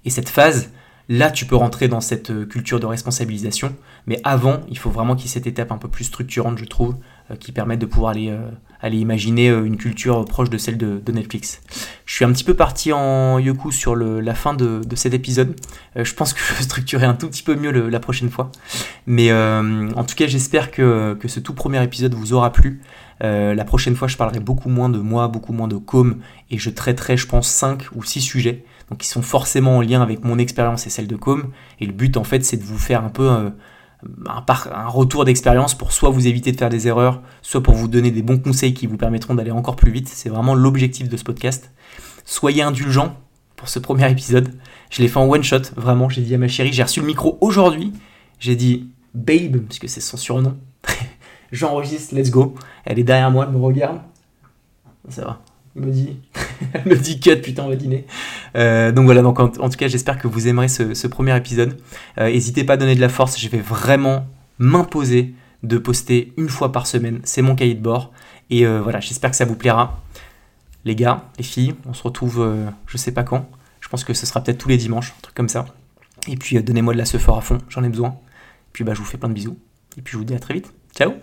et 0.05 0.09
cette 0.09 0.29
phase, 0.29 0.71
là 1.09 1.31
tu 1.31 1.45
peux 1.45 1.55
rentrer 1.55 1.87
dans 1.87 2.01
cette 2.01 2.31
euh, 2.31 2.45
culture 2.45 2.79
de 2.79 2.85
responsabilisation. 2.85 3.75
Mais 4.05 4.19
avant, 4.23 4.61
il 4.69 4.77
faut 4.77 4.89
vraiment 4.89 5.15
qu'il 5.15 5.25
y 5.25 5.29
ait 5.29 5.33
cette 5.33 5.47
étape 5.47 5.71
un 5.71 5.77
peu 5.77 5.87
plus 5.87 6.05
structurante, 6.05 6.57
je 6.57 6.65
trouve, 6.65 6.95
qui 7.39 7.51
permette 7.51 7.79
de 7.79 7.85
pouvoir 7.85 8.11
aller, 8.11 8.29
euh, 8.29 8.89
imaginer 8.89 9.49
une 9.49 9.77
culture 9.77 10.23
proche 10.25 10.49
de 10.49 10.57
celle 10.57 10.77
de, 10.77 11.11
Netflix. 11.11 11.61
Je 12.05 12.13
suis 12.13 12.25
un 12.25 12.31
petit 12.31 12.43
peu 12.43 12.53
parti 12.53 12.93
en 12.93 13.39
yoku 13.39 13.71
sur 13.71 13.95
la 13.95 14.33
fin 14.33 14.53
de, 14.53 14.81
cet 14.95 15.13
épisode. 15.13 15.55
je 15.95 16.13
pense 16.13 16.33
que 16.33 16.39
je 16.39 16.53
vais 16.53 16.63
structurer 16.63 17.05
un 17.05 17.13
tout 17.13 17.27
petit 17.27 17.43
peu 17.43 17.55
mieux 17.55 17.71
la 17.71 17.99
prochaine 17.99 18.29
fois. 18.29 18.51
Mais 19.07 19.33
en 19.33 20.03
tout 20.03 20.15
cas, 20.15 20.27
j'espère 20.27 20.71
que, 20.71 21.17
ce 21.25 21.39
tout 21.39 21.53
premier 21.53 21.83
épisode 21.83 22.13
vous 22.13 22.33
aura 22.33 22.51
plu. 22.51 22.81
la 23.19 23.65
prochaine 23.65 23.95
fois, 23.95 24.07
je 24.07 24.15
parlerai 24.15 24.39
beaucoup 24.39 24.69
moins 24.69 24.89
de 24.89 24.99
moi, 24.99 25.27
beaucoup 25.27 25.53
moins 25.53 25.67
de 25.67 25.77
com, 25.77 26.19
et 26.49 26.57
je 26.57 26.69
traiterai, 26.69 27.17
je 27.17 27.27
pense, 27.27 27.47
5 27.49 27.87
ou 27.95 28.03
6 28.03 28.21
sujets 28.21 28.63
donc 28.89 29.03
ils 29.03 29.07
sont 29.07 29.21
forcément 29.21 29.77
en 29.77 29.81
lien 29.81 30.01
avec 30.01 30.23
mon 30.23 30.37
expérience 30.37 30.87
et 30.87 30.89
celle 30.89 31.07
de 31.07 31.15
Com. 31.15 31.51
Et 31.79 31.85
le 31.85 31.93
but 31.93 32.17
en 32.17 32.23
fait 32.23 32.43
c'est 32.43 32.57
de 32.57 32.63
vous 32.63 32.77
faire 32.79 33.03
un 33.03 33.09
peu 33.09 33.29
euh, 33.29 33.49
un, 34.03 34.43
un, 34.71 34.87
retour 34.87 35.25
d'expérience 35.25 35.75
pour 35.75 35.91
soit 35.91 36.09
vous 36.09 36.27
éviter 36.27 36.51
de 36.51 36.57
faire 36.57 36.69
des 36.69 36.87
erreurs, 36.87 37.21
soit 37.41 37.63
pour 37.63 37.73
vous 37.73 37.87
donner 37.87 38.11
des 38.11 38.21
bons 38.21 38.39
conseils 38.39 38.73
qui 38.73 38.87
vous 38.87 38.97
permettront 38.97 39.35
d'aller 39.35 39.51
encore 39.51 39.75
plus 39.75 39.91
vite. 39.91 40.07
C'est 40.07 40.29
vraiment 40.29 40.53
l'objectif 40.53 41.09
de 41.09 41.17
ce 41.17 41.23
podcast. 41.23 41.71
Soyez 42.25 42.61
indulgents 42.61 43.17
pour 43.55 43.69
ce 43.69 43.79
premier 43.79 44.09
épisode. 44.11 44.53
Je 44.89 45.01
l'ai 45.01 45.07
fait 45.07 45.17
en 45.17 45.27
one 45.29 45.43
shot, 45.43 45.61
vraiment. 45.75 46.09
J'ai 46.09 46.21
dit 46.21 46.35
à 46.35 46.37
ma 46.37 46.47
chérie, 46.47 46.73
j'ai 46.73 46.83
reçu 46.83 47.01
le 47.01 47.07
micro 47.07 47.37
aujourd'hui. 47.41 47.93
J'ai 48.39 48.55
dit 48.55 48.89
Babe, 49.13 49.57
puisque 49.67 49.89
c'est 49.89 50.01
son 50.01 50.17
surnom. 50.17 50.57
J'enregistre, 51.51 52.15
let's 52.15 52.29
go. 52.29 52.55
Elle 52.85 52.99
est 52.99 53.03
derrière 53.03 53.31
moi, 53.31 53.45
elle 53.47 53.57
me 53.57 53.63
regarde. 53.63 53.99
Ça 55.09 55.23
va 55.23 55.41
me 55.77 55.91
dit, 55.91 56.19
me 56.85 56.95
dit 56.95 57.19
cut, 57.19 57.37
putain, 57.37 57.63
on 57.63 57.69
va 57.69 57.75
dîner. 57.75 58.05
Euh, 58.55 58.91
donc 58.91 59.05
voilà, 59.05 59.21
donc 59.21 59.39
en, 59.39 59.49
tout 59.49 59.77
cas, 59.77 59.87
j'espère 59.87 60.17
que 60.17 60.27
vous 60.27 60.47
aimerez 60.47 60.67
ce, 60.67 61.07
premier 61.07 61.35
épisode. 61.35 61.77
Euh, 62.17 62.31
n'hésitez 62.31 62.63
pas 62.63 62.73
à 62.73 62.77
donner 62.77 62.95
de 62.95 63.01
la 63.01 63.09
force, 63.09 63.39
je 63.39 63.49
vais 63.49 63.59
vraiment 63.59 64.27
m'imposer 64.59 65.33
de 65.63 65.77
poster 65.77 66.33
une 66.37 66.49
fois 66.49 66.71
par 66.71 66.87
semaine. 66.87 67.19
C'est 67.23 67.41
mon 67.41 67.55
cahier 67.55 67.75
de 67.75 67.81
bord. 67.81 68.11
Et 68.49 68.65
euh, 68.65 68.81
voilà, 68.81 68.99
j'espère 68.99 69.31
que 69.31 69.37
ça 69.37 69.45
vous 69.45 69.55
plaira. 69.55 70.01
Les 70.85 70.95
gars, 70.95 71.25
les 71.37 71.43
filles, 71.43 71.75
on 71.85 71.93
se 71.93 72.03
retrouve 72.03 72.55
je 72.85 72.97
sais 72.97 73.11
pas 73.11 73.23
quand. 73.23 73.49
Je 73.81 73.89
pense 73.89 74.03
que 74.03 74.13
ce 74.13 74.25
sera 74.25 74.41
peut-être 74.41 74.57
tous 74.57 74.69
les 74.69 74.77
dimanches, 74.77 75.13
un 75.17 75.21
truc 75.21 75.35
comme 75.35 75.49
ça. 75.49 75.65
Et 76.27 76.37
puis 76.37 76.61
donnez-moi 76.61 76.93
de 76.93 76.97
la 76.97 77.05
fort 77.05 77.37
à 77.37 77.41
fond, 77.41 77.57
j'en 77.69 77.83
ai 77.83 77.89
besoin. 77.89 78.09
Et 78.09 78.71
puis 78.73 78.83
bah, 78.83 78.93
je 78.93 78.99
vous 78.99 79.05
fais 79.05 79.17
plein 79.17 79.29
de 79.29 79.33
bisous. 79.33 79.57
Et 79.97 80.01
puis 80.01 80.13
je 80.13 80.17
vous 80.17 80.23
dis 80.23 80.33
à 80.33 80.39
très 80.39 80.53
vite. 80.53 80.71
Ciao 80.95 81.13